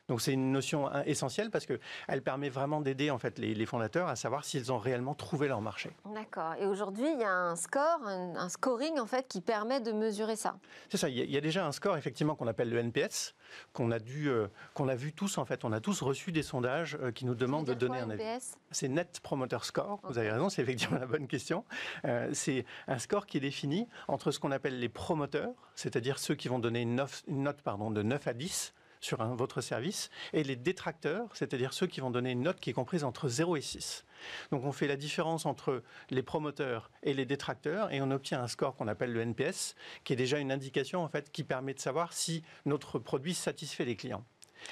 Donc 0.08 0.20
c'est 0.20 0.32
une 0.32 0.52
notion 0.52 0.92
essentielle 1.04 1.50
parce 1.50 1.66
qu'elle 1.66 2.22
permet 2.22 2.48
vraiment 2.48 2.80
d'aider 2.80 3.10
en 3.10 3.18
fait 3.18 3.38
les, 3.38 3.66
fondateurs 3.66 4.08
à 4.08 4.16
savoir 4.16 4.44
s'ils 4.44 4.70
ont 4.70 4.78
réellement 4.78 5.14
trouvé 5.14 5.48
leur 5.48 5.62
marché. 5.62 5.90
D'accord. 6.14 6.54
Et 6.58 6.66
aujourd'hui, 6.66 7.10
il 7.10 7.20
y 7.20 7.24
a 7.24 7.32
un 7.32 7.56
score, 7.56 8.00
un, 8.04 8.48
scoring 8.48 8.98
en 8.98 9.06
fait 9.06 9.26
qui 9.26 9.40
permet 9.40 9.80
de 9.80 9.92
mesurer 9.92 10.36
ça. 10.36 10.56
C'est 10.90 10.98
ça. 10.98 11.08
Il 11.08 11.30
y, 11.30 11.36
a, 11.36 11.40
déjà 11.40 11.66
un 11.66 11.72
score 11.72 11.96
effectivement 11.96 12.34
qu'on 12.34 12.46
appelle 12.46 12.70
le 12.70 12.78
NPS 12.78 13.34
qu'on 13.72 13.90
a 13.90 13.98
dû, 13.98 14.28
euh, 14.28 14.48
qu'on 14.74 14.88
a 14.88 14.94
vu 14.94 15.12
tous 15.12 15.38
en 15.38 15.44
fait. 15.44 15.64
On 15.64 15.72
a 15.72 15.80
tous 15.80 16.02
reçu 16.02 16.32
des 16.32 16.42
sondages 16.42 16.98
euh, 17.00 17.12
qui 17.12 17.24
nous 17.24 17.34
demandent 17.34 17.66
de 17.66 17.74
donner 17.74 17.98
un 17.98 18.10
avis. 18.10 18.22
C'est 18.70 18.88
Net 18.88 19.20
Promoter 19.22 19.58
Score. 19.62 20.00
Vous 20.04 20.18
avez 20.18 20.30
raison, 20.30 20.48
c'est 20.48 20.62
effectivement 20.62 20.98
la 20.98 21.06
bonne 21.06 21.26
question. 21.26 21.64
Euh, 22.04 22.30
c'est 22.32 22.64
un 22.88 22.98
score 22.98 23.26
qui 23.26 23.38
est 23.38 23.40
défini 23.40 23.88
entre 24.08 24.30
ce 24.30 24.38
qu'on 24.38 24.50
appelle 24.50 24.78
les 24.78 24.88
promoteurs, 24.88 25.54
c'est-à-dire 25.74 26.18
ceux 26.18 26.34
qui 26.34 26.48
vont 26.48 26.58
donner 26.58 26.82
une 26.82 26.96
note, 26.96 27.22
une 27.28 27.42
note 27.42 27.62
pardon, 27.62 27.90
de 27.90 28.02
9 28.02 28.26
à 28.26 28.32
10 28.32 28.74
sur 29.04 29.20
un, 29.20 29.34
votre 29.34 29.60
service, 29.60 30.10
et 30.32 30.42
les 30.42 30.56
détracteurs, 30.56 31.28
c'est-à-dire 31.34 31.72
ceux 31.74 31.86
qui 31.86 32.00
vont 32.00 32.10
donner 32.10 32.30
une 32.30 32.42
note 32.42 32.58
qui 32.58 32.70
est 32.70 32.74
comprise 32.74 33.04
entre 33.04 33.28
0 33.28 33.56
et 33.56 33.60
6. 33.60 34.04
Donc 34.50 34.64
on 34.64 34.72
fait 34.72 34.86
la 34.86 34.96
différence 34.96 35.44
entre 35.44 35.82
les 36.10 36.22
promoteurs 36.22 36.90
et 37.02 37.12
les 37.12 37.26
détracteurs 37.26 37.92
et 37.92 38.00
on 38.00 38.10
obtient 38.10 38.42
un 38.42 38.48
score 38.48 38.74
qu'on 38.74 38.88
appelle 38.88 39.12
le 39.12 39.20
NPS, 39.20 39.74
qui 40.04 40.14
est 40.14 40.16
déjà 40.16 40.38
une 40.38 40.50
indication 40.50 41.02
en 41.04 41.08
fait 41.08 41.30
qui 41.30 41.44
permet 41.44 41.74
de 41.74 41.80
savoir 41.80 42.14
si 42.14 42.42
notre 42.64 42.98
produit 42.98 43.34
satisfait 43.34 43.84
les 43.84 43.96
clients. 43.96 44.24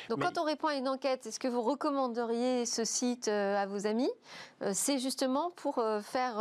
Donc 0.09 0.20
quand 0.20 0.39
on 0.39 0.45
répond 0.45 0.68
à 0.68 0.74
une 0.74 0.89
enquête, 0.89 1.26
est-ce 1.26 1.39
que 1.39 1.49
vous 1.49 1.62
recommanderiez 1.62 2.66
ce 2.66 2.85
site 2.85 3.28
euh, 3.28 3.57
à 3.57 3.66
vos 3.66 3.87
amis? 3.87 4.11
Euh, 4.62 4.72
C'est 4.74 4.99
justement 4.99 5.51
pour 5.51 5.78
euh, 5.78 6.01
faire 6.01 6.37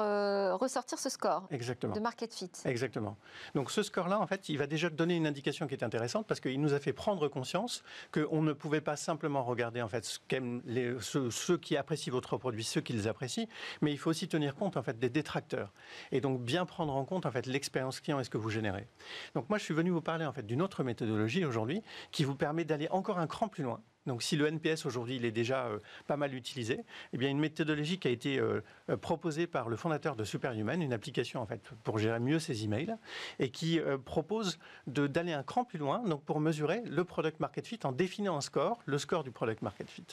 ressortir 0.60 1.00
ce 1.00 1.10
score 1.10 1.48
Exactement. 1.52 1.94
de 1.94 2.00
Market 2.00 2.34
Fit. 2.34 2.52
Exactement. 2.66 3.18
Donc 3.56 3.72
ce 3.72 3.84
score-là, 3.84 4.20
en 4.20 4.28
fait, 4.28 4.50
il 4.50 4.58
va 4.58 4.68
déjà 4.68 4.90
donner 4.90 5.16
une 5.16 5.28
indication 5.28 5.68
qui 5.68 5.74
est 5.74 5.84
intéressante 5.84 6.28
parce 6.28 6.40
qu'il 6.40 6.60
nous 6.62 6.74
a 6.74 6.80
fait 6.80 6.94
prendre 6.94 7.28
conscience 7.28 7.84
qu'on 8.12 8.42
ne 8.42 8.54
pouvait 8.54 8.82
pas 8.82 8.96
simplement 8.96 9.44
regarder 9.44 9.82
en 9.82 9.88
fait 9.88 10.06
ce 10.06 10.20
les, 10.66 10.96
ceux, 11.02 11.30
ceux, 11.30 11.58
qui 11.58 11.76
apprécient 11.78 12.12
votre 12.12 12.38
produit, 12.38 12.64
ceux 12.64 12.82
qui 12.82 12.94
les 12.94 13.08
apprécient, 13.08 13.48
mais 13.82 13.92
il 13.92 13.98
faut 13.98 14.10
aussi 14.10 14.28
tenir 14.28 14.56
compte 14.56 14.78
en 14.78 14.84
fait 14.84 14.98
des 14.98 15.10
détracteurs 15.10 15.74
et 16.12 16.22
donc 16.22 16.42
bien 16.42 16.66
prendre 16.66 16.96
en 16.96 17.04
compte 17.06 17.26
en 17.26 17.32
fait 17.32 17.46
l'expérience 17.46 18.00
client 18.00 18.20
et 18.20 18.24
ce 18.24 18.30
que 18.30 18.38
vous 18.38 18.50
générez. 18.50 18.88
Donc 19.36 19.50
moi, 19.50 19.58
je 19.58 19.64
suis 19.64 19.74
venu 19.74 19.90
vous 19.90 20.02
parler 20.02 20.26
en 20.26 20.32
fait 20.32 20.46
d'une 20.46 20.62
autre 20.62 20.84
méthodologie 20.84 21.46
aujourd'hui 21.46 21.84
qui 22.12 22.24
vous 22.24 22.36
permet 22.36 22.64
d'aller 22.64 22.88
encore 22.90 23.20
un 23.20 23.28
cran 23.28 23.41
plus 23.48 23.64
loin. 23.64 23.82
Donc 24.08 24.24
si 24.24 24.36
le 24.36 24.48
NPS 24.48 24.86
aujourd'hui 24.86 25.18
il 25.18 25.26
est 25.26 25.32
déjà 25.32 25.66
euh, 25.66 25.80
pas 26.08 26.18
mal 26.18 26.34
utilisé, 26.34 26.84
eh 27.14 27.18
bien 27.18 27.30
une 27.30 27.40
méthodologie 27.40 28.00
qui 28.00 28.08
a 28.08 28.12
été 28.12 28.40
euh, 28.40 28.62
euh, 28.90 28.98
proposée 28.98 29.46
par 29.46 29.70
le 29.70 29.76
fondateur 29.76 30.16
de 30.16 30.24
Superhuman, 30.24 30.82
une 30.82 30.94
application 30.94 31.40
en 31.40 31.46
fait 31.46 31.62
pour 31.84 32.00
gérer 32.00 32.20
mieux 32.20 32.40
ses 32.40 32.64
emails, 32.64 32.96
et 33.40 33.52
qui 33.52 33.80
propose 34.06 34.60
d'aller 34.88 35.34
un 35.34 35.44
cran 35.44 35.64
plus 35.64 35.78
loin, 35.78 36.00
donc 36.08 36.24
pour 36.24 36.40
mesurer 36.40 36.82
le 36.86 37.04
product 37.04 37.40
market 37.40 37.68
fit 37.68 37.80
en 37.84 37.92
définissant 37.92 38.38
un 38.38 38.42
score, 38.42 38.82
le 38.86 38.98
score 38.98 39.24
du 39.24 39.32
product 39.32 39.62
market 39.62 39.90
fit. 39.90 40.06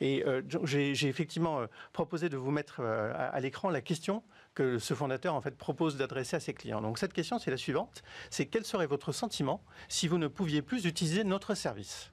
Et 0.00 0.24
j'ai 0.64 1.08
effectivement 1.08 1.60
proposé 1.92 2.28
de 2.28 2.36
vous 2.36 2.50
mettre 2.50 2.80
à, 2.80 3.28
à 3.28 3.40
l'écran 3.40 3.70
la 3.70 3.80
question 3.80 4.22
que 4.54 4.78
ce 4.78 4.94
fondateur 4.94 5.34
en 5.34 5.40
fait 5.40 5.56
propose 5.56 5.96
d'adresser 5.96 6.36
à 6.36 6.40
ses 6.40 6.54
clients. 6.54 6.80
Donc 6.80 6.98
cette 6.98 7.12
question 7.12 7.38
c'est 7.38 7.50
la 7.50 7.56
suivante, 7.56 8.02
c'est 8.30 8.46
quel 8.46 8.64
serait 8.64 8.86
votre 8.86 9.12
sentiment 9.12 9.62
si 9.88 10.08
vous 10.08 10.18
ne 10.18 10.28
pouviez 10.28 10.62
plus 10.62 10.84
utiliser 10.86 11.24
notre 11.24 11.54
service? 11.54 12.10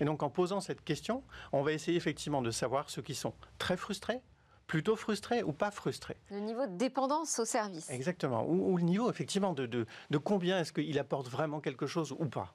Et 0.00 0.04
donc 0.04 0.22
en 0.22 0.30
posant 0.30 0.60
cette 0.60 0.84
question, 0.84 1.22
on 1.52 1.62
va 1.62 1.72
essayer 1.72 1.96
effectivement 1.96 2.42
de 2.42 2.50
savoir 2.50 2.90
ceux 2.90 3.02
qui 3.02 3.14
sont 3.14 3.34
très 3.58 3.76
frustrés, 3.76 4.20
plutôt 4.66 4.96
frustrés 4.96 5.42
ou 5.42 5.52
pas 5.52 5.70
frustrés. 5.70 6.16
Le 6.30 6.40
niveau 6.40 6.66
de 6.66 6.76
dépendance 6.76 7.38
au 7.38 7.44
service. 7.44 7.88
Exactement. 7.90 8.44
Ou, 8.46 8.76
le 8.76 8.82
niveau 8.82 9.10
effectivement 9.10 9.52
de, 9.52 9.66
de, 9.66 9.86
de 10.10 10.18
combien 10.18 10.58
est-ce 10.60 10.72
qu'il 10.72 10.98
apporte 10.98 11.28
vraiment 11.28 11.60
quelque 11.60 11.86
chose 11.86 12.12
ou 12.18 12.26
pas. 12.26 12.54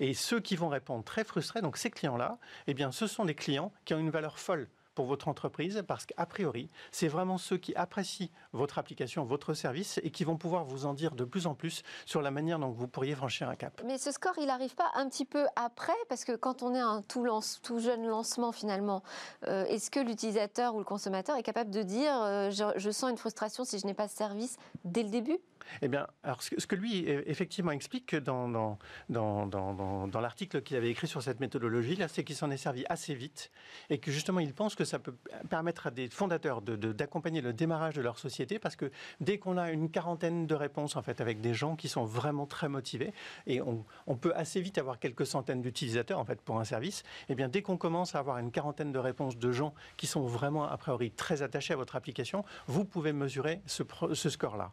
Et 0.00 0.14
ceux 0.14 0.40
qui 0.40 0.56
vont 0.56 0.68
répondre 0.68 1.04
très 1.04 1.24
frustrés, 1.24 1.60
donc 1.60 1.76
ces 1.76 1.90
clients-là, 1.90 2.38
eh 2.66 2.74
bien, 2.74 2.90
ce 2.90 3.06
sont 3.06 3.24
des 3.24 3.34
clients 3.34 3.72
qui 3.84 3.94
ont 3.94 3.98
une 3.98 4.10
valeur 4.10 4.38
folle 4.38 4.68
pour 4.94 5.06
votre 5.06 5.28
entreprise 5.28 5.84
parce 5.86 6.06
qu'a 6.06 6.26
priori, 6.26 6.70
c'est 6.90 7.06
vraiment 7.06 7.38
ceux 7.38 7.56
qui 7.56 7.74
apprécient 7.76 8.30
votre 8.52 8.78
application, 8.78 9.24
votre 9.24 9.54
service 9.54 10.00
et 10.02 10.10
qui 10.10 10.24
vont 10.24 10.36
pouvoir 10.36 10.64
vous 10.64 10.86
en 10.86 10.94
dire 10.94 11.14
de 11.14 11.24
plus 11.24 11.46
en 11.46 11.54
plus 11.54 11.82
sur 12.06 12.22
la 12.22 12.30
manière 12.30 12.58
dont 12.58 12.70
vous 12.70 12.88
pourriez 12.88 13.14
franchir 13.14 13.48
un 13.48 13.56
cap. 13.56 13.80
Mais 13.84 13.98
ce 13.98 14.10
score, 14.12 14.34
il 14.38 14.46
n'arrive 14.46 14.74
pas 14.74 14.90
un 14.94 15.08
petit 15.08 15.24
peu 15.24 15.46
après 15.56 15.92
parce 16.08 16.24
que 16.24 16.36
quand 16.36 16.62
on 16.62 16.74
est 16.74 16.80
un 16.80 17.02
tout, 17.02 17.24
lance, 17.24 17.60
tout 17.62 17.80
jeune 17.80 18.06
lancement 18.06 18.52
finalement, 18.52 19.02
euh, 19.46 19.64
est-ce 19.66 19.90
que 19.90 20.00
l'utilisateur 20.00 20.74
ou 20.74 20.78
le 20.78 20.84
consommateur 20.84 21.36
est 21.36 21.42
capable 21.42 21.70
de 21.70 21.82
dire 21.82 22.12
euh, 22.22 22.50
je, 22.50 22.90
sens 22.90 23.10
une 23.10 23.18
frustration 23.18 23.64
si 23.64 23.78
je 23.78 23.86
n'ai 23.86 23.94
pas 23.94 24.08
ce 24.08 24.16
service 24.16 24.56
dès 24.84 25.02
le 25.02 25.10
début? 25.10 25.38
Eh 25.82 25.88
bien, 25.88 26.06
alors 26.22 26.42
ce 26.42 26.66
que 26.66 26.74
lui 26.74 27.04
effectivement 27.06 27.72
explique 27.72 28.16
dans, 28.16 28.48
dans, 28.48 28.78
dans, 29.10 30.06
dans 30.06 30.20
l'article 30.20 30.62
qu'il 30.62 30.76
avait 30.76 30.90
écrit 30.90 31.06
sur 31.06 31.22
cette 31.22 31.40
méthodologie, 31.40 31.96
là, 31.96 32.08
c'est 32.08 32.24
qu'il 32.24 32.36
s'en 32.36 32.50
est 32.50 32.56
servi 32.56 32.84
assez 32.88 33.14
vite 33.14 33.50
et 33.90 33.98
que 33.98 34.10
justement 34.10 34.40
il 34.40 34.54
pense 34.54 34.74
que 34.74 34.84
ça 34.84 34.98
peut 34.98 35.14
permettre 35.50 35.88
à 35.88 35.90
des 35.90 36.08
fondateurs 36.08 36.62
d'accompagner 36.62 37.40
le 37.40 37.52
démarrage 37.52 37.94
de 37.94 38.02
leur 38.02 38.18
société 38.18 38.47
parce 38.58 38.76
que 38.76 38.90
dès 39.20 39.38
qu'on 39.38 39.58
a 39.58 39.70
une 39.70 39.90
quarantaine 39.90 40.46
de 40.46 40.54
réponses 40.54 40.96
en 40.96 41.02
fait 41.02 41.20
avec 41.20 41.40
des 41.42 41.52
gens 41.52 41.76
qui 41.76 41.88
sont 41.88 42.04
vraiment 42.04 42.46
très 42.46 42.68
motivés 42.68 43.12
et 43.46 43.60
on, 43.60 43.84
peut 44.16 44.32
assez 44.34 44.60
vite 44.60 44.78
avoir 44.78 44.98
quelques 44.98 45.26
centaines 45.26 45.60
d'utilisateurs 45.60 46.18
en 46.18 46.24
fait 46.24 46.40
pour 46.40 46.58
un 46.58 46.64
service, 46.64 47.02
eh 47.28 47.34
bien 47.34 47.48
dès 47.48 47.62
qu'on 47.62 47.76
commence 47.76 48.14
à 48.14 48.20
avoir 48.20 48.38
une 48.38 48.50
quarantaine 48.50 48.92
de 48.92 48.98
réponses 48.98 49.36
de 49.36 49.52
gens 49.52 49.74
qui 49.96 50.06
sont 50.06 50.22
vraiment 50.22 50.64
a 50.64 50.76
priori 50.76 51.10
très 51.10 51.42
attachés 51.42 51.74
à 51.74 51.76
votre 51.76 51.96
application, 51.96 52.44
vous 52.66 52.84
pouvez 52.84 53.12
mesurer 53.12 53.60
ce, 53.66 53.84
score-là. 54.30 54.72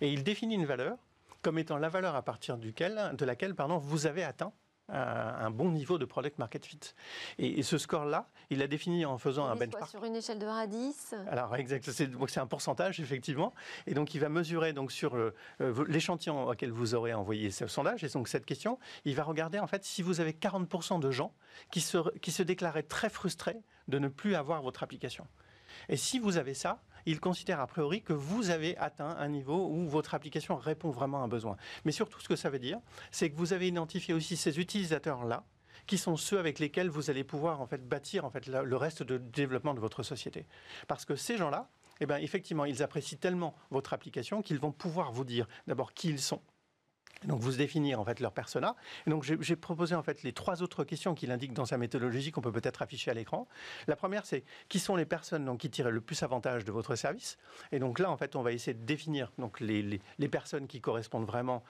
Et 0.00 0.12
il 0.12 0.24
définit 0.24 0.56
une 0.56 0.66
valeur 0.66 0.98
comme 1.42 1.58
étant 1.58 1.78
la 1.78 1.88
valeur 1.88 2.16
à 2.16 2.22
partir 2.22 2.58
de 2.58 3.24
laquelle 3.24 3.54
pardon, 3.54 3.78
vous 3.78 4.06
avez 4.06 4.24
atteint 4.24 4.52
un 4.88 5.50
bon 5.50 5.70
niveau 5.70 5.98
de 5.98 6.04
product 6.04 6.38
market 6.38 6.64
fit. 6.64 6.78
Et, 7.38 7.62
ce 7.62 7.78
score-là, 7.78 8.28
il 8.50 8.58
l'a 8.58 8.68
défini 8.68 9.04
en 9.04 9.18
faisant 9.18 9.46
un 9.46 9.56
benchmark. 9.56 9.90
sur 9.90 10.04
une 10.04 10.16
échelle 10.16 10.38
de 10.38 10.46
1 10.46 10.56
à 10.56 10.66
10 10.66 11.14
Alors, 11.28 11.56
exact, 11.56 11.90
c'est 11.90 12.40
un 12.40 12.46
pourcentage, 12.46 13.00
effectivement. 13.00 13.52
Et 13.86 13.94
donc, 13.94 14.14
il 14.14 14.20
va 14.20 14.28
mesurer 14.28 14.72
donc, 14.72 14.92
sur 14.92 15.16
euh, 15.16 15.34
euh, 15.60 15.84
l'échantillon 15.88 16.48
auquel 16.48 16.70
vous 16.70 16.94
aurez 16.94 17.14
envoyé 17.14 17.50
ce 17.50 17.66
sondage, 17.66 18.04
et 18.04 18.08
donc 18.08 18.28
cette 18.28 18.46
question, 18.46 18.78
il 19.04 19.14
va 19.14 19.24
regarder 19.24 19.58
en 19.58 19.66
fait 19.66 19.84
si 19.84 20.02
vous 20.02 20.20
avez 20.20 20.32
40% 20.32 21.00
de 21.00 21.10
gens 21.10 21.32
qui 21.70 21.80
se, 21.80 22.16
qui 22.18 22.30
se 22.30 22.42
déclaraient 22.42 22.82
très 22.82 23.08
frustrés 23.08 23.60
de 23.88 23.98
ne 23.98 24.08
plus 24.08 24.34
avoir 24.34 24.62
votre 24.62 24.82
application. 24.82 25.26
Et 25.88 25.96
si 25.96 26.18
vous 26.18 26.36
avez 26.36 26.54
ça, 26.54 26.80
il 27.06 27.20
considère 27.20 27.60
a 27.60 27.66
priori 27.66 28.02
que 28.02 28.12
vous 28.12 28.50
avez 28.50 28.76
atteint 28.76 29.16
un 29.18 29.28
niveau 29.28 29.68
où 29.68 29.88
votre 29.88 30.14
application 30.14 30.56
répond 30.56 30.90
vraiment 30.90 31.20
à 31.20 31.24
un 31.24 31.28
besoin. 31.28 31.56
Mais 31.84 31.92
surtout, 31.92 32.20
ce 32.20 32.28
que 32.28 32.36
ça 32.36 32.50
veut 32.50 32.58
dire, 32.58 32.78
c'est 33.10 33.30
que 33.30 33.36
vous 33.36 33.52
avez 33.52 33.68
identifié 33.68 34.12
aussi 34.12 34.36
ces 34.36 34.58
utilisateurs-là 34.58 35.44
qui 35.86 35.98
sont 35.98 36.16
ceux 36.16 36.38
avec 36.38 36.58
lesquels 36.58 36.88
vous 36.88 37.10
allez 37.10 37.24
pouvoir 37.24 37.60
en 37.60 37.66
fait 37.66 37.86
bâtir 37.86 38.24
en 38.24 38.30
fait 38.30 38.46
le 38.46 38.76
reste 38.76 39.02
de 39.02 39.18
développement 39.18 39.74
de 39.74 39.80
votre 39.80 40.02
société. 40.02 40.46
Parce 40.88 41.04
que 41.04 41.14
ces 41.14 41.36
gens-là, 41.36 41.68
eh 42.00 42.06
bien, 42.06 42.16
effectivement, 42.18 42.64
ils 42.64 42.82
apprécient 42.82 43.18
tellement 43.18 43.54
votre 43.70 43.92
application 43.92 44.42
qu'ils 44.42 44.58
vont 44.58 44.72
pouvoir 44.72 45.12
vous 45.12 45.24
dire 45.24 45.46
d'abord 45.66 45.94
qui 45.94 46.08
ils 46.08 46.20
sont, 46.20 46.42
donc 47.24 47.40
vous 47.40 47.52
définir 47.52 48.00
en 48.00 48.04
fait 48.04 48.20
leur 48.20 48.32
persona. 48.32 48.76
Et 49.06 49.10
donc 49.10 49.24
j'ai 49.24 49.56
proposé 49.56 49.94
en 49.94 50.02
fait 50.02 50.22
les 50.22 50.32
trois 50.32 50.62
autres 50.62 50.84
questions 50.84 51.14
qu'il 51.14 51.30
indique 51.30 51.52
dans 51.52 51.64
sa 51.64 51.78
méthodologie 51.78 52.30
qu'on 52.30 52.40
peut 52.40 52.52
peut-être 52.52 52.82
afficher 52.82 53.10
à 53.10 53.14
l'écran. 53.14 53.48
La 53.86 53.96
première 53.96 54.26
c'est 54.26 54.44
qui 54.68 54.78
sont 54.78 54.96
les 54.96 55.06
personnes 55.06 55.44
donc, 55.44 55.60
qui 55.60 55.70
tirent 55.70 55.90
le 55.90 56.00
plus 56.00 56.22
avantage 56.22 56.64
de 56.64 56.72
votre 56.72 56.94
service? 56.94 57.38
Et 57.72 57.78
donc 57.78 57.98
là 57.98 58.10
en 58.10 58.16
fait 58.16 58.36
on 58.36 58.42
va 58.42 58.52
essayer 58.52 58.74
de 58.74 58.84
définir 58.84 59.32
donc 59.38 59.60
les, 59.60 60.00
les, 60.18 60.28
personnes 60.28 60.66
qui 60.66 60.80
correspondent 60.80 61.26
vraiment 61.26 61.62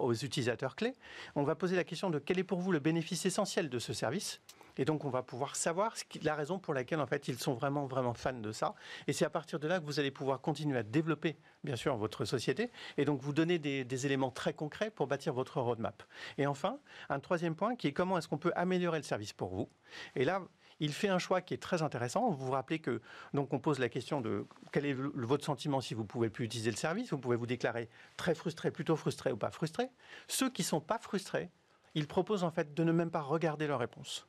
aux 0.00 0.14
utilisateurs 0.14 0.76
clés. 0.76 0.94
On 1.34 1.42
va 1.42 1.54
poser 1.54 1.76
la 1.76 1.84
question 1.84 2.08
de 2.10 2.18
quel 2.18 2.38
est 2.38 2.44
pour 2.44 2.60
vous 2.60 2.72
le 2.72 2.78
bénéfice 2.78 3.26
essentiel 3.26 3.68
de 3.68 3.78
ce 3.78 3.92
service? 3.92 4.40
Et 4.76 4.84
donc, 4.84 5.04
on 5.04 5.10
va 5.10 5.22
pouvoir 5.22 5.56
savoir 5.56 5.94
la 6.22 6.34
raison 6.34 6.58
pour 6.58 6.74
laquelle, 6.74 7.00
en 7.00 7.06
fait, 7.06 7.28
ils 7.28 7.38
sont 7.38 7.54
vraiment, 7.54 7.86
vraiment 7.86 8.14
fans 8.14 8.32
de 8.32 8.52
ça. 8.52 8.74
Et 9.06 9.12
c'est 9.12 9.24
à 9.24 9.30
partir 9.30 9.58
de 9.58 9.66
là 9.66 9.80
que 9.80 9.84
vous 9.84 10.00
allez 10.00 10.10
pouvoir 10.10 10.40
continuer 10.40 10.78
à 10.78 10.82
développer, 10.82 11.36
bien 11.64 11.76
sûr, 11.76 11.96
votre 11.96 12.24
société 12.24 12.70
et 12.96 13.04
donc 13.04 13.20
vous 13.20 13.32
donner 13.32 13.58
des, 13.58 14.06
éléments 14.06 14.30
très 14.30 14.52
concrets 14.52 14.90
pour 14.90 15.06
bâtir 15.06 15.32
votre 15.32 15.60
roadmap. 15.60 16.02
Et 16.38 16.46
enfin, 16.46 16.78
un 17.08 17.18
troisième 17.18 17.54
point 17.54 17.76
qui 17.76 17.86
est 17.86 17.92
comment 17.92 18.18
est-ce 18.18 18.28
qu'on 18.28 18.38
peut 18.38 18.52
améliorer 18.54 18.98
le 18.98 19.04
service 19.04 19.32
pour 19.32 19.48
vous. 19.48 19.68
Et 20.14 20.24
là, 20.24 20.42
il 20.80 20.92
fait 20.92 21.08
un 21.08 21.18
choix 21.18 21.40
qui 21.40 21.54
est 21.54 21.62
très 21.62 21.82
intéressant. 21.82 22.30
Vous 22.30 22.46
vous 22.46 22.52
rappelez 22.52 22.78
que 22.78 23.00
donc 23.32 23.52
on 23.54 23.58
pose 23.58 23.78
la 23.78 23.88
question 23.88 24.20
de 24.20 24.46
quel 24.72 24.84
est 24.84 24.92
votre 24.92 25.44
sentiment 25.44 25.80
si 25.80 25.94
vous 25.94 26.04
pouvez 26.04 26.28
plus 26.28 26.44
utiliser 26.44 26.70
le 26.70 26.76
service. 26.76 27.10
Vous 27.10 27.18
pouvez 27.18 27.36
vous 27.36 27.46
déclarer 27.46 27.88
très 28.18 28.34
frustré, 28.34 28.70
plutôt 28.70 28.96
frustré 28.96 29.32
ou 29.32 29.36
pas 29.38 29.50
frustré. 29.50 29.88
Ceux 30.28 30.50
qui 30.50 30.62
sont 30.62 30.80
pas 30.80 30.98
frustrés, 30.98 31.50
ils 31.94 32.06
proposent 32.06 32.44
en 32.44 32.50
fait 32.50 32.74
de 32.74 32.84
ne 32.84 32.92
même 32.92 33.10
pas 33.10 33.22
regarder 33.22 33.66
leur 33.66 33.78
réponse. 33.78 34.28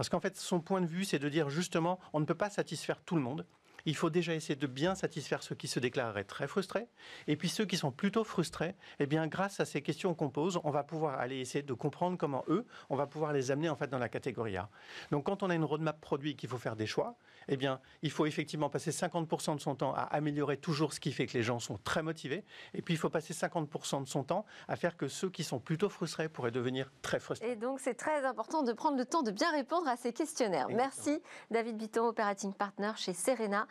Parce 0.00 0.08
qu'en 0.08 0.18
fait, 0.20 0.38
son 0.38 0.60
point 0.60 0.80
de 0.80 0.86
vue, 0.86 1.04
c'est 1.04 1.18
de 1.18 1.28
dire 1.28 1.50
justement, 1.50 2.00
on 2.14 2.20
ne 2.20 2.24
peut 2.24 2.34
pas 2.34 2.48
satisfaire 2.48 3.02
tout 3.02 3.16
le 3.16 3.20
monde 3.20 3.44
il 3.86 3.96
faut 3.96 4.10
déjà 4.10 4.34
essayer 4.34 4.56
de 4.56 4.66
bien 4.66 4.94
satisfaire 4.94 5.42
ceux 5.42 5.54
qui 5.54 5.68
se 5.68 5.80
déclareraient 5.80 6.24
très 6.24 6.46
frustrés. 6.46 6.86
Et 7.26 7.36
puis 7.36 7.48
ceux 7.48 7.64
qui 7.64 7.76
sont 7.76 7.90
plutôt 7.90 8.24
frustrés, 8.24 8.74
eh 8.98 9.06
bien, 9.06 9.26
grâce 9.26 9.60
à 9.60 9.64
ces 9.64 9.82
questions 9.82 10.14
qu'on 10.14 10.30
pose, 10.30 10.60
on 10.64 10.70
va 10.70 10.82
pouvoir 10.82 11.18
aller 11.18 11.38
essayer 11.38 11.62
de 11.62 11.72
comprendre 11.72 12.16
comment 12.18 12.44
eux, 12.48 12.66
on 12.88 12.96
va 12.96 13.06
pouvoir 13.06 13.32
les 13.32 13.50
amener 13.50 13.68
en 13.68 13.76
fait 13.76 13.88
dans 13.88 13.98
la 13.98 14.08
catégorie 14.08 14.56
A. 14.56 14.68
Donc 15.10 15.26
quand 15.26 15.42
on 15.42 15.50
a 15.50 15.54
une 15.54 15.64
roadmap 15.64 16.00
produit 16.00 16.36
qu'il 16.36 16.48
faut 16.48 16.58
faire 16.58 16.76
des 16.76 16.86
choix, 16.86 17.16
eh 17.50 17.56
bien, 17.56 17.80
il 18.02 18.10
faut 18.10 18.26
effectivement 18.26 18.70
passer 18.70 18.92
50% 18.92 19.56
de 19.56 19.60
son 19.60 19.74
temps 19.74 19.92
à 19.92 20.02
améliorer 20.02 20.56
toujours 20.56 20.92
ce 20.92 21.00
qui 21.00 21.12
fait 21.12 21.26
que 21.26 21.36
les 21.36 21.42
gens 21.42 21.58
sont 21.58 21.78
très 21.78 22.02
motivés. 22.02 22.44
Et 22.74 22.82
puis 22.82 22.94
il 22.94 22.96
faut 22.96 23.10
passer 23.10 23.34
50% 23.34 24.04
de 24.04 24.08
son 24.08 24.22
temps 24.22 24.46
à 24.68 24.76
faire 24.76 24.96
que 24.96 25.08
ceux 25.08 25.28
qui 25.28 25.42
sont 25.42 25.58
plutôt 25.58 25.88
frustrés 25.88 26.28
pourraient 26.28 26.52
devenir 26.52 26.90
très 27.02 27.18
frustrés. 27.18 27.50
Et 27.50 27.56
donc 27.56 27.80
c'est 27.80 27.94
très 27.94 28.24
important 28.24 28.62
de 28.62 28.72
prendre 28.72 28.96
le 28.96 29.04
temps 29.04 29.22
de 29.22 29.32
bien 29.32 29.50
répondre 29.50 29.88
à 29.88 29.96
ces 29.96 30.12
questionnaires. 30.12 30.68
Merci 30.68 31.20
David 31.50 31.76
Bitton, 31.76 32.06
Operating 32.06 32.54
Partner 32.54 32.92
chez 32.96 33.12
Serena. 33.12 33.66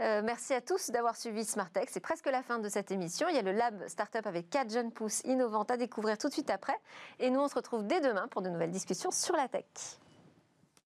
Euh, 0.00 0.20
merci 0.22 0.52
à 0.52 0.60
tous 0.60 0.90
d'avoir 0.90 1.16
suivi 1.16 1.44
Smartech. 1.44 1.88
C'est 1.90 2.00
presque 2.00 2.26
la 2.26 2.42
fin 2.42 2.58
de 2.58 2.68
cette 2.68 2.90
émission. 2.90 3.28
Il 3.28 3.36
y 3.36 3.38
a 3.38 3.42
le 3.42 3.52
Lab 3.52 3.86
Startup 3.88 4.26
avec 4.26 4.50
4 4.50 4.70
jeunes 4.70 4.92
pousses 4.92 5.22
innovantes 5.24 5.70
à 5.70 5.76
découvrir 5.76 6.18
tout 6.18 6.28
de 6.28 6.32
suite 6.32 6.50
après. 6.50 6.76
Et 7.18 7.30
nous, 7.30 7.40
on 7.40 7.48
se 7.48 7.54
retrouve 7.54 7.86
dès 7.86 8.00
demain 8.00 8.28
pour 8.28 8.42
de 8.42 8.50
nouvelles 8.50 8.70
discussions 8.70 9.10
sur 9.10 9.36
la 9.36 9.48
tech. 9.48 9.64